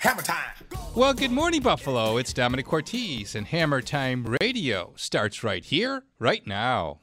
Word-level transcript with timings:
Hammer 0.00 0.22
time. 0.22 0.38
Well, 0.94 1.12
good 1.12 1.30
morning, 1.30 1.60
Buffalo. 1.60 2.16
It's 2.16 2.32
Dominic 2.32 2.64
Cortese, 2.64 3.36
and 3.36 3.46
Hammer 3.46 3.82
Time 3.82 4.34
Radio 4.40 4.94
starts 4.96 5.44
right 5.44 5.62
here, 5.62 6.04
right 6.18 6.46
now. 6.46 6.96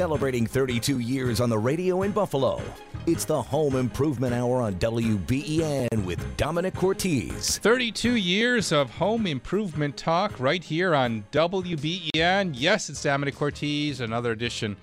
Celebrating 0.00 0.46
32 0.46 1.00
years 1.00 1.42
on 1.42 1.50
the 1.50 1.58
radio 1.58 2.04
in 2.04 2.10
Buffalo. 2.10 2.62
It's 3.06 3.26
the 3.26 3.42
Home 3.42 3.76
Improvement 3.76 4.32
Hour 4.32 4.62
on 4.62 4.76
WBEN 4.76 6.06
with 6.06 6.38
Dominic 6.38 6.72
Cortese. 6.72 7.58
32 7.60 8.14
years 8.16 8.72
of 8.72 8.88
home 8.88 9.26
improvement 9.26 9.98
talk 9.98 10.40
right 10.40 10.64
here 10.64 10.94
on 10.94 11.22
WBEN. 11.32 12.52
Yes, 12.54 12.88
it's 12.88 13.02
Dominic 13.02 13.34
Cortese. 13.34 14.02
Another 14.02 14.32
edition 14.32 14.78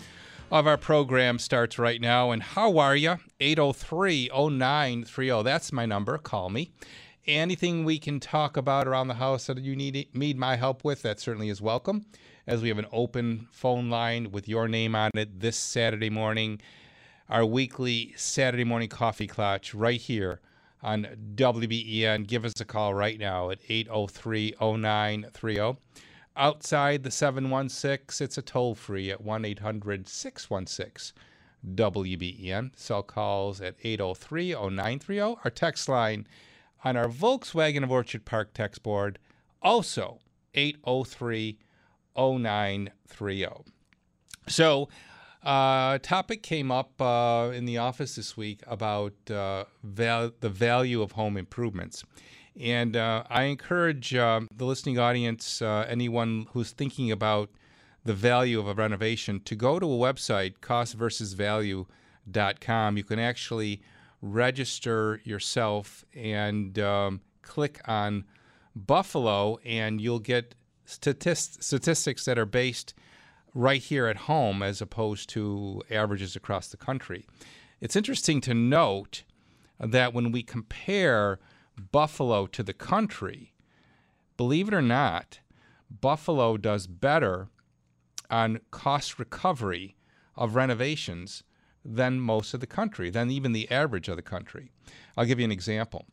of 0.52 0.67
our 0.67 0.77
program 0.77 1.39
starts 1.39 1.80
right 1.80 1.99
now. 1.99 2.30
And 2.30 2.44
how 2.44 2.77
are 2.77 2.95
you? 2.95 3.16
803 3.39 4.30
0930. 4.31 5.41
That's 5.41 5.73
my 5.73 5.88
number. 5.88 6.20
Call 6.20 6.52
me. 6.52 6.70
Anything 7.25 7.86
we 7.86 7.97
can 7.97 8.20
talk 8.20 8.55
about 8.55 8.88
around 8.88 9.08
the 9.08 9.16
house 9.16 9.47
that 9.47 9.58
you 9.58 9.75
need, 9.75 10.09
need 10.13 10.38
my 10.38 10.58
help 10.58 10.84
with, 10.84 11.02
that 11.02 11.20
certainly 11.20 11.49
is 11.49 11.59
welcome. 11.59 12.05
As 12.48 12.62
we 12.62 12.70
have 12.70 12.80
an 12.80 12.88
open 12.94 13.50
phone 13.52 13.90
line 13.90 14.32
with 14.32 14.48
your 14.48 14.70
name 14.70 14.96
on 14.96 15.12
it 15.16 15.42
this 15.42 15.58
Saturday 15.58 16.10
morning, 16.10 16.62
our 17.28 17.46
weekly 17.46 18.14
Saturday 18.16 18.64
morning 18.64 18.88
coffee 18.88 19.28
clutch 19.28 19.73
right 19.73 20.00
here 20.00 20.40
on 20.82 21.08
WBEN. 21.36 22.26
Give 22.26 22.46
us 22.46 22.62
a 22.62 22.64
call 22.64 22.94
right 22.94 23.20
now 23.20 23.50
at 23.50 23.60
803 23.68 24.56
0930. 24.62 25.78
Outside 26.38 27.04
the 27.04 27.12
716, 27.12 28.23
it's 28.23 28.38
a 28.38 28.42
toll 28.42 28.76
free 28.76 29.11
at 29.11 29.20
1 29.20 29.44
800 29.44 30.08
616 30.08 31.22
WBEN. 31.76 32.72
Cell 32.80 33.04
calls 33.04 33.59
at 33.59 33.76
803 33.84 34.54
0930. 34.54 35.20
Our 35.20 35.52
text 35.52 35.89
line 35.89 36.26
on 36.86 36.95
our 36.95 37.09
Volkswagen 37.09 37.84
of 37.84 37.92
Orchard 37.92 38.23
Park 38.23 38.54
text 38.54 38.84
board, 38.84 39.20
also 39.61 40.20
803 40.54 41.59
0930. 42.18 43.48
So, 44.48 44.90
uh, 45.44 46.00
topic 46.00 46.42
came 46.44 46.72
up 46.72 47.02
uh, 47.02 47.52
in 47.54 47.66
the 47.66 47.78
office 47.78 48.16
this 48.16 48.36
week 48.36 48.62
about 48.68 49.14
uh, 49.30 49.64
val- 49.84 50.32
the 50.40 50.50
value 50.50 51.02
of 51.02 51.12
home 51.14 51.38
improvements. 51.38 52.04
And 52.60 52.95
uh, 52.95 53.23
I 53.30 53.44
encourage 53.44 54.16
uh, 54.16 54.42
the 54.56 54.66
listening 54.66 55.00
audience, 55.00 55.62
uh, 55.62 55.86
anyone 55.88 56.48
who's 56.52 56.72
thinking 56.72 57.12
about 57.12 57.50
the 58.04 58.14
value 58.14 58.60
of 58.60 58.68
a 58.68 58.73
renovation, 58.73 59.40
to 59.45 59.56
go 59.56 59.80
to 59.80 59.86
a 59.86 59.98
website, 59.98 60.56
costversusvalue.com. 60.62 62.98
You 62.98 63.04
can 63.04 63.20
actually 63.20 63.82
register 64.22 65.22
yourself 65.23 66.04
and 66.16 66.80
um, 66.80 67.22
click 67.42 67.82
on 67.86 68.26
Buffalo, 68.76 69.60
and 69.64 70.02
you'll 70.02 70.20
get 70.20 70.56
statist- 70.88 71.63
statistics 71.63 72.25
that 72.25 72.39
are 72.39 72.45
based 72.45 72.93
right 73.53 73.81
here 73.81 74.07
at 74.07 74.17
home 74.17 74.63
as 74.63 74.81
opposed 74.81 75.30
to 75.30 75.81
averages 75.91 76.35
across 76.35 76.67
the 76.67 76.77
country. 76.77 77.25
It's 77.81 77.95
interesting 77.95 78.41
to 78.41 78.53
note 78.53 79.23
that 79.80 80.13
when 80.13 80.31
we 80.31 80.43
compare 80.43 81.39
Buffalo 81.91 82.47
to 82.47 82.63
the 82.63 82.73
country, 82.73 83.53
believe 84.35 84.67
it 84.67 84.73
or 84.73 84.81
not, 84.81 85.39
Buffalo 85.89 86.58
does 86.58 86.88
better 86.88 87.49
on 88.30 88.59
cost 88.71 89.19
recovery 89.19 89.95
of 90.35 90.55
renovations 90.55 91.43
than 91.83 92.20
most 92.20 92.53
of 92.53 92.59
the 92.59 92.67
country, 92.67 93.09
than 93.09 93.31
even 93.31 93.53
the 93.53 93.70
average 93.71 94.09
of 94.09 94.17
the 94.17 94.21
country. 94.21 94.71
I'll 95.15 95.26
give 95.26 95.39
you 95.39 95.45
an 95.45 95.52
example. 95.52 96.05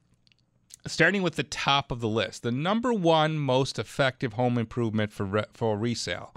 Starting 0.87 1.23
with 1.23 1.37
the 1.37 1.43
top 1.43 1.91
of 1.91 2.01
the 2.01 2.09
list, 2.09 2.43
the 2.43 2.53
number 2.53 2.93
one 2.93 3.39
most 3.39 3.79
effective 3.79 4.35
home 4.35 4.59
improvement 4.59 5.13
for, 5.13 5.25
re- 5.25 5.45
for 5.55 5.79
resale. 5.79 6.35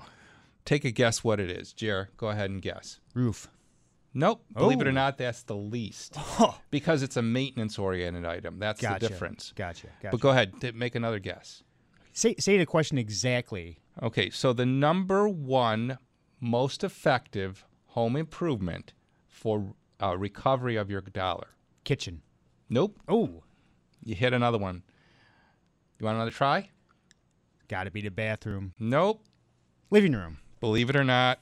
Take 0.63 0.85
a 0.85 0.91
guess 0.91 1.23
what 1.23 1.39
it 1.39 1.49
is. 1.51 1.73
Jer, 1.73 2.09
go 2.17 2.29
ahead 2.29 2.49
and 2.49 2.61
guess. 2.61 2.99
Roof. 3.13 3.49
Nope. 4.13 4.43
Believe 4.53 4.79
it 4.81 4.87
or 4.87 4.91
Oh. 4.91 4.93
not, 4.93 5.17
that's 5.17 5.43
the 5.43 5.55
least. 5.55 6.17
Because 6.71 7.03
it's 7.03 7.17
a 7.17 7.21
maintenance 7.21 7.77
oriented 7.77 8.25
item. 8.25 8.57
That's 8.57 8.81
Gotcha. 8.81 8.99
the 8.99 9.07
difference. 9.09 9.53
Gotcha. 9.55 9.87
Gotcha. 10.01 10.11
But 10.11 10.21
go 10.21 10.29
ahead, 10.29 10.53
t- 10.61 10.71
make 10.71 10.95
another 10.95 11.19
guess. 11.19 11.63
say 12.13 12.33
say 12.39 12.57
the 12.57 12.65
question 12.65 12.97
exactly. 12.97 13.79
Okay, 14.01 14.29
so 14.29 14.53
the 14.53 14.65
number 14.65 15.27
one 15.29 15.97
most 16.39 16.83
effective 16.83 17.65
home 17.87 18.15
improvement 18.15 18.93
for 19.27 19.73
uh, 20.01 20.15
recovery 20.17 20.77
of 20.77 20.89
your 20.89 21.01
dollar. 21.01 21.49
Kitchen. 21.83 22.21
Nope. 22.69 22.99
Oh, 23.07 23.43
You 24.03 24.15
hit 24.15 24.33
another 24.33 24.57
one. 24.57 24.83
You 25.99 26.05
want 26.05 26.15
another 26.15 26.31
try? 26.31 26.69
got 27.67 27.83
to 27.83 27.91
be 27.91 28.01
the 28.01 28.09
bathroom. 28.09 28.73
Nope. 28.79 29.23
Living 29.89 30.13
room. 30.13 30.39
Believe 30.59 30.89
it 30.89 30.95
or 30.95 31.03
not, 31.03 31.39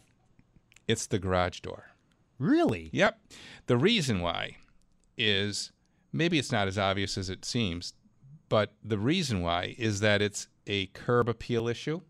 it's 0.88 1.06
the 1.08 1.20
garage 1.20 1.60
door. 1.62 1.92
Really? 2.38 2.90
Yep. 2.92 3.20
The 3.68 3.78
reason 3.78 4.22
why 4.22 4.58
is 5.18 5.72
maybe 6.12 6.38
it's 6.38 6.52
not 6.52 6.68
as 6.68 6.78
obvious 6.78 7.18
as 7.18 7.30
it 7.30 7.46
seems, 7.46 7.94
but 8.50 8.74
the 8.84 8.98
reason 8.98 9.42
why 9.42 9.76
is 9.78 10.02
that 10.02 10.22
it's 10.22 10.48
a 10.68 10.88
curb 10.88 11.30
appeal 11.30 11.68
issue. 11.68 12.02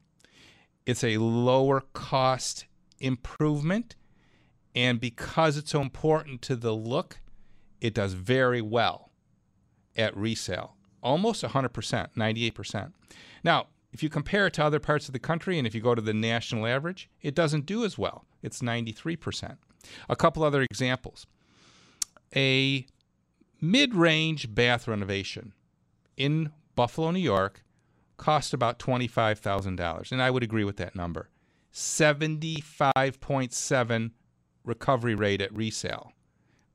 It's 0.85 1.03
a 1.03 1.17
lower 1.17 1.81
cost 1.94 2.66
improvement. 3.00 3.95
And 4.73 5.00
because 5.00 5.57
it's 5.57 5.72
so 5.72 5.81
important 5.81 6.41
to 6.44 6.56
the 6.56 6.73
look, 6.73 7.19
it 7.79 7.94
does 7.94 8.13
very 8.13 8.62
well 8.62 9.05
at 9.95 10.16
resale. 10.16 10.75
Almost 11.01 11.44
100%, 11.44 12.09
98%. 12.16 12.91
Now, 13.44 13.67
if 13.91 14.03
you 14.03 14.09
compare 14.09 14.47
it 14.47 14.53
to 14.53 14.63
other 14.63 14.79
parts 14.79 15.07
of 15.07 15.13
the 15.13 15.19
country 15.19 15.57
and 15.57 15.66
if 15.66 15.73
you 15.73 15.81
go 15.81 15.95
to 15.95 16.01
the 16.01 16.13
national 16.13 16.67
average, 16.67 17.09
it 17.22 17.35
doesn't 17.35 17.66
do 17.66 17.85
as 17.85 17.97
well. 17.97 18.25
It's 18.41 18.61
93%. 18.61 19.57
A 20.09 20.16
couple 20.16 20.44
other 20.44 20.63
examples. 20.63 21.25
A 22.35 22.85
mid 23.61 23.95
range 23.95 24.53
bath 24.53 24.88
renovation 24.88 25.53
in 26.17 26.51
Buffalo, 26.75 27.12
New 27.12 27.19
York 27.19 27.63
cost 28.17 28.53
about 28.53 28.79
$25,000. 28.79 30.12
And 30.12 30.22
I 30.22 30.29
would 30.29 30.44
agree 30.44 30.63
with 30.63 30.77
that 30.77 30.95
number. 30.95 31.29
75.7 31.73 34.12
recovery 34.63 35.16
rate 35.16 35.41
at 35.41 35.53
resale. 35.53 36.13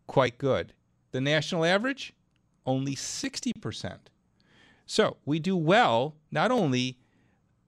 Quite 0.06 0.36
good. 0.38 0.74
The 1.12 1.20
national 1.20 1.64
average, 1.64 2.12
only 2.70 2.94
60%. 2.94 3.98
So 4.86 5.18
we 5.24 5.38
do 5.38 5.56
well 5.56 6.16
not 6.30 6.50
only 6.50 6.98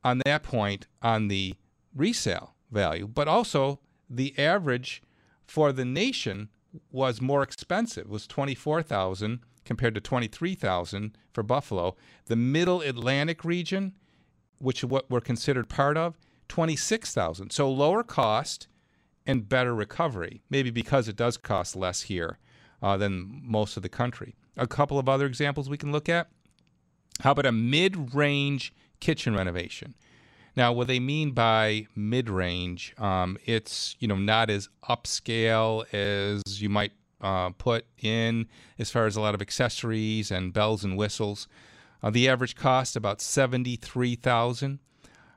on 0.02 0.22
that 0.24 0.42
point 0.42 0.86
on 1.02 1.28
the 1.28 1.54
resale 1.94 2.54
value, 2.70 3.06
but 3.06 3.28
also 3.28 3.80
the 4.08 4.36
average 4.38 5.02
for 5.46 5.72
the 5.72 5.84
nation 5.84 6.48
was 6.90 7.20
more 7.20 7.42
expensive. 7.42 8.08
Was 8.08 8.26
24,000 8.26 9.40
compared 9.64 9.94
to 9.94 10.00
23,000 10.00 11.16
for 11.32 11.42
Buffalo. 11.42 11.96
The 12.26 12.36
Middle 12.36 12.80
Atlantic 12.80 13.44
region, 13.44 13.92
which 14.58 14.82
what 14.82 15.10
we're 15.10 15.20
considered 15.20 15.68
part 15.68 15.96
of, 15.96 16.18
26,000. 16.48 17.50
So 17.50 17.70
lower 17.70 18.02
cost 18.02 18.66
and 19.26 19.48
better 19.48 19.74
recovery, 19.74 20.42
maybe 20.50 20.70
because 20.70 21.08
it 21.08 21.16
does 21.16 21.36
cost 21.36 21.76
less 21.76 22.02
here 22.02 22.38
uh, 22.82 22.96
than 22.96 23.40
most 23.44 23.76
of 23.76 23.82
the 23.82 23.88
country. 23.88 24.34
A 24.56 24.66
couple 24.66 24.98
of 24.98 25.08
other 25.08 25.26
examples 25.26 25.68
we 25.68 25.78
can 25.78 25.92
look 25.92 26.08
at. 26.08 26.28
How 27.20 27.32
about 27.32 27.46
a 27.46 27.52
mid 27.52 28.14
range 28.14 28.74
kitchen 29.00 29.34
renovation? 29.34 29.94
Now, 30.54 30.72
what 30.72 30.86
they 30.86 31.00
mean 31.00 31.30
by 31.30 31.86
mid 31.96 32.28
range, 32.28 32.94
um, 32.98 33.38
it's 33.46 33.96
you 33.98 34.08
know 34.08 34.16
not 34.16 34.50
as 34.50 34.68
upscale 34.88 35.86
as 35.94 36.60
you 36.60 36.68
might 36.68 36.92
uh, 37.20 37.50
put 37.50 37.86
in 38.02 38.48
as 38.78 38.90
far 38.90 39.06
as 39.06 39.16
a 39.16 39.20
lot 39.20 39.34
of 39.34 39.40
accessories 39.40 40.30
and 40.30 40.52
bells 40.52 40.84
and 40.84 40.98
whistles. 40.98 41.48
Uh, 42.02 42.10
the 42.10 42.28
average 42.28 42.56
cost 42.56 42.96
about 42.96 43.20
seventy 43.20 43.76
three 43.76 44.14
thousand. 44.14 44.78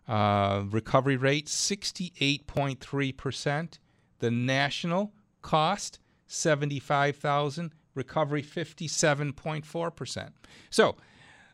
Uh, 0.07 0.63
recovery 0.69 1.18
rate 1.18 1.47
68.3%. 1.47 3.79
The 4.19 4.29
national 4.29 5.13
cost 5.41 5.97
75,000. 6.27 7.73
Recovery 7.95 8.44
57.4%. 8.44 10.30
So 10.69 10.95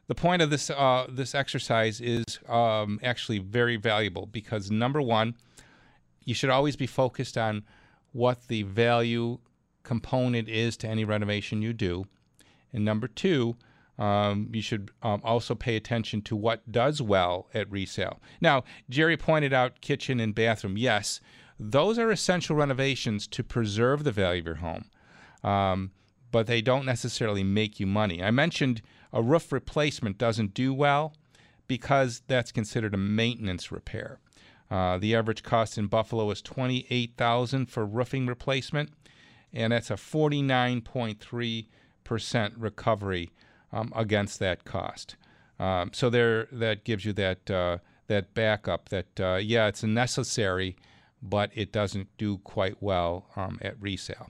the 0.07 0.15
point 0.15 0.41
of 0.41 0.49
this 0.49 0.69
uh, 0.69 1.07
this 1.09 1.33
exercise 1.33 2.01
is 2.01 2.39
um, 2.49 2.99
actually 3.03 3.39
very 3.39 3.77
valuable 3.77 4.25
because 4.25 4.69
number 4.69 5.01
one, 5.01 5.35
you 6.25 6.33
should 6.33 6.49
always 6.49 6.75
be 6.75 6.87
focused 6.87 7.37
on 7.37 7.63
what 8.11 8.47
the 8.47 8.63
value 8.63 9.39
component 9.83 10.49
is 10.49 10.75
to 10.77 10.87
any 10.87 11.05
renovation 11.05 11.61
you 11.61 11.71
do, 11.71 12.05
and 12.73 12.83
number 12.83 13.07
two, 13.07 13.55
um, 13.97 14.49
you 14.51 14.61
should 14.61 14.91
um, 15.03 15.21
also 15.23 15.55
pay 15.55 15.75
attention 15.75 16.21
to 16.23 16.35
what 16.35 16.71
does 16.71 17.01
well 17.01 17.47
at 17.53 17.71
resale. 17.71 18.19
Now, 18.41 18.63
Jerry 18.89 19.15
pointed 19.15 19.53
out 19.53 19.79
kitchen 19.81 20.19
and 20.19 20.33
bathroom. 20.33 20.77
Yes, 20.77 21.21
those 21.59 21.99
are 21.99 22.09
essential 22.09 22.55
renovations 22.55 23.27
to 23.27 23.43
preserve 23.43 24.03
the 24.03 24.11
value 24.11 24.41
of 24.41 24.45
your 24.45 24.55
home, 24.55 24.85
um, 25.43 25.91
but 26.31 26.47
they 26.47 26.61
don't 26.61 26.85
necessarily 26.85 27.43
make 27.43 27.79
you 27.79 27.85
money. 27.85 28.23
I 28.23 28.31
mentioned 28.31 28.81
a 29.11 29.21
roof 29.21 29.51
replacement 29.51 30.17
doesn't 30.17 30.53
do 30.53 30.73
well 30.73 31.13
because 31.67 32.21
that's 32.27 32.51
considered 32.51 32.93
a 32.93 32.97
maintenance 32.97 33.71
repair. 33.71 34.19
Uh, 34.69 34.97
the 34.97 35.15
average 35.15 35.43
cost 35.43 35.77
in 35.77 35.87
Buffalo 35.87 36.31
is 36.31 36.41
twenty-eight 36.41 37.13
thousand 37.17 37.65
for 37.67 37.85
roofing 37.85 38.25
replacement, 38.25 38.89
and 39.51 39.73
that's 39.73 39.91
a 39.91 39.97
forty-nine 39.97 40.81
point 40.81 41.19
three 41.19 41.67
percent 42.03 42.53
recovery 42.57 43.31
um, 43.73 43.91
against 43.95 44.39
that 44.39 44.63
cost. 44.63 45.17
Um, 45.59 45.91
so 45.93 46.09
there, 46.09 46.47
that 46.51 46.85
gives 46.85 47.05
you 47.05 47.13
that 47.13 47.51
uh, 47.51 47.77
that 48.07 48.33
backup. 48.33 48.89
That 48.89 49.19
uh, 49.19 49.35
yeah, 49.35 49.67
it's 49.67 49.83
necessary, 49.83 50.77
but 51.21 51.51
it 51.53 51.73
doesn't 51.73 52.07
do 52.17 52.37
quite 52.37 52.81
well 52.81 53.27
um, 53.35 53.59
at 53.61 53.75
resale. 53.81 54.29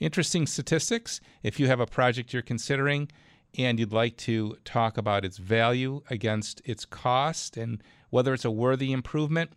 Interesting 0.00 0.46
statistics. 0.46 1.20
If 1.42 1.58
you 1.58 1.66
have 1.66 1.80
a 1.80 1.86
project 1.86 2.32
you're 2.32 2.42
considering 2.42 3.08
and 3.56 3.80
you'd 3.80 3.92
like 3.92 4.16
to 4.18 4.56
talk 4.64 4.96
about 4.96 5.24
its 5.24 5.38
value 5.38 6.02
against 6.08 6.62
its 6.64 6.84
cost 6.84 7.56
and 7.56 7.82
whether 8.10 8.32
it's 8.32 8.44
a 8.44 8.50
worthy 8.50 8.92
improvement, 8.92 9.50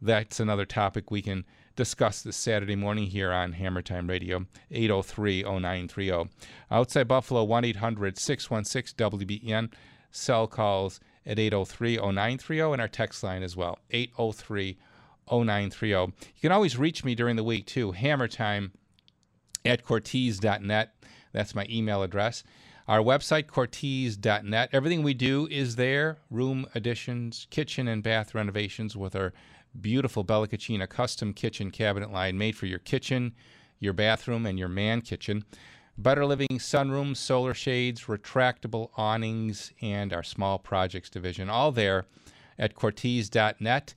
that's 0.00 0.38
another 0.38 0.64
topic 0.64 1.10
we 1.10 1.22
can 1.22 1.44
discuss 1.74 2.22
this 2.22 2.36
Saturday 2.36 2.76
morning 2.76 3.06
here 3.06 3.32
on 3.32 3.54
Hammer 3.54 3.82
Time 3.82 4.08
Radio, 4.08 4.46
803 4.70 5.42
0930. 5.42 6.30
Outside 6.70 7.08
Buffalo, 7.08 7.42
1 7.42 7.64
800 7.64 8.18
616 8.18 8.96
WBEN. 8.96 9.72
Cell 10.10 10.46
calls 10.46 11.00
at 11.26 11.38
803 11.38 11.96
0930 11.96 12.60
and 12.72 12.80
our 12.80 12.88
text 12.88 13.22
line 13.22 13.42
as 13.42 13.56
well, 13.56 13.78
803 13.90 14.78
0930. 15.30 15.88
You 15.88 16.12
can 16.40 16.52
always 16.52 16.76
reach 16.76 17.04
me 17.04 17.14
during 17.14 17.36
the 17.36 17.44
week 17.44 17.66
too, 17.66 17.92
hammertime 17.92 18.72
at 19.64 19.84
cortese.net. 19.84 20.94
That's 21.32 21.54
my 21.54 21.66
email 21.68 22.02
address. 22.02 22.44
Our 22.88 23.00
website, 23.00 23.44
cortese.net. 23.44 24.70
Everything 24.72 25.02
we 25.02 25.14
do 25.14 25.46
is 25.50 25.76
there 25.76 26.18
room 26.30 26.66
additions, 26.74 27.46
kitchen 27.50 27.86
and 27.88 28.02
bath 28.02 28.34
renovations 28.34 28.96
with 28.96 29.14
our 29.14 29.32
beautiful 29.80 30.24
Bella 30.24 30.48
Cucina 30.48 30.88
custom 30.88 31.32
kitchen 31.32 31.70
cabinet 31.70 32.12
line 32.12 32.36
made 32.36 32.56
for 32.56 32.66
your 32.66 32.80
kitchen, 32.80 33.34
your 33.78 33.92
bathroom, 33.92 34.46
and 34.46 34.58
your 34.58 34.68
man 34.68 35.00
kitchen. 35.00 35.44
Better 35.96 36.26
Living 36.26 36.48
sunrooms, 36.58 37.18
solar 37.18 37.54
shades, 37.54 38.02
retractable 38.04 38.90
awnings, 38.96 39.72
and 39.80 40.12
our 40.12 40.22
small 40.22 40.58
projects 40.58 41.10
division. 41.10 41.48
All 41.48 41.70
there 41.70 42.06
at 42.58 42.74
cortese.net. 42.74 43.94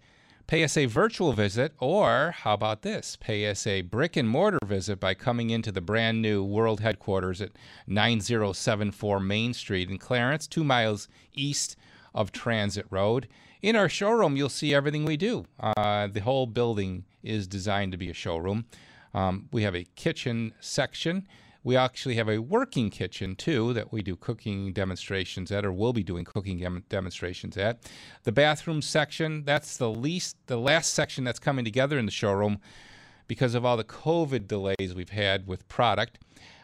Pay 0.48 0.64
us 0.64 0.78
a 0.78 0.86
virtual 0.86 1.34
visit, 1.34 1.74
or 1.80 2.36
how 2.38 2.54
about 2.54 2.84
this? 2.84 3.16
Pay 3.20 3.50
us 3.50 3.66
a 3.66 3.82
brick 3.82 4.16
and 4.16 4.30
mortar 4.30 4.60
visit 4.64 5.00
by 5.00 5.16
coming 5.16 5.50
into 5.50 5.72
the 5.72 5.82
brand 5.82 6.22
new 6.22 6.44
world 6.44 6.82
headquarters 6.82 7.42
at 7.42 7.50
9074 7.88 9.20
Main 9.20 9.56
Street 9.56 9.90
in 9.90 9.98
Clarence, 9.98 10.46
two 10.46 10.64
miles 10.64 11.08
east 11.34 11.76
of 12.14 12.32
Transit 12.32 12.86
Road. 12.92 13.28
In 13.64 13.76
our 13.76 13.90
showroom, 13.90 14.38
you'll 14.38 14.50
see 14.50 14.72
everything 14.72 15.04
we 15.04 15.18
do. 15.18 15.46
Uh, 15.60 16.06
the 16.06 16.20
whole 16.20 16.46
building 16.46 17.06
is 17.24 17.48
designed 17.48 17.92
to 17.94 17.98
be 17.98 18.12
a 18.12 18.14
showroom. 18.14 18.66
Um, 19.16 19.50
we 19.52 19.64
have 19.64 19.76
a 19.76 19.86
kitchen 19.96 20.54
section. 20.60 21.28
We 21.66 21.76
actually 21.76 22.14
have 22.16 22.30
a 22.30 22.38
working 22.38 22.92
kitchen 22.92 23.36
too 23.36 23.74
that 23.74 23.92
we 23.92 24.04
do 24.04 24.16
cooking 24.16 24.72
demonstrations 24.72 25.52
at, 25.52 25.66
or 25.66 25.74
will 25.74 25.94
be 25.94 26.04
doing 26.04 26.24
cooking 26.24 26.60
dem- 26.60 26.84
demonstrations 26.90 27.58
at. 27.58 27.80
The 28.22 28.32
bathroom 28.32 28.84
section, 28.84 29.44
that's 29.46 29.78
the 29.78 29.90
least, 29.90 30.38
the 30.46 30.60
last 30.60 30.94
section 30.94 31.24
that's 31.24 31.40
coming 31.40 31.66
together 31.66 31.98
in 31.98 32.06
the 32.06 32.12
showroom 32.12 32.60
because 33.28 33.56
of 33.56 33.66
all 33.66 33.78
the 33.78 33.84
COVID 33.84 34.48
delays 34.48 34.94
we've 34.94 35.10
had 35.10 35.48
with 35.48 35.68
product. 35.68 36.20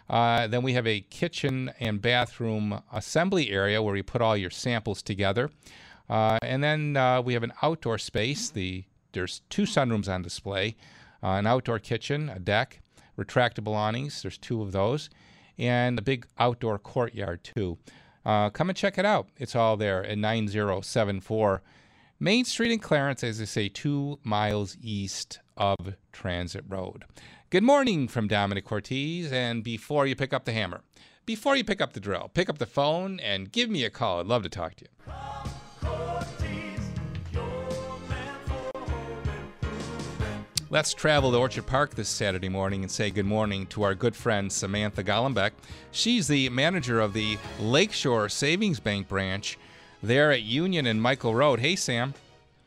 Uh, 0.08 0.46
then 0.46 0.62
we 0.62 0.74
have 0.74 0.86
a 0.86 1.02
kitchen 1.02 1.72
and 1.80 2.00
bathroom 2.00 2.80
assembly 2.94 3.50
area 3.50 3.82
where 3.82 3.96
you 3.96 4.04
put 4.04 4.22
all 4.22 4.38
your 4.38 4.52
samples 4.52 5.02
together. 5.02 5.50
Uh, 6.12 6.38
and 6.44 6.64
then 6.64 6.96
uh, 6.96 7.20
we 7.20 7.34
have 7.34 7.42
an 7.42 7.54
outdoor 7.64 7.98
space. 7.98 8.52
The 8.52 8.84
there's 9.14 9.42
two 9.50 9.64
sunrooms 9.64 10.08
on 10.08 10.22
display, 10.22 10.76
uh, 11.24 11.30
an 11.30 11.48
outdoor 11.48 11.80
kitchen, 11.80 12.30
a 12.30 12.38
deck, 12.38 12.81
retractable 13.24 13.74
awnings. 13.74 14.22
There's 14.22 14.38
two 14.38 14.62
of 14.62 14.72
those, 14.72 15.10
and 15.58 15.98
a 16.00 16.02
big 16.02 16.26
outdoor 16.40 16.80
courtyard 16.80 17.44
too. 17.44 17.78
Uh, 18.26 18.50
come 18.50 18.70
and 18.70 18.78
check 18.78 18.98
it 18.98 19.06
out. 19.06 19.30
It's 19.38 19.56
all 19.56 19.78
there 19.78 20.06
at 20.06 20.18
9074 20.18 21.62
Main 22.20 22.46
Street 22.46 22.72
in 22.72 22.78
Clarence, 22.78 23.24
as 23.24 23.42
I 23.42 23.46
say, 23.46 23.68
two 23.68 24.20
miles 24.24 24.78
east 24.80 25.40
of 25.58 25.96
Transit 26.12 26.64
Road. 26.70 27.04
Good 27.50 27.64
morning 27.64 28.08
from 28.08 28.28
Dominic 28.28 28.64
Cortese. 28.64 29.36
And 29.36 29.64
before 29.64 30.06
you 30.06 30.16
pick 30.16 30.32
up 30.32 30.46
the 30.46 30.54
hammer, 30.54 30.82
before 31.26 31.56
you 31.56 31.64
pick 31.64 31.82
up 31.82 31.94
the 31.94 32.00
drill, 32.00 32.30
pick 32.32 32.48
up 32.48 32.60
the 32.60 32.68
phone 32.68 33.20
and 33.20 33.52
give 33.52 33.72
me 33.72 33.84
a 33.86 33.90
call. 33.90 34.20
I'd 34.20 34.28
love 34.28 34.44
to 34.44 34.50
talk 34.50 34.76
to 34.76 34.86
you. 34.86 35.12
Let's 40.72 40.94
travel 40.94 41.34
to 41.34 41.38
Orchard 41.38 41.66
Park 41.66 41.96
this 41.96 42.08
Saturday 42.08 42.48
morning 42.48 42.82
and 42.82 42.90
say 42.90 43.12
good 43.12 43.26
morning 43.26 43.68
to 43.68 43.84
our 43.84 43.94
good 43.94 44.16
friend 44.16 44.50
Samantha 44.50 45.04
Gollenbeck. 45.04 45.52
She's 45.92 46.30
the 46.30 46.48
manager 46.48 47.02
of 47.02 47.12
the 47.12 47.38
Lakeshore 47.60 48.30
Savings 48.30 48.80
Bank 48.80 49.10
branch 49.10 49.60
there 50.02 50.32
at 50.32 50.44
Union 50.44 50.86
and 50.86 51.02
Michael 51.02 51.36
Road. 51.36 51.60
Hey, 51.60 51.76
Sam. 51.76 52.14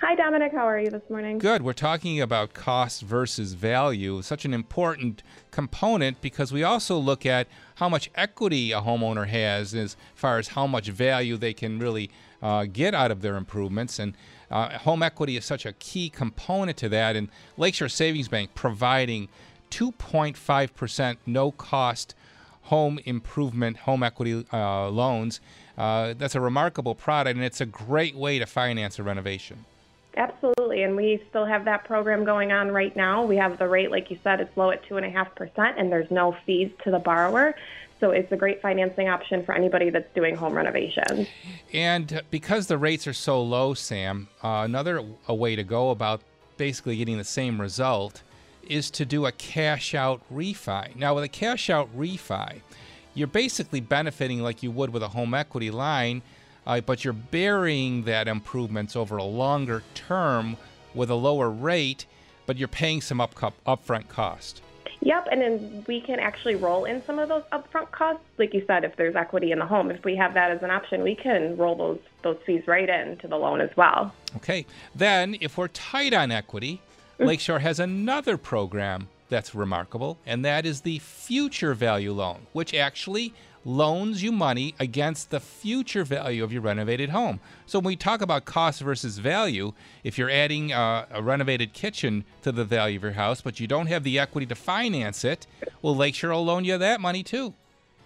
Hi, 0.03 0.15
Dominic. 0.17 0.53
How 0.53 0.69
are 0.69 0.79
you 0.79 0.91
this 0.91 1.09
morning? 1.09 1.39
Good. 1.39 1.63
We're 1.63 1.73
talking 1.73 2.21
about 2.21 2.53
cost 2.53 3.01
versus 3.01 3.55
value, 3.55 4.21
such 4.21 4.45
an 4.45 4.53
important 4.53 5.23
component 5.51 6.21
because 6.21 6.53
we 6.53 6.63
also 6.63 6.99
look 6.99 7.25
at 7.25 7.49
how 7.77 7.89
much 7.89 8.11
equity 8.17 8.71
a 8.73 8.83
homeowner 8.83 9.29
has 9.29 9.75
as 9.75 9.97
far 10.15 10.37
as 10.37 10.49
how 10.49 10.67
much 10.67 10.89
value 10.89 11.39
they 11.39 11.55
can 11.55 11.79
really 11.79 12.11
uh, 12.45 12.67
get 12.67 12.95
out 12.95 13.11
of 13.11 13.23
their 13.23 13.37
improvements. 13.37 13.99
And 13.99 14.15
uh, 14.51 14.79
home 14.79 15.03
equity 15.03 15.37
is 15.37 15.45
such 15.45 15.67
a 15.67 15.73
key 15.73 16.11
component 16.11 16.77
to 16.79 16.89
that. 16.91 17.17
And 17.17 17.29
Lakeshore 17.57 17.89
Savings 17.89 18.29
Bank 18.29 18.51
providing 18.55 19.29
2.5% 19.71 21.17
no 21.27 21.51
cost 21.51 22.15
home 22.65 22.99
improvement, 23.05 23.79
home 23.79 24.03
equity 24.03 24.45
uh, 24.53 24.89
loans. 24.89 25.41
Uh, 25.77 26.15
that's 26.17 26.35
a 26.35 26.41
remarkable 26.41 26.95
product, 26.95 27.37
and 27.37 27.45
it's 27.45 27.61
a 27.61 27.67
great 27.67 28.15
way 28.15 28.39
to 28.39 28.47
finance 28.47 28.99
a 28.99 29.03
renovation. 29.03 29.65
Absolutely. 30.17 30.83
And 30.83 30.95
we 30.95 31.23
still 31.29 31.45
have 31.45 31.65
that 31.65 31.85
program 31.85 32.25
going 32.25 32.53
on 32.53 32.71
right 32.71 32.95
now. 32.95 33.25
We 33.25 33.37
have 33.37 33.59
the 33.59 33.69
rate, 33.69 33.91
like 33.91 34.11
you 34.11 34.19
said, 34.23 34.41
it's 34.41 34.57
low 34.57 34.71
at 34.71 34.89
2.5%, 34.89 35.75
and 35.77 35.91
there's 35.91 36.11
no 36.11 36.37
fees 36.47 36.71
to 36.85 36.91
the 36.91 37.01
borrower. 37.01 37.55
So 38.05 38.11
it's 38.11 38.31
a 38.33 38.37
great 38.37 38.61
financing 38.61 39.09
option 39.09 39.43
for 39.47 39.55
anybody 39.55 39.89
that's 39.89 40.13
doing 40.15 40.37
home 40.37 40.53
renovations. 40.53 41.27
And 41.73 42.21
because 42.31 42.67
the 42.67 42.77
rates 42.77 43.07
are 43.07 43.15
so 43.15 43.43
low, 43.43 43.73
Sam, 43.73 44.29
uh, 44.43 44.61
another 44.67 45.03
a 45.27 45.35
way 45.35 45.57
to 45.57 45.65
go 45.65 45.89
about 45.89 46.21
basically 46.59 46.99
getting 46.99 47.17
the 47.17 47.25
same 47.25 47.59
result 47.59 48.23
is 48.69 48.91
to 48.91 49.07
do 49.07 49.25
a 49.25 49.33
cash 49.33 49.95
out 49.95 50.21
refi. 50.31 50.95
Now, 50.97 51.15
with 51.15 51.25
a 51.25 51.29
cash 51.29 51.71
out 51.71 51.89
refi, 51.97 52.61
you're 53.15 53.27
basically 53.27 53.81
benefiting 53.81 54.43
like 54.43 54.63
you 54.63 54.71
would 54.71 54.91
with 54.91 55.03
a 55.03 55.09
home 55.09 55.33
equity 55.33 55.71
line, 55.71 56.21
uh, 56.67 56.83
but 56.83 57.05
you're 57.05 57.15
burying 57.15 58.03
that 58.03 58.29
improvements 58.29 58.97
over 58.97 59.17
a 59.17 59.25
longer 59.25 59.83
term 59.95 60.59
with 60.93 61.09
a 61.09 61.15
lower 61.15 61.49
rate, 61.49 62.05
but 62.45 62.59
you're 62.59 62.69
paying 62.69 63.01
some 63.01 63.19
up 63.19 63.35
upfront 63.67 64.09
cost. 64.09 64.61
Yep, 65.05 65.29
and 65.31 65.41
then 65.41 65.85
we 65.87 66.01
can 66.01 66.19
actually 66.19 66.55
roll 66.55 66.87
in 66.87 67.05
some 67.05 67.19
of 67.19 67.29
those 67.29 67.43
upfront 67.53 67.91
costs. 67.91 68.25
Like 68.39 68.55
you 68.55 68.65
said, 68.67 68.85
if 68.85 68.97
there's 68.97 69.15
equity 69.15 69.53
in 69.53 69.59
the 69.59 69.67
home, 69.67 69.91
if 69.91 70.03
we 70.03 70.17
have 70.17 70.33
that 70.33 70.51
as 70.51 70.63
an 70.63 70.71
option, 70.71 71.03
we 71.03 71.15
can 71.15 71.57
roll 71.57 71.77
those 71.77 71.99
those 72.23 72.39
fees 72.47 72.67
right 72.67 72.89
into 72.89 73.29
the 73.29 73.37
loan 73.37 73.61
as 73.61 73.71
well. 73.77 74.15
Okay. 74.37 74.65
Then, 74.95 75.37
if 75.43 75.59
we're 75.59 75.69
tight 75.69 76.15
on 76.15 76.31
equity, 76.31 76.81
mm. 77.21 77.27
Lakeshore 77.27 77.59
has 77.59 77.79
another 77.79 78.39
program 78.39 79.09
that's 79.29 79.55
remarkable, 79.55 80.19
and 80.25 80.43
that 80.45 80.65
is 80.65 80.81
the 80.81 80.99
Future 81.01 81.75
Value 81.75 82.13
Loan, 82.13 82.47
which 82.53 82.73
actually 82.73 83.35
loans 83.65 84.23
you 84.23 84.33
money 84.33 84.75
against 84.79 85.31
the 85.31 85.41
future 85.41 86.05
value 86.05 86.45
of 86.45 86.53
your 86.53 86.63
renovated 86.63 87.11
home. 87.11 87.41
So 87.67 87.79
when 87.79 87.87
we 87.87 87.97
talk 87.97 88.21
about 88.21 88.45
cost 88.45 88.81
versus 88.81 89.19
value, 89.19 89.73
if 90.03 90.19
you're 90.19 90.31
adding 90.31 90.73
uh, 90.73 91.07
a 91.11 91.23
renovated 91.23 91.73
kitchen 91.73 92.25
to 92.43 92.53
the 92.53 92.65
value 92.65 92.97
of 92.97 93.03
your 93.03 93.13
house, 93.13 93.41
but 93.41 93.61
you 93.61 93.67
don't 93.67 93.87
have 93.87 94.05
the 94.05 94.19
equity 94.19 94.47
to 94.47 94.55
finance 94.55 95.25
it, 95.25 95.47
well, 95.83 95.97
Lakeshore 95.97 96.33
will 96.33 96.45
loan 96.45 96.65
you 96.65 96.79
that 96.79 97.01
money 97.01 97.23
too. 97.23 97.55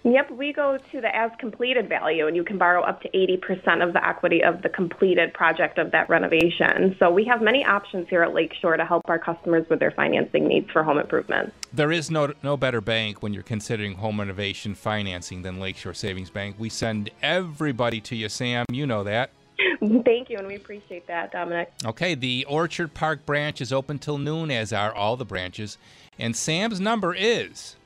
Yep, 0.05 0.31
we 0.31 0.53
go 0.53 0.79
to 0.93 1.01
the 1.01 1.15
as 1.15 1.31
completed 1.39 1.89
value, 1.89 2.27
and 2.27 2.37
you 2.37 2.45
can 2.45 2.57
borrow 2.57 2.83
up 2.83 3.03
to 3.03 3.09
80% 3.11 3.87
of 3.87 3.93
the 3.93 4.07
equity 4.07 4.43
of 4.43 4.63
the 4.63 4.69
completed 4.69 5.35
project 5.35 5.77
of 5.79 5.91
that 5.91 6.09
renovation. 6.09 6.97
So 6.99 7.11
we 7.11 7.25
have 7.25 7.43
many 7.43 7.65
options 7.65 8.09
here 8.09 8.23
at 8.23 8.33
Lakeshore 8.33 8.77
to 8.77 8.85
help 8.85 9.03
our 9.09 9.19
customers 9.19 9.69
with 9.69 9.81
their 9.81 9.91
financing 9.91 10.47
needs 10.47 10.71
for 10.71 10.83
home 10.83 10.99
improvements. 10.99 11.53
There 11.73 11.91
is 11.91 12.11
no 12.11 12.33
no 12.43 12.57
better 12.57 12.81
bank 12.81 13.23
when 13.23 13.35
you're 13.35 13.43
considering 13.43 13.95
home 13.95 14.21
renovation 14.21 14.75
financing 14.75 15.43
than 15.43 15.59
Lakeshore 15.59 15.95
Savings 15.95 16.31
Bank. 16.31 16.57
We 16.59 16.69
send 16.69 17.11
everybody 17.23 18.01
to 18.03 18.17
you, 18.17 18.29
Sam. 18.29 18.67
You 18.71 18.87
know 18.87 19.03
that. 19.05 19.31
Thank 19.81 20.31
you, 20.31 20.39
and 20.39 20.47
we 20.47 20.55
appreciate 20.55 21.07
that, 21.09 21.33
Dominic. 21.33 21.73
Okay, 21.85 22.15
the 22.15 22.47
Orchard 22.49 22.95
Park 22.95 23.27
branch 23.27 23.61
is 23.61 23.73
open 23.73 23.99
till 23.99 24.19
noon, 24.19 24.51
as 24.51 24.73
are 24.73 24.95
all 24.95 25.17
the 25.17 25.25
branches. 25.25 25.79
And 26.19 26.37
Sam's 26.37 26.81
number 26.81 27.15
is, 27.15 27.77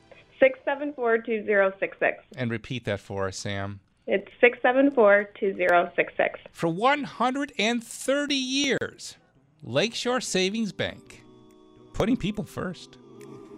674 0.43 1.19
2066. 1.19 2.17
and 2.35 2.51
repeat 2.51 2.83
that 2.83 2.99
for 2.99 3.27
us, 3.27 3.37
Sam. 3.37 3.79
It's 4.07 4.27
674 4.41 5.29
2066. 5.39 6.41
For 6.51 6.67
130 6.67 8.35
years, 8.35 9.15
Lakeshore 9.63 10.19
Savings 10.19 10.73
Bank, 10.73 11.23
putting 11.93 12.17
people 12.17 12.43
first. 12.43 12.97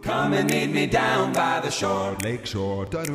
Come 0.04 0.34
and 0.34 0.52
meet 0.52 0.68
me 0.68 0.86
down 0.86 1.34
by 1.34 1.60
the 1.62 1.72
shore. 1.72 2.16
Lakeshore. 2.22 2.86
Did 2.86 3.08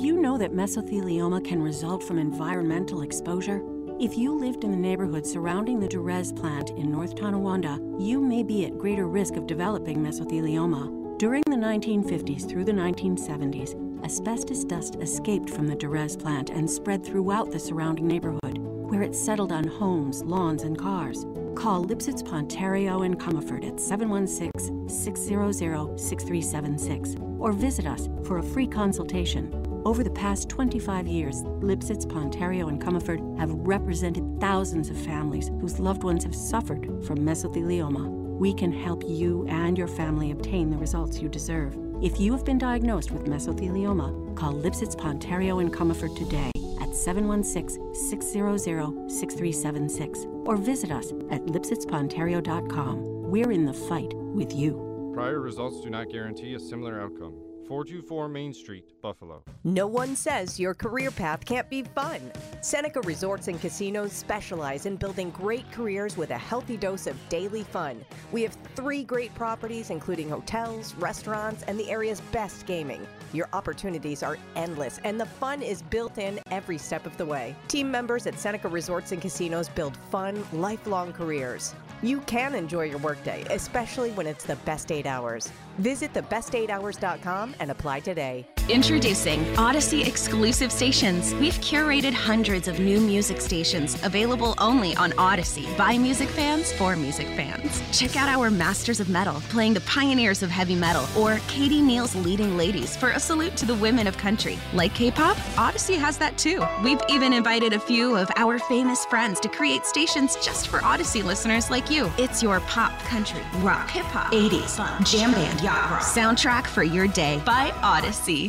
you 0.00 0.22
know 0.22 0.38
that 0.38 0.52
mesothelioma 0.52 1.44
can 1.44 1.60
result 1.60 2.02
from 2.02 2.18
environmental 2.18 3.02
exposure? 3.02 3.60
If 4.00 4.18
you 4.18 4.36
lived 4.36 4.64
in 4.64 4.72
the 4.72 4.76
neighborhood 4.76 5.24
surrounding 5.24 5.78
the 5.78 5.86
Durez 5.86 6.34
plant 6.36 6.70
in 6.70 6.90
North 6.90 7.14
Tonawanda, 7.14 7.78
you 7.96 8.20
may 8.20 8.42
be 8.42 8.66
at 8.66 8.76
greater 8.76 9.06
risk 9.06 9.36
of 9.36 9.46
developing 9.46 9.98
mesothelioma. 9.98 11.16
During 11.16 11.44
the 11.46 11.52
1950s 11.52 12.48
through 12.48 12.64
the 12.64 12.72
1970s, 12.72 14.04
asbestos 14.04 14.64
dust 14.64 14.96
escaped 14.96 15.48
from 15.48 15.68
the 15.68 15.76
Durez 15.76 16.20
plant 16.20 16.50
and 16.50 16.68
spread 16.68 17.06
throughout 17.06 17.52
the 17.52 17.58
surrounding 17.60 18.08
neighborhood, 18.08 18.58
where 18.58 19.02
it 19.02 19.14
settled 19.14 19.52
on 19.52 19.68
homes, 19.68 20.24
lawns, 20.24 20.64
and 20.64 20.76
cars. 20.76 21.24
Call 21.54 21.84
Lipsitz 21.84 22.20
Ponterio 22.20 23.06
and 23.06 23.18
Comerford 23.18 23.64
at 23.64 23.78
716 23.78 24.88
600 24.88 26.00
6376 26.00 27.14
or 27.38 27.52
visit 27.52 27.86
us 27.86 28.08
for 28.24 28.38
a 28.38 28.42
free 28.42 28.66
consultation. 28.66 29.52
Over 29.84 30.02
the 30.02 30.10
past 30.10 30.48
25 30.48 31.06
years, 31.06 31.42
Lipsitz, 31.42 32.06
Ponterio, 32.06 32.68
and 32.70 32.80
Comerford 32.80 33.38
have 33.38 33.50
represented 33.50 34.40
thousands 34.40 34.88
of 34.88 34.96
families 34.96 35.50
whose 35.60 35.78
loved 35.78 36.04
ones 36.04 36.24
have 36.24 36.34
suffered 36.34 36.86
from 37.04 37.18
mesothelioma. 37.18 38.08
We 38.38 38.54
can 38.54 38.72
help 38.72 39.02
you 39.06 39.46
and 39.46 39.76
your 39.76 39.86
family 39.86 40.30
obtain 40.30 40.70
the 40.70 40.78
results 40.78 41.20
you 41.20 41.28
deserve. 41.28 41.76
If 42.02 42.18
you 42.18 42.32
have 42.32 42.46
been 42.46 42.56
diagnosed 42.56 43.10
with 43.10 43.26
mesothelioma, 43.26 44.34
call 44.36 44.54
Lipsitz, 44.54 44.96
Ponterio, 44.96 45.60
and 45.60 45.70
Comerford 45.70 46.16
today 46.16 46.50
at 46.80 46.96
716 46.96 47.94
600 47.94 48.58
6376 48.58 50.26
or 50.46 50.56
visit 50.56 50.92
us 50.92 51.10
at 51.30 51.44
lipsitzponterio.com. 51.44 53.30
We're 53.30 53.52
in 53.52 53.66
the 53.66 53.74
fight 53.74 54.14
with 54.14 54.54
you. 54.54 55.12
Prior 55.12 55.40
results 55.40 55.82
do 55.82 55.90
not 55.90 56.10
guarantee 56.10 56.54
a 56.54 56.58
similar 56.58 57.02
outcome. 57.02 57.34
424 57.68 58.28
Main 58.28 58.52
Street, 58.52 58.92
Buffalo. 59.00 59.42
No 59.64 59.86
one 59.86 60.14
says 60.14 60.60
your 60.60 60.74
career 60.74 61.10
path 61.10 61.44
can't 61.44 61.68
be 61.70 61.82
fun. 61.82 62.20
Seneca 62.60 63.00
Resorts 63.02 63.48
and 63.48 63.60
Casinos 63.60 64.12
specialize 64.12 64.86
in 64.86 64.96
building 64.96 65.30
great 65.30 65.70
careers 65.72 66.16
with 66.16 66.30
a 66.30 66.38
healthy 66.38 66.76
dose 66.76 67.06
of 67.06 67.16
daily 67.28 67.62
fun. 67.62 68.04
We 68.32 68.42
have 68.42 68.56
three 68.74 69.02
great 69.02 69.34
properties, 69.34 69.90
including 69.90 70.28
hotels, 70.28 70.94
restaurants, 70.96 71.62
and 71.62 71.78
the 71.78 71.90
area's 71.90 72.20
best 72.32 72.66
gaming. 72.66 73.06
Your 73.32 73.48
opportunities 73.52 74.22
are 74.22 74.38
endless, 74.56 75.00
and 75.04 75.18
the 75.18 75.26
fun 75.26 75.62
is 75.62 75.82
built 75.82 76.18
in 76.18 76.40
every 76.50 76.78
step 76.78 77.06
of 77.06 77.16
the 77.16 77.26
way. 77.26 77.56
Team 77.68 77.90
members 77.90 78.26
at 78.26 78.38
Seneca 78.38 78.68
Resorts 78.68 79.12
and 79.12 79.22
Casinos 79.22 79.68
build 79.68 79.96
fun, 80.10 80.44
lifelong 80.52 81.12
careers. 81.12 81.74
You 82.02 82.20
can 82.20 82.54
enjoy 82.54 82.82
your 82.84 82.98
workday, 82.98 83.44
especially 83.50 84.10
when 84.12 84.26
it's 84.26 84.44
the 84.44 84.56
best 84.56 84.92
eight 84.92 85.06
hours. 85.06 85.50
Visit 85.78 86.12
thebest8hours.com 86.12 87.54
and 87.60 87.70
apply 87.70 88.00
today. 88.00 88.46
Introducing 88.70 89.44
Audacy 89.56 90.06
exclusive 90.06 90.72
stations. 90.72 91.34
We've 91.34 91.60
curated 91.60 92.14
hundreds 92.14 92.66
of 92.66 92.80
new 92.80 92.98
music 92.98 93.42
stations 93.42 94.02
available 94.02 94.54
only 94.56 94.96
on 94.96 95.10
Audacy 95.12 95.76
by 95.76 95.98
music 95.98 96.30
fans 96.30 96.72
for 96.72 96.96
music 96.96 97.26
fans. 97.28 97.82
Check 97.92 98.16
out 98.16 98.30
our 98.30 98.50
Masters 98.50 99.00
of 99.00 99.10
Metal 99.10 99.34
playing 99.50 99.74
the 99.74 99.82
pioneers 99.82 100.42
of 100.42 100.48
heavy 100.48 100.74
metal 100.74 101.06
or 101.14 101.40
Katie 101.46 101.82
Neal's 101.82 102.16
leading 102.16 102.56
ladies 102.56 102.96
for 102.96 103.10
a 103.10 103.20
salute 103.20 103.54
to 103.58 103.66
the 103.66 103.74
women 103.74 104.06
of 104.06 104.16
country. 104.16 104.58
Like 104.72 104.94
K-pop, 104.94 105.36
Audacy 105.56 105.98
has 105.98 106.16
that 106.16 106.38
too. 106.38 106.64
We've 106.82 107.02
even 107.10 107.34
invited 107.34 107.74
a 107.74 107.78
few 107.78 108.16
of 108.16 108.30
our 108.36 108.58
famous 108.58 109.04
friends 109.04 109.40
to 109.40 109.48
create 109.50 109.84
stations 109.84 110.36
just 110.36 110.68
for 110.68 110.78
Audacy 110.78 111.22
listeners 111.22 111.70
like 111.70 111.90
you. 111.90 112.10
It's 112.16 112.42
your 112.42 112.60
pop, 112.60 112.98
country, 113.00 113.42
rock, 113.56 113.90
hip 113.90 114.06
hop, 114.06 114.32
80s, 114.32 115.04
jam 115.04 115.32
band, 115.32 115.60
yacht 115.60 115.90
rock 115.90 116.00
soundtrack 116.00 116.66
for 116.66 116.82
your 116.82 117.06
day 117.08 117.42
by 117.44 117.68
Audacy. 117.82 118.48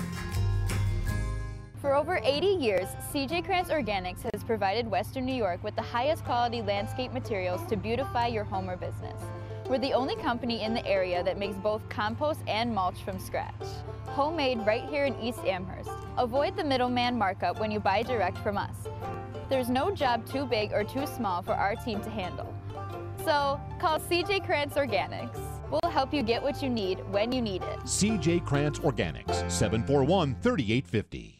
For 1.85 1.93
over 1.93 2.19
80 2.23 2.47
years, 2.47 2.87
CJ 3.13 3.45
Krantz 3.45 3.69
Organics 3.69 4.23
has 4.33 4.43
provided 4.43 4.89
Western 4.89 5.23
New 5.23 5.35
York 5.35 5.63
with 5.63 5.75
the 5.75 5.83
highest 5.83 6.25
quality 6.25 6.63
landscape 6.63 7.13
materials 7.13 7.61
to 7.69 7.77
beautify 7.77 8.25
your 8.25 8.43
home 8.43 8.67
or 8.71 8.75
business. 8.75 9.21
We're 9.69 9.77
the 9.77 9.93
only 9.93 10.15
company 10.15 10.63
in 10.63 10.73
the 10.73 10.83
area 10.87 11.23
that 11.23 11.37
makes 11.37 11.55
both 11.57 11.87
compost 11.87 12.39
and 12.47 12.73
mulch 12.73 13.03
from 13.03 13.19
scratch. 13.19 13.53
Homemade 14.07 14.65
right 14.65 14.83
here 14.85 15.05
in 15.05 15.15
East 15.19 15.45
Amherst. 15.45 15.91
Avoid 16.17 16.57
the 16.57 16.63
middleman 16.63 17.19
markup 17.19 17.59
when 17.59 17.69
you 17.69 17.79
buy 17.79 18.01
direct 18.01 18.39
from 18.39 18.57
us. 18.57 18.87
There's 19.47 19.69
no 19.69 19.91
job 19.91 20.25
too 20.25 20.47
big 20.47 20.73
or 20.73 20.83
too 20.83 21.05
small 21.05 21.43
for 21.43 21.53
our 21.53 21.75
team 21.75 22.01
to 22.01 22.09
handle. 22.09 22.51
So 23.19 23.61
call 23.79 23.99
CJ 23.99 24.43
Krantz 24.43 24.73
Organics. 24.73 25.39
We'll 25.69 25.91
help 25.91 26.15
you 26.15 26.23
get 26.23 26.41
what 26.41 26.63
you 26.63 26.69
need 26.69 27.01
when 27.11 27.31
you 27.31 27.43
need 27.43 27.61
it. 27.61 27.79
CJ 27.81 28.43
Krantz 28.43 28.79
Organics, 28.79 29.51
741 29.51 30.35
3850. 30.41 31.34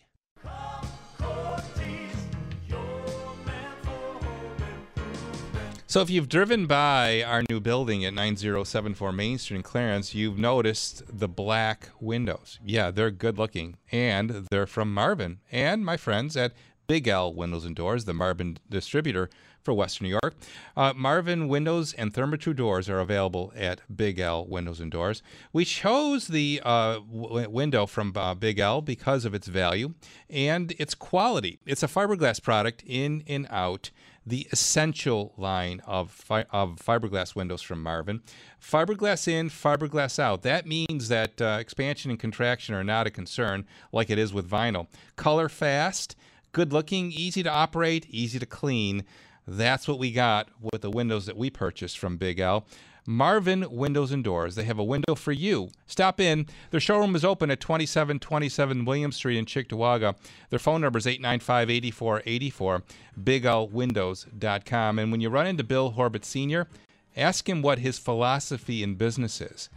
So 5.96 6.02
if 6.02 6.10
you've 6.10 6.28
driven 6.28 6.68
by 6.68 7.24
our 7.24 7.42
new 7.50 7.62
building 7.62 8.04
at 8.04 8.14
9074 8.14 9.14
Main 9.14 9.38
Street 9.38 9.56
in 9.56 9.64
Clarence, 9.64 10.14
you've 10.14 10.38
noticed 10.38 11.04
the 11.08 11.30
black 11.30 11.88
windows. 12.02 12.60
Yeah, 12.66 12.92
they're 12.92 13.12
good 13.12 13.38
looking, 13.38 13.78
and 13.94 14.46
they're 14.52 14.68
from 14.68 14.94
Marvin 14.94 15.40
and 15.54 15.86
my 15.86 15.96
friends 15.96 16.36
at 16.36 16.52
Big 16.88 17.08
L 17.08 17.34
Windows 17.34 17.64
and 17.64 17.78
Doors, 17.78 18.04
the 18.04 18.14
Marvin 18.14 18.58
distributor 18.70 19.30
for 19.64 19.74
Western 19.74 20.08
New 20.08 20.20
York. 20.22 20.36
Uh, 20.75 20.92
Marvin 20.94 21.48
windows 21.48 21.94
and 21.94 22.14
Therma-Tru 22.14 22.54
doors 22.54 22.90
are 22.90 23.00
available 23.00 23.54
at 23.56 23.80
Big 23.96 24.20
L 24.20 24.46
Windows 24.46 24.82
and 24.82 24.92
Doors. 24.92 25.24
We 25.54 25.64
chose 25.64 26.28
the 26.28 26.62
uh, 26.66 27.00
window 27.10 27.86
from 27.86 28.12
uh, 28.18 28.34
Big 28.36 28.60
L 28.60 28.82
because 28.82 29.24
of 29.24 29.34
its 29.34 29.48
value 29.48 29.94
and 30.30 30.74
its 30.78 30.94
quality. 30.94 31.60
It's 31.66 31.84
a 31.84 31.88
fiberglass 31.88 32.44
product 32.44 32.84
in 32.86 33.24
and 33.28 33.48
out 33.50 33.92
the 34.25 34.48
essential 34.51 35.34
line 35.38 35.82
of, 35.86 36.12
fi- 36.12 36.46
of 36.50 36.77
fiberglass 36.77 37.36
windows 37.36 37.62
from 37.62 37.84
Marvin. 37.84 38.22
Fiberglass 38.60 39.27
in, 39.27 39.50
fiberglass 39.50 40.17
out. 40.17 40.41
That 40.41 40.65
means 40.65 41.10
that 41.10 41.39
uh, 41.41 41.58
expansion 41.60 42.10
and 42.10 42.20
contraction 42.20 42.74
are 42.74 42.84
not 42.84 43.05
a 43.05 43.12
concern 43.12 43.65
like 43.91 44.10
it 44.10 44.17
is 44.17 44.34
with 44.34 44.50
vinyl. 44.50 44.88
Color 45.15 45.50
fast, 45.50 46.15
good 46.51 46.74
looking, 46.74 47.12
easy 47.12 47.44
to 47.44 47.51
operate, 47.51 48.08
easy 48.10 48.39
to 48.39 48.46
clean. 48.46 49.03
That's 49.48 49.88
what 49.88 50.00
we 50.00 50.12
got 50.12 50.50
with 50.60 50.82
the 50.82 50.89
windows 50.89 51.27
that 51.27 51.38
we 51.38 51.51
purchased 51.51 52.00
from 52.00 52.17
Big 52.17 52.39
L. 52.39 52.65
Marvin 53.06 53.66
Windows 53.70 54.12
and 54.12 54.24
Doors. 54.24 54.56
They 54.56 54.64
have 54.64 54.80
a 54.80 54.84
window 54.84 55.16
for 55.16 55.32
you. 55.32 55.70
Stop 55.88 56.20
in. 56.20 56.48
Their 56.72 56.80
showroom 56.80 57.16
is 57.16 57.24
open 57.26 57.52
at 57.52 57.60
2727 57.60 58.86
William 58.86 59.12
Street 59.12 59.38
in 59.38 59.46
Cheektowaga. 59.46 60.16
Their 60.50 60.60
phone 60.60 60.82
number 60.82 60.98
is 60.98 61.08
895 61.08 61.70
8484, 61.70 62.84
biglwindows.com. 63.24 65.00
And 65.00 65.12
when 65.12 65.22
you 65.22 65.30
run 65.30 65.48
into 65.48 65.64
Bill 65.64 65.92
Horbit 65.92 66.26
Sr., 66.26 66.68
ask 67.16 67.48
him 67.48 67.62
what 67.62 67.80
his 67.80 68.00
philosophy 68.00 68.82
in 68.84 68.96
business 68.96 69.40
is. 69.40 69.70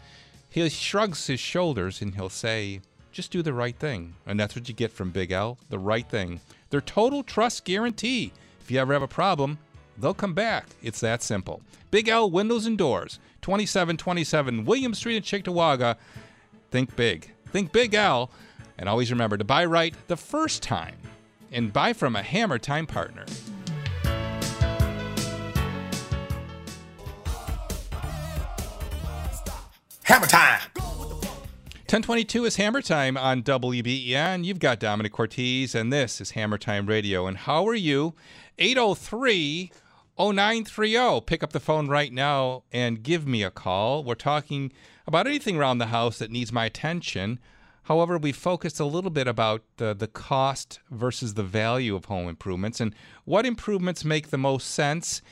He 0.50 0.68
shrugs 0.68 1.26
his 1.26 1.40
shoulders 1.40 2.00
and 2.00 2.14
he'll 2.14 2.30
say, 2.30 2.80
just 3.12 3.30
do 3.30 3.42
the 3.42 3.52
right 3.52 3.76
thing. 3.76 4.14
And 4.26 4.38
that's 4.38 4.54
what 4.54 4.68
you 4.68 4.74
get 4.74 4.92
from 4.92 5.10
Big 5.10 5.32
L, 5.32 5.58
the 5.68 5.78
right 5.78 6.08
thing. 6.08 6.40
Their 6.70 6.80
total 6.80 7.22
trust 7.22 7.64
guarantee. 7.64 8.32
If 8.60 8.70
you 8.70 8.78
ever 8.78 8.92
have 8.92 9.02
a 9.02 9.08
problem, 9.08 9.58
they'll 9.98 10.14
come 10.14 10.34
back. 10.34 10.66
It's 10.82 11.00
that 11.00 11.22
simple. 11.22 11.60
Big 11.90 12.08
L 12.08 12.30
Windows 12.30 12.66
and 12.66 12.78
Doors, 12.78 13.18
2727 13.42 14.64
William 14.64 14.94
Street 14.94 15.16
in 15.16 15.22
Cheektowaga. 15.22 15.96
Think 16.70 16.94
big. 16.96 17.32
Think 17.46 17.72
Big 17.72 17.94
L. 17.94 18.30
And 18.78 18.88
always 18.88 19.10
remember 19.10 19.36
to 19.36 19.44
buy 19.44 19.64
right 19.64 19.94
the 20.06 20.16
first 20.16 20.62
time 20.62 20.96
and 21.50 21.72
buy 21.72 21.92
from 21.92 22.14
a 22.14 22.22
Hammer 22.22 22.58
Time 22.58 22.86
partner. 22.86 23.24
Hammer 30.04 30.26
time. 30.26 30.60
1022 31.88 32.44
is 32.44 32.56
Hammer 32.56 32.82
Time 32.82 33.16
on 33.16 33.42
WBEN. 33.42 34.44
You've 34.44 34.58
got 34.58 34.78
Dominic 34.78 35.12
Cortese, 35.12 35.78
and 35.78 35.92
this 35.92 36.20
is 36.20 36.32
Hammer 36.32 36.58
Time 36.58 36.86
Radio. 36.86 37.26
And 37.26 37.36
how 37.36 37.66
are 37.66 37.74
you? 37.74 38.14
803 38.58 39.70
0930. 40.18 41.20
Pick 41.22 41.42
up 41.42 41.52
the 41.52 41.60
phone 41.60 41.88
right 41.88 42.12
now 42.12 42.64
and 42.72 43.02
give 43.02 43.26
me 43.26 43.42
a 43.42 43.50
call. 43.50 44.02
We're 44.02 44.14
talking 44.14 44.72
about 45.06 45.26
anything 45.26 45.56
around 45.56 45.78
the 45.78 45.86
house 45.86 46.18
that 46.18 46.30
needs 46.30 46.52
my 46.52 46.66
attention. 46.66 47.38
However, 47.84 48.18
we 48.18 48.32
focused 48.32 48.80
a 48.80 48.84
little 48.84 49.10
bit 49.10 49.26
about 49.26 49.62
the, 49.78 49.94
the 49.94 50.08
cost 50.08 50.80
versus 50.90 51.34
the 51.34 51.42
value 51.42 51.96
of 51.96 52.06
home 52.06 52.28
improvements 52.28 52.80
and 52.80 52.94
what 53.24 53.46
improvements 53.46 54.04
make 54.04 54.28
the 54.28 54.36
most 54.36 54.70
sense. 54.70 55.22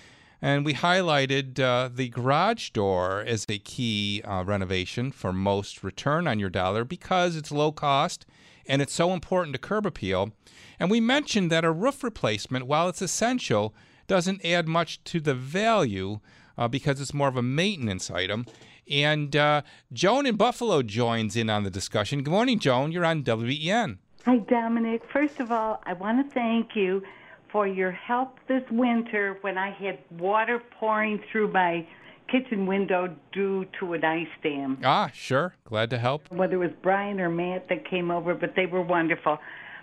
And 0.41 0.65
we 0.65 0.75
highlighted 0.75 1.59
uh, 1.59 1.91
the 1.93 2.09
garage 2.09 2.71
door 2.71 3.25
as 3.27 3.45
a 3.49 3.59
key 3.59 4.23
uh, 4.25 4.45
renovation 4.45 5.11
for 5.11 5.33
most 5.33 5.83
return 5.83 6.27
on 6.27 6.39
your 6.39 6.51
dollar 6.51 6.85
because 6.85 7.37
it's 7.37 7.51
low 7.51 7.73
cost 7.73 8.25
and 8.67 8.81
it's 8.81 8.93
so 8.93 9.13
important 9.13 9.55
to 9.55 9.59
curb 9.59 9.85
appeal. 9.85 10.33
And 10.79 10.91
we 10.91 11.01
mentioned 11.01 11.51
that 11.51 11.65
a 11.65 11.71
roof 11.71 12.05
replacement, 12.05 12.67
while 12.67 12.89
it's 12.89 13.03
essential, 13.03 13.75
doesn't 14.07 14.45
add 14.45 14.69
much 14.69 15.03
to 15.05 15.21
the 15.21 15.35
value 15.35 16.21
uh, 16.59 16.69
because 16.69 17.01
it's 17.01 17.15
more 17.15 17.29
of 17.29 17.37
a 17.37 17.43
maintenance 17.43 18.11
item. 18.11 18.47
And 18.91 19.35
uh, 19.35 19.63
Joan 19.93 20.27
in 20.27 20.37
Buffalo 20.37 20.83
joins 20.83 21.37
in 21.37 21.51
on 21.51 21.65
the 21.65 21.71
discussion. 21.71 22.23
Good 22.23 22.31
morning, 22.31 22.59
Joan. 22.59 22.93
You're 22.93 23.05
on 23.05 23.25
WEN. 23.25 23.99
Hi, 24.25 24.39
Dominic. 24.39 25.03
First 25.13 25.41
of 25.41 25.51
all, 25.51 25.81
I 25.85 25.93
want 25.93 26.27
to 26.27 26.35
thank 26.35 26.75
you 26.75 27.03
for 27.51 27.67
your 27.67 27.93
help 27.93 28.39
this 28.49 28.63
winter 28.71 29.39
when 29.41 29.57
I 29.59 29.71
had 29.71 29.99
water 30.19 30.63
pouring 30.79 31.21
through 31.31 31.53
my 31.53 31.87
kitchen 32.29 32.67
window 32.67 33.15
due 33.33 33.67
to 33.79 33.95
an 33.95 34.05
ice 34.05 34.27
dam. 34.43 34.79
Ah, 34.85 35.11
sure. 35.13 35.55
Glad 35.65 35.91
to 35.91 35.99
help. 35.99 36.31
Whether 36.31 36.57
it 36.57 36.59
was 36.59 36.71
Brian 36.83 37.21
or 37.21 37.31
Matt 37.31 37.69
that 37.69 37.89
came 37.89 38.11
over, 38.11 38.35
but 38.35 38.55
they 38.57 38.67
were 38.67 38.83
wonderful. 38.83 39.39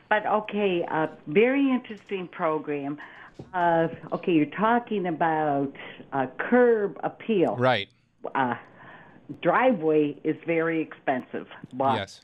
But 0.09 0.25
okay, 0.25 0.85
uh, 0.89 1.07
very 1.27 1.69
interesting 1.69 2.27
program. 2.27 2.97
Uh, 3.53 3.87
okay, 4.11 4.31
you're 4.31 4.45
talking 4.47 5.07
about 5.07 5.71
uh, 6.11 6.27
curb 6.37 6.97
appeal. 7.03 7.55
Right. 7.55 7.89
Uh, 8.33 8.55
driveway 9.41 10.17
is 10.23 10.35
very 10.45 10.81
expensive. 10.81 11.47
But 11.73 11.95
Yes. 11.95 12.21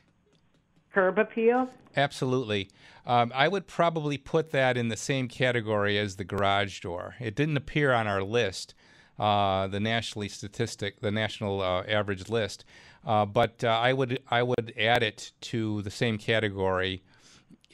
curb 0.92 1.18
appeal? 1.18 1.68
Absolutely. 1.96 2.68
Um, 3.06 3.32
I 3.34 3.48
would 3.48 3.66
probably 3.66 4.16
put 4.18 4.50
that 4.50 4.76
in 4.76 4.88
the 4.88 4.96
same 4.96 5.28
category 5.28 5.98
as 5.98 6.16
the 6.16 6.24
garage 6.24 6.80
door. 6.80 7.16
It 7.20 7.34
didn't 7.34 7.56
appear 7.56 7.92
on 7.92 8.06
our 8.06 8.22
list, 8.22 8.74
uh, 9.18 9.66
the 9.66 9.80
nationally 9.80 10.28
statistic, 10.28 11.00
the 11.00 11.10
national 11.10 11.60
uh, 11.60 11.82
average 11.82 12.28
list, 12.28 12.64
uh, 13.04 13.26
but 13.26 13.64
uh, 13.64 13.68
I 13.68 13.92
would 13.92 14.20
I 14.30 14.42
would 14.42 14.72
add 14.78 15.02
it 15.02 15.32
to 15.42 15.82
the 15.82 15.90
same 15.90 16.18
category 16.18 17.02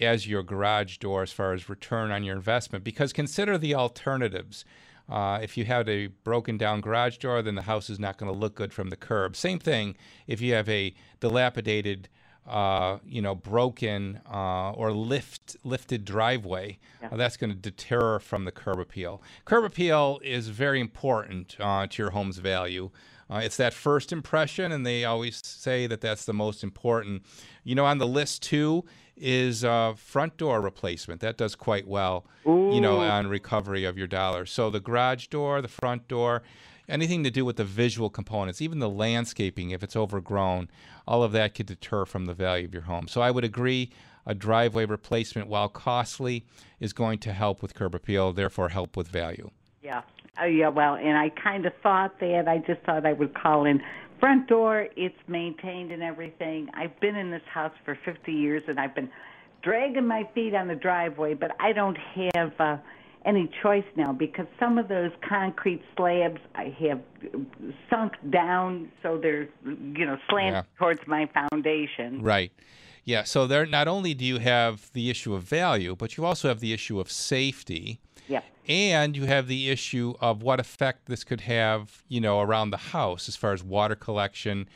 as 0.00 0.26
your 0.26 0.43
garage 0.43 0.99
door 0.99 1.23
as 1.23 1.33
far 1.33 1.53
as 1.53 1.69
return 1.69 2.11
on 2.11 2.25
your 2.25 2.37
investment. 2.37 2.85
Because 2.85 3.12
consider 3.12 3.57
the 3.59 3.75
alternatives. 3.75 4.65
Uh, 5.09 5.38
if 5.41 5.57
you 5.57 5.65
have 5.65 5.88
a 5.88 6.09
broken 6.09 6.59
down 6.59 6.81
garage 6.81 7.19
door, 7.19 7.41
then 7.41 7.55
the 7.55 7.62
house 7.62 7.88
is 7.88 7.99
not 7.99 8.19
going 8.19 8.33
to 8.33 8.38
look 8.38 8.55
good 8.55 8.73
from 8.73 8.91
the 8.91 8.97
curb. 8.97 9.37
Same 9.37 9.59
thing 9.59 9.97
if 10.26 10.41
you 10.41 10.55
have 10.55 10.69
a 10.69 10.95
dilapidated 11.21 12.09
uh, 12.49 12.99
you 13.05 13.21
know, 13.21 13.35
broken 13.35 14.21
uh, 14.33 14.71
or 14.71 14.93
lift 14.93 15.57
lifted 15.65 16.05
driveway, 16.05 16.79
uh, 17.03 17.17
that's 17.17 17.37
going 17.37 17.50
to 17.50 17.57
deter 17.57 18.19
from 18.21 18.45
the 18.45 18.53
curb 18.53 18.79
appeal. 18.79 19.21
Curb 19.45 19.65
appeal 19.65 20.21
is 20.23 20.49
very 20.49 20.81
important 20.81 21.56
uh, 21.59 21.87
to 21.89 22.02
your 22.02 22.11
home's 22.11 22.39
value. 22.39 22.91
Uh, 23.28 23.41
it's 23.43 23.56
that 23.56 23.75
first 23.75 24.13
impression, 24.13 24.71
and 24.71 24.87
they 24.87 25.04
always 25.04 25.45
say 25.45 25.89
that 25.89 26.00
that's 26.00 26.25
the 26.25 26.32
most 26.32 26.63
important. 26.63 27.23
You 27.65 27.75
know, 27.75 27.85
on 27.85 27.99
the 27.99 28.06
list 28.06 28.43
too 28.43 28.85
is 29.17 29.65
uh, 29.65 29.95
front 29.97 30.37
door 30.37 30.61
replacement. 30.61 31.21
That 31.21 31.37
does 31.37 31.55
quite 31.55 31.87
well. 31.87 32.26
You 32.45 32.81
know, 32.81 33.00
on 33.00 33.26
recovery 33.26 33.85
of 33.85 33.99
your 33.99 34.07
dollar. 34.07 34.47
So 34.47 34.71
the 34.71 34.81
garage 34.81 35.26
door, 35.29 35.61
the 35.61 35.69
front 35.69 36.07
door, 36.07 36.43
anything 36.89 37.25
to 37.25 37.31
do 37.31 37.45
with 37.45 37.57
the 37.57 37.65
visual 37.65 38.11
components, 38.11 38.61
even 38.63 38.79
the 38.79 38.89
landscaping, 38.89 39.71
if 39.71 39.83
it's 39.83 39.97
overgrown, 39.97 40.69
all 41.09 41.23
of 41.23 41.33
that 41.33 41.55
could 41.55 41.67
deter 41.67 42.05
from 42.05 42.26
the 42.26 42.35
value 42.35 42.67
of 42.67 42.73
your 42.73 42.85
home. 42.85 43.09
So 43.09 43.21
I 43.21 43.31
would 43.31 43.45
agree 43.45 43.91
a 44.26 44.35
driveway 44.35 44.85
replacement, 44.85 45.49
while 45.49 45.69
costly, 45.69 46.45
is 46.81 46.93
going 46.93 47.19
to 47.21 47.33
help 47.33 47.63
with 47.63 47.75
curb 47.75 47.95
appeal, 47.95 48.33
therefore 48.33 48.69
help 48.69 48.97
with 48.97 49.09
value. 49.09 49.50
Yeah. 49.83 50.02
Oh, 50.41 50.45
yeah, 50.45 50.69
well, 50.69 50.97
and 50.97 51.17
I 51.17 51.31
kind 51.31 51.65
of 51.65 51.73
thought 51.83 52.21
that. 52.21 52.47
I 52.47 52.59
just 52.59 52.83
thought 52.83 53.07
I 53.07 53.13
would 53.13 53.35
call 53.35 53.65
in. 53.65 53.81
Front 54.21 54.49
door, 54.49 54.89
it's 54.97 55.17
maintained 55.29 55.93
and 55.93 56.02
everything. 56.02 56.69
I've 56.75 56.99
been 57.00 57.17
in 57.17 57.31
this 57.31 57.43
house 57.52 57.73
for 57.85 57.99
50 58.05 58.33
years, 58.33 58.63
and 58.67 58.81
I've 58.81 58.95
been 58.95 59.11
dragging 59.63 60.07
my 60.07 60.29
feet 60.35 60.55
on 60.55 60.69
the 60.69 60.75
driveway, 60.75 61.35
but 61.35 61.50
I 61.61 61.73
don't 61.73 61.99
have 62.35 62.52
uh, 62.59 62.76
any 63.25 63.50
choice 63.63 63.85
now 63.97 64.13
because 64.13 64.47
some 64.59 64.79
of 64.79 64.89
those 64.89 65.11
concrete 65.29 65.83
slabs 65.97 66.41
I 66.55 66.75
have 66.89 67.00
sunk 67.91 68.13
down, 68.31 68.91
so 69.02 69.19
they're, 69.19 69.49
you 69.65 70.07
know, 70.07 70.17
slanted 70.31 70.65
Yeah. 70.65 70.79
towards 70.79 71.00
my 71.07 71.29
foundation. 71.35 72.23
Right. 72.23 72.52
Yeah. 73.05 73.25
So 73.25 73.47
there, 73.47 73.67
not 73.67 73.87
only 73.89 74.15
do 74.15 74.25
you 74.25 74.39
have 74.39 74.91
the 74.93 75.11
issue 75.11 75.35
of 75.35 75.43
value, 75.43 75.95
but 75.95 76.17
you 76.17 76.25
also 76.25 76.49
have 76.49 76.61
the 76.61 76.73
issue 76.73 76.99
of 77.00 77.11
safety. 77.11 78.00
Yeah. 78.28 78.43
And 78.69 79.17
you 79.17 79.25
have 79.26 79.47
the 79.47 79.71
issue 79.71 80.15
of 80.21 80.43
what 80.43 80.58
effect 80.60 81.06
this 81.06 81.25
could 81.25 81.43
have, 81.43 82.02
you 82.08 82.21
know, 82.21 82.41
around 82.41 82.71
the 82.71 82.76
house 82.76 83.28
as 83.28 83.36
far 83.36 83.52
as 83.52 83.62
water 83.62 83.95
collection, 83.95 84.69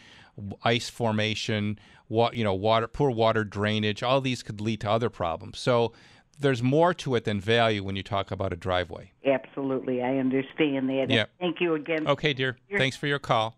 ice 0.62 0.88
formation, 0.88 1.78
what 2.08 2.34
you 2.34 2.44
know, 2.44 2.54
water, 2.54 2.86
poor 2.86 3.10
water 3.10 3.44
drainage. 3.44 4.02
All 4.02 4.20
these 4.20 4.42
could 4.42 4.60
lead 4.60 4.80
to 4.82 4.90
other 4.90 5.10
problems. 5.10 5.58
So 5.58 5.92
there's 6.38 6.62
more 6.62 6.94
to 6.94 7.14
it 7.14 7.24
than 7.24 7.40
value 7.40 7.84
when 7.84 7.96
you 7.96 8.02
talk 8.02 8.30
about 8.30 8.52
a 8.52 8.56
driveway. 8.56 9.12
Absolutely, 9.24 10.02
I 10.02 10.16
understand 10.16 10.88
that. 10.88 11.06
Yeah. 11.10 11.26
Thank 11.38 11.60
you 11.60 11.74
again. 11.74 12.06
Okay, 12.06 12.32
dear. 12.32 12.56
Thanks 12.76 12.96
for 12.96 13.06
your 13.06 13.18
call. 13.18 13.56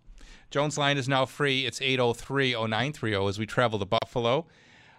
Jones 0.51 0.77
line 0.77 0.99
is 0.99 1.09
now 1.09 1.25
free. 1.25 1.65
It's 1.65 1.81
803 1.81 2.53
0930 2.53 3.27
as 3.27 3.39
we 3.39 3.47
travel 3.47 3.79
to 3.79 3.87
Buffalo 3.87 4.47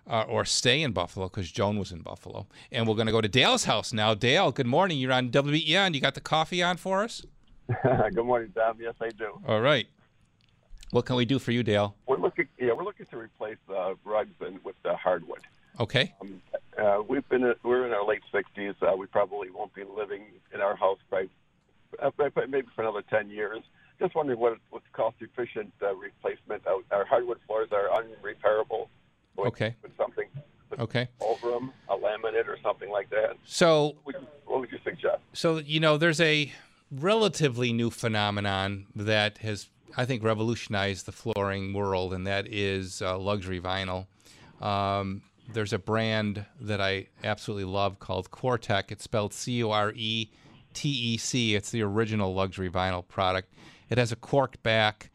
uh, 0.08 0.24
or 0.24 0.46
stay 0.46 0.82
in 0.82 0.92
Buffalo 0.92 1.28
because 1.28 1.52
Joan 1.52 1.78
was 1.78 1.92
in 1.92 2.02
Buffalo. 2.02 2.48
And 2.72 2.88
we're 2.88 2.96
going 2.96 3.08
to 3.08 3.12
go 3.12 3.22
to 3.22 3.28
Dale's 3.28 3.66
house 3.66 3.94
now. 3.94 4.14
Dale, 4.14 4.52
good 4.52 4.68
morning. 4.68 4.98
You're 4.98 5.14
on 5.14 5.32
WEN. 5.32 5.94
You 5.94 6.02
got 6.02 6.16
the 6.16 6.22
coffee 6.22 6.62
on 6.62 6.78
for 6.78 7.04
us? 7.04 7.26
Good 8.14 8.26
morning, 8.26 8.52
Tom. 8.54 8.78
Yes, 8.80 8.94
I 9.00 9.10
do. 9.10 9.40
All 9.48 9.62
right. 9.62 9.88
What 10.92 11.06
can 11.06 11.16
we 11.16 11.24
do 11.26 11.40
for 11.40 11.52
you, 11.52 11.64
Dale? 11.64 11.96
We're 12.08 12.18
looking, 12.18 12.48
yeah, 12.60 12.74
we're 12.74 12.84
looking 12.84 13.06
to 13.08 13.18
replace 13.18 13.58
uh, 13.74 13.94
rugs 14.04 14.36
and 14.42 14.64
with 14.66 14.76
the 14.84 14.96
hardwood. 14.96 15.40
Okay. 15.80 16.14
Um, 16.22 16.42
uh, 16.78 17.02
we've 17.08 17.28
been, 17.30 17.44
uh, 17.44 17.54
we're 17.64 17.88
in 17.88 17.94
our 17.94 18.06
late 18.06 18.22
60s. 18.34 18.76
Uh, 18.82 18.96
we 18.96 19.08
probably 19.08 19.50
won't 19.50 19.74
be 19.74 19.84
living 19.86 20.24
in 20.54 20.60
our 20.60 20.76
house 20.76 21.00
by, 21.10 21.28
uh, 22.02 22.12
maybe 22.50 22.68
for 22.76 22.82
another 22.82 23.02
10 23.10 23.30
years. 23.30 23.64
Just 24.00 24.14
wondering 24.14 24.40
what 24.40 24.58
what's 24.70 24.86
cost 24.92 25.16
efficient 25.22 25.72
uh, 25.82 25.96
replacement. 25.96 26.64
Our 26.92 27.06
hardwood 27.06 27.40
floors 27.48 27.70
are 27.72 27.90
unrepairable. 27.90 28.88
We 29.38 29.46
Okay. 29.46 29.76
Put 29.82 29.92
something 29.98 30.28
Okay. 30.80 31.08
over 31.22 31.52
them, 31.52 31.72
a 31.90 31.96
laminate 31.96 32.48
or 32.48 32.58
something 32.64 32.90
like 32.90 33.10
that. 33.12 33.38
So 33.46 33.88
What 33.88 34.06
would 34.06 34.16
you, 34.16 34.28
what 34.46 34.60
would 34.62 34.72
you 34.72 34.80
suggest? 34.84 35.22
So, 35.34 35.58
you 35.58 35.80
know, 35.80 35.98
there's 35.98 36.22
a 36.22 36.52
relatively 36.92 37.74
new 37.74 37.90
phenomenon 37.92 38.88
that 38.96 39.40
has, 39.40 39.70
I 39.98 40.06
think, 40.06 40.24
revolutionized 40.24 41.06
the 41.06 41.12
flooring 41.12 41.74
world, 41.74 42.14
and 42.14 42.26
that 42.28 42.48
is 42.48 43.02
uh, 43.02 43.18
luxury 43.20 43.60
vinyl. 43.60 44.08
Um, 44.62 45.22
there's 45.52 45.74
a 45.74 45.78
brand 45.80 46.46
that 46.60 46.80
I 46.82 47.08
absolutely 47.24 47.66
love 47.66 48.00
called 48.00 48.32
Coretec. 48.32 48.92
It's 48.92 49.04
spelled 49.04 49.34
C 49.34 49.64
O 49.64 49.72
R 49.72 49.92
E 49.96 50.30
T 50.74 50.90
E 50.90 51.18
C. 51.18 51.54
It's 51.56 51.70
the 51.70 51.82
original 51.84 52.34
luxury 52.34 52.70
vinyl 52.70 53.08
product. 53.08 53.54
It 53.90 53.98
has 53.98 54.12
a 54.12 54.16
corked 54.16 54.64
back, 54.64 55.12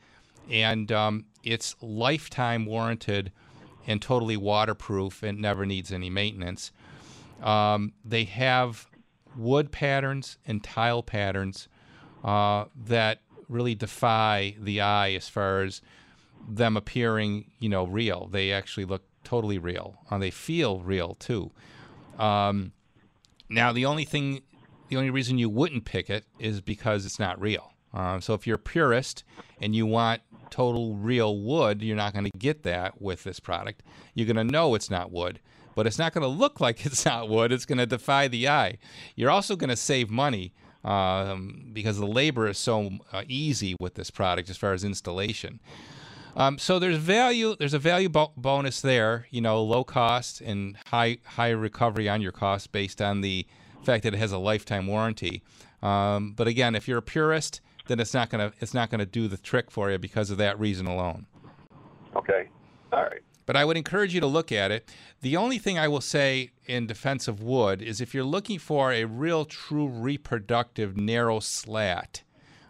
and 0.50 0.92
um, 0.92 1.24
it's 1.42 1.74
lifetime 1.80 2.66
warranted 2.66 3.32
and 3.88 4.02
totally 4.02 4.36
waterproof 4.36 5.22
and 5.24 5.40
never 5.40 5.66
needs 5.66 5.90
any 5.90 6.10
maintenance. 6.10 6.70
Um, 7.42 7.94
they 8.04 8.24
have 8.24 8.86
wood 9.34 9.72
patterns 9.72 10.36
and 10.46 10.62
tile 10.62 11.02
patterns 11.02 11.68
uh, 12.22 12.66
that 12.86 13.22
really 13.48 13.74
defy 13.74 14.54
the 14.60 14.82
eye 14.82 15.12
as 15.12 15.28
far 15.28 15.62
as 15.62 15.80
them 16.46 16.76
appearing, 16.76 17.50
you 17.58 17.68
know, 17.70 17.86
real. 17.86 18.28
They 18.30 18.52
actually 18.52 18.84
look 18.84 19.02
totally 19.24 19.58
real. 19.58 19.96
and 20.10 20.22
they 20.22 20.30
feel 20.30 20.80
real 20.80 21.14
too. 21.14 21.50
Um, 22.18 22.72
now, 23.48 23.72
the 23.72 23.86
only 23.86 24.04
thing, 24.04 24.42
the 24.88 24.96
only 24.96 25.10
reason 25.10 25.38
you 25.38 25.48
wouldn't 25.48 25.86
pick 25.86 26.10
it 26.10 26.24
is 26.38 26.60
because 26.60 27.06
it's 27.06 27.18
not 27.18 27.40
real. 27.40 27.72
Um, 27.94 28.20
so 28.20 28.34
if 28.34 28.46
you're 28.46 28.56
a 28.56 28.58
purist 28.58 29.24
and 29.62 29.74
you 29.74 29.86
want 29.86 30.20
total 30.50 30.94
real 30.94 31.38
wood, 31.38 31.82
you're 31.82 31.96
not 31.96 32.12
going 32.12 32.24
to 32.24 32.38
get 32.38 32.62
that 32.64 33.00
with 33.00 33.24
this 33.24 33.40
product. 33.40 33.82
You're 34.14 34.26
going 34.26 34.36
to 34.36 34.52
know 34.52 34.74
it's 34.74 34.90
not 34.90 35.10
wood, 35.10 35.40
but 35.74 35.86
it's 35.86 35.98
not 35.98 36.12
going 36.12 36.22
to 36.22 36.28
look 36.28 36.60
like 36.60 36.84
it's 36.86 37.04
not 37.04 37.28
wood. 37.28 37.52
It's 37.52 37.66
going 37.66 37.78
to 37.78 37.86
defy 37.86 38.28
the 38.28 38.48
eye. 38.48 38.78
You're 39.16 39.30
also 39.30 39.56
going 39.56 39.70
to 39.70 39.76
save 39.76 40.10
money 40.10 40.52
um, 40.84 41.70
because 41.72 41.98
the 41.98 42.06
labor 42.06 42.48
is 42.48 42.58
so 42.58 42.90
uh, 43.12 43.24
easy 43.28 43.76
with 43.80 43.94
this 43.94 44.10
product 44.10 44.48
as 44.50 44.56
far 44.56 44.72
as 44.72 44.84
installation. 44.84 45.60
Um, 46.36 46.56
so 46.58 46.78
there's 46.78 46.98
value. 46.98 47.56
There's 47.58 47.74
a 47.74 47.80
value 47.80 48.08
bo- 48.08 48.32
bonus 48.36 48.80
there. 48.80 49.26
You 49.30 49.40
know, 49.40 49.62
low 49.62 49.82
cost 49.82 50.40
and 50.40 50.76
high 50.86 51.18
high 51.24 51.50
recovery 51.50 52.08
on 52.08 52.20
your 52.20 52.32
cost 52.32 52.70
based 52.70 53.02
on 53.02 53.22
the 53.22 53.44
fact 53.82 54.04
that 54.04 54.14
it 54.14 54.18
has 54.18 54.30
a 54.30 54.38
lifetime 54.38 54.86
warranty. 54.86 55.42
Um, 55.82 56.34
but 56.34 56.46
again, 56.46 56.74
if 56.74 56.86
you're 56.86 56.98
a 56.98 57.02
purist, 57.02 57.60
then 57.88 58.00
it's 58.00 58.14
not 58.14 58.30
gonna 58.30 58.52
it's 58.60 58.74
not 58.74 58.90
gonna 58.90 59.06
do 59.06 59.28
the 59.28 59.36
trick 59.36 59.70
for 59.70 59.90
you 59.90 59.98
because 59.98 60.30
of 60.30 60.38
that 60.38 60.58
reason 60.58 60.86
alone. 60.86 61.26
Okay. 62.14 62.48
All 62.92 63.02
right. 63.02 63.20
But 63.46 63.56
I 63.56 63.64
would 63.64 63.78
encourage 63.78 64.14
you 64.14 64.20
to 64.20 64.26
look 64.26 64.52
at 64.52 64.70
it. 64.70 64.90
The 65.22 65.36
only 65.36 65.58
thing 65.58 65.78
I 65.78 65.88
will 65.88 66.02
say 66.02 66.50
in 66.66 66.86
defense 66.86 67.28
of 67.28 67.42
wood 67.42 67.80
is 67.80 68.00
if 68.00 68.12
you're 68.12 68.22
looking 68.22 68.58
for 68.58 68.92
a 68.92 69.04
real, 69.04 69.46
true 69.46 69.88
reproductive 69.88 70.98
narrow 70.98 71.40
slat, 71.40 72.22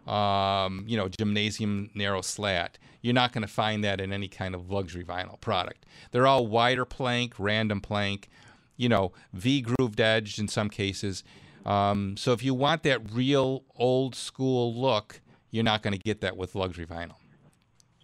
um, 0.07 0.85
you 0.87 0.97
know, 0.97 1.09
gymnasium 1.09 1.91
narrow 1.95 2.21
slat, 2.21 2.79
you're 3.03 3.15
not 3.15 3.33
going 3.33 3.43
to 3.43 3.49
find 3.49 3.83
that 3.83 4.01
in 4.01 4.13
any 4.13 4.29
kind 4.29 4.55
of 4.55 4.71
luxury 4.71 5.05
vinyl 5.05 5.41
product. 5.41 5.85
They're 6.13 6.29
all 6.29 6.47
wider 6.47 6.85
plank, 6.85 7.35
random 7.39 7.81
plank, 7.81 8.29
you 8.77 8.89
know, 8.89 9.13
V 9.33 9.63
grooved 9.63 10.01
edged 10.01 10.39
in 10.39 10.47
some 10.47 10.71
cases. 10.71 11.25
Um, 11.66 12.16
so 12.16 12.33
if 12.33 12.42
you 12.42 12.55
want 12.55 12.83
that 12.85 13.12
real 13.12 13.64
old 13.77 14.14
school 14.14 14.75
look, 14.75 15.21
you're 15.51 15.64
not 15.64 15.83
going 15.83 15.92
to 15.92 15.99
get 15.99 16.21
that 16.21 16.37
with 16.37 16.55
luxury 16.55 16.87
vinyl. 16.87 17.16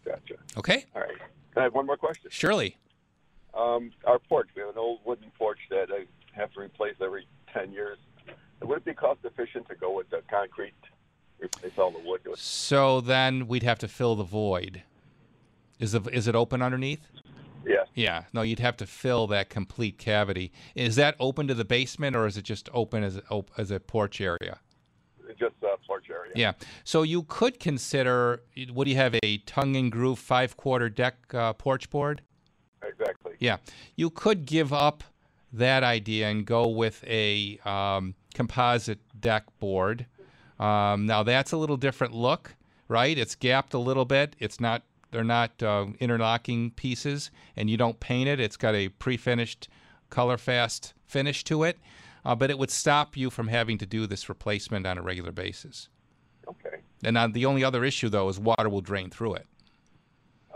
Gotcha. 0.04 0.34
Okay. 0.56 0.84
All 0.94 1.02
right. 1.02 1.18
Can 1.52 1.60
I 1.60 1.62
have 1.64 1.74
one 1.74 1.86
more 1.86 1.96
question? 1.96 2.30
Surely. 2.30 2.76
Um, 3.54 3.92
our 4.04 4.18
porch, 4.18 4.48
we 4.56 4.60
have 4.62 4.70
an 4.70 4.78
old 4.78 5.00
wooden 5.04 5.30
porch 5.38 5.58
that 5.70 5.88
I 5.90 6.06
have 6.32 6.52
to 6.54 6.60
replace 6.60 6.96
every 7.00 7.26
10 7.52 7.72
years. 7.72 7.98
Would 8.62 8.78
it 8.78 8.84
be 8.84 8.94
cost 8.94 9.20
efficient 9.24 9.68
to 9.68 9.74
go 9.74 9.92
with 9.92 10.10
the 10.10 10.22
concrete, 10.30 10.74
replace 11.38 11.72
all 11.78 11.90
the 11.90 12.00
wood? 12.00 12.20
So 12.36 13.00
then 13.00 13.46
we'd 13.46 13.62
have 13.62 13.78
to 13.80 13.88
fill 13.88 14.16
the 14.16 14.24
void. 14.24 14.82
Is 15.78 15.92
the 15.92 16.00
is 16.12 16.28
it 16.28 16.34
open 16.34 16.62
underneath? 16.62 17.06
Yeah. 17.66 17.84
Yeah. 17.94 18.24
No, 18.32 18.42
you'd 18.42 18.58
have 18.60 18.76
to 18.78 18.86
fill 18.86 19.26
that 19.28 19.50
complete 19.50 19.98
cavity. 19.98 20.52
Is 20.74 20.96
that 20.96 21.16
open 21.18 21.48
to 21.48 21.54
the 21.54 21.64
basement 21.64 22.16
or 22.16 22.26
is 22.26 22.36
it 22.36 22.44
just 22.44 22.68
open 22.72 23.02
as 23.04 23.20
a, 23.30 23.44
as 23.56 23.70
a 23.70 23.80
porch 23.80 24.20
area? 24.20 24.60
Just 25.38 25.54
a 25.62 25.76
porch 25.86 26.10
area. 26.10 26.32
Yeah. 26.36 26.52
So 26.84 27.02
you 27.02 27.24
could 27.24 27.58
consider. 27.58 28.42
What 28.72 28.84
do 28.84 28.90
you 28.90 28.96
have? 28.96 29.16
A 29.22 29.38
tongue 29.38 29.74
and 29.74 29.90
groove 29.90 30.18
five 30.18 30.56
quarter 30.56 30.88
deck 30.88 31.16
uh, 31.34 31.54
porch 31.54 31.90
board. 31.90 32.22
Exactly. 32.82 33.32
Yeah. 33.40 33.56
You 33.96 34.10
could 34.10 34.44
give 34.44 34.72
up 34.72 35.02
that 35.52 35.82
idea 35.82 36.28
and 36.28 36.44
go 36.44 36.68
with 36.68 37.02
a 37.06 37.58
um, 37.64 38.14
composite 38.34 39.00
deck 39.20 39.44
board. 39.58 40.06
Um, 40.58 41.06
now 41.06 41.22
that's 41.22 41.52
a 41.52 41.56
little 41.56 41.76
different 41.76 42.14
look, 42.14 42.54
right? 42.88 43.16
It's 43.16 43.34
gapped 43.34 43.74
a 43.74 43.78
little 43.78 44.04
bit. 44.04 44.36
It's 44.38 44.60
not. 44.60 44.82
They're 45.14 45.22
not 45.22 45.62
uh, 45.62 45.86
interlocking 46.00 46.72
pieces, 46.72 47.30
and 47.56 47.70
you 47.70 47.76
don't 47.76 48.00
paint 48.00 48.28
it. 48.28 48.40
It's 48.40 48.56
got 48.56 48.74
a 48.74 48.88
pre-finished, 48.88 49.68
color-fast 50.10 50.92
finish 51.06 51.44
to 51.44 51.62
it, 51.62 51.78
uh, 52.24 52.34
but 52.34 52.50
it 52.50 52.58
would 52.58 52.72
stop 52.72 53.16
you 53.16 53.30
from 53.30 53.46
having 53.46 53.78
to 53.78 53.86
do 53.86 54.08
this 54.08 54.28
replacement 54.28 54.88
on 54.88 54.98
a 54.98 55.02
regular 55.02 55.30
basis. 55.30 55.88
Okay. 56.48 56.78
And 57.04 57.16
uh, 57.16 57.28
the 57.28 57.46
only 57.46 57.62
other 57.62 57.84
issue, 57.84 58.08
though, 58.08 58.28
is 58.28 58.40
water 58.40 58.68
will 58.68 58.80
drain 58.80 59.08
through 59.08 59.34
it. 59.34 59.46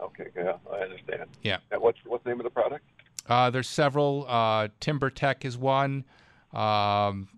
Okay. 0.03 0.27
Yeah, 0.37 0.55
I 0.73 0.79
understand. 0.79 1.31
Yeah. 1.44 1.59
And 1.71 1.81
what's 1.81 2.01
what's 2.05 2.25
the 2.25 2.31
name 2.31 2.40
of 2.40 2.44
the 2.44 2.51
product? 2.51 2.85
Uh, 3.29 3.51
there's 3.51 3.68
several. 3.68 4.27
Uh, 4.27 4.66
TimberTech 4.81 5.44
is 5.44 5.57
one. 5.57 6.05
Um, 6.53 7.29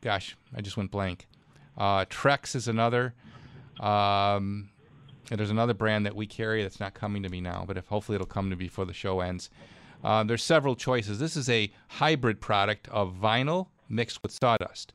gosh, 0.00 0.34
I 0.56 0.62
just 0.62 0.78
went 0.78 0.90
blank. 0.90 1.26
Uh, 1.76 2.06
Trex 2.06 2.56
is 2.56 2.66
another. 2.66 3.12
Um, 3.78 4.70
and 5.30 5.38
there's 5.38 5.50
another 5.50 5.74
brand 5.74 6.06
that 6.06 6.14
we 6.14 6.26
carry 6.26 6.62
that's 6.62 6.80
not 6.80 6.94
coming 6.94 7.22
to 7.22 7.28
me 7.28 7.40
now, 7.40 7.64
but 7.66 7.76
if 7.76 7.86
hopefully 7.86 8.14
it'll 8.14 8.26
come 8.26 8.50
to 8.50 8.56
me 8.56 8.66
before 8.66 8.84
the 8.84 8.92
show 8.92 9.20
ends. 9.20 9.50
Uh, 10.04 10.22
there's 10.22 10.42
several 10.42 10.76
choices. 10.76 11.18
This 11.18 11.36
is 11.36 11.48
a 11.48 11.70
hybrid 11.88 12.40
product 12.40 12.88
of 12.88 13.14
vinyl 13.14 13.68
mixed 13.88 14.22
with 14.22 14.32
sawdust. 14.32 14.92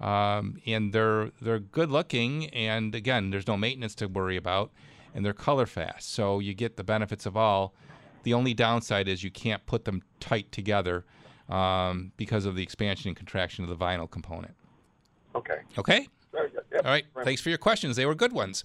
Um, 0.00 0.58
and 0.66 0.92
they're 0.92 1.30
they're 1.40 1.58
good 1.58 1.90
looking, 1.90 2.48
and 2.50 2.94
again, 2.94 3.30
there's 3.30 3.46
no 3.46 3.56
maintenance 3.56 3.94
to 3.96 4.06
worry 4.08 4.36
about, 4.36 4.70
and 5.14 5.24
they're 5.24 5.32
color 5.32 5.64
fast, 5.64 6.12
so 6.12 6.38
you 6.38 6.52
get 6.52 6.76
the 6.76 6.84
benefits 6.84 7.24
of 7.24 7.34
all. 7.34 7.72
The 8.22 8.34
only 8.34 8.52
downside 8.52 9.08
is 9.08 9.24
you 9.24 9.30
can't 9.30 9.64
put 9.64 9.86
them 9.86 10.02
tight 10.20 10.52
together 10.52 11.06
um, 11.48 12.12
because 12.18 12.44
of 12.44 12.56
the 12.56 12.62
expansion 12.62 13.08
and 13.08 13.16
contraction 13.16 13.64
of 13.64 13.70
the 13.70 13.76
vinyl 13.76 14.10
component. 14.10 14.54
Okay. 15.34 15.60
Okay. 15.78 16.08
Very 16.32 16.50
good. 16.50 16.64
Yep. 16.72 16.84
All 16.84 16.90
right. 16.90 17.06
Thanks 17.24 17.40
for 17.40 17.48
your 17.48 17.58
questions. 17.58 17.96
They 17.96 18.04
were 18.04 18.14
good 18.14 18.32
ones. 18.32 18.64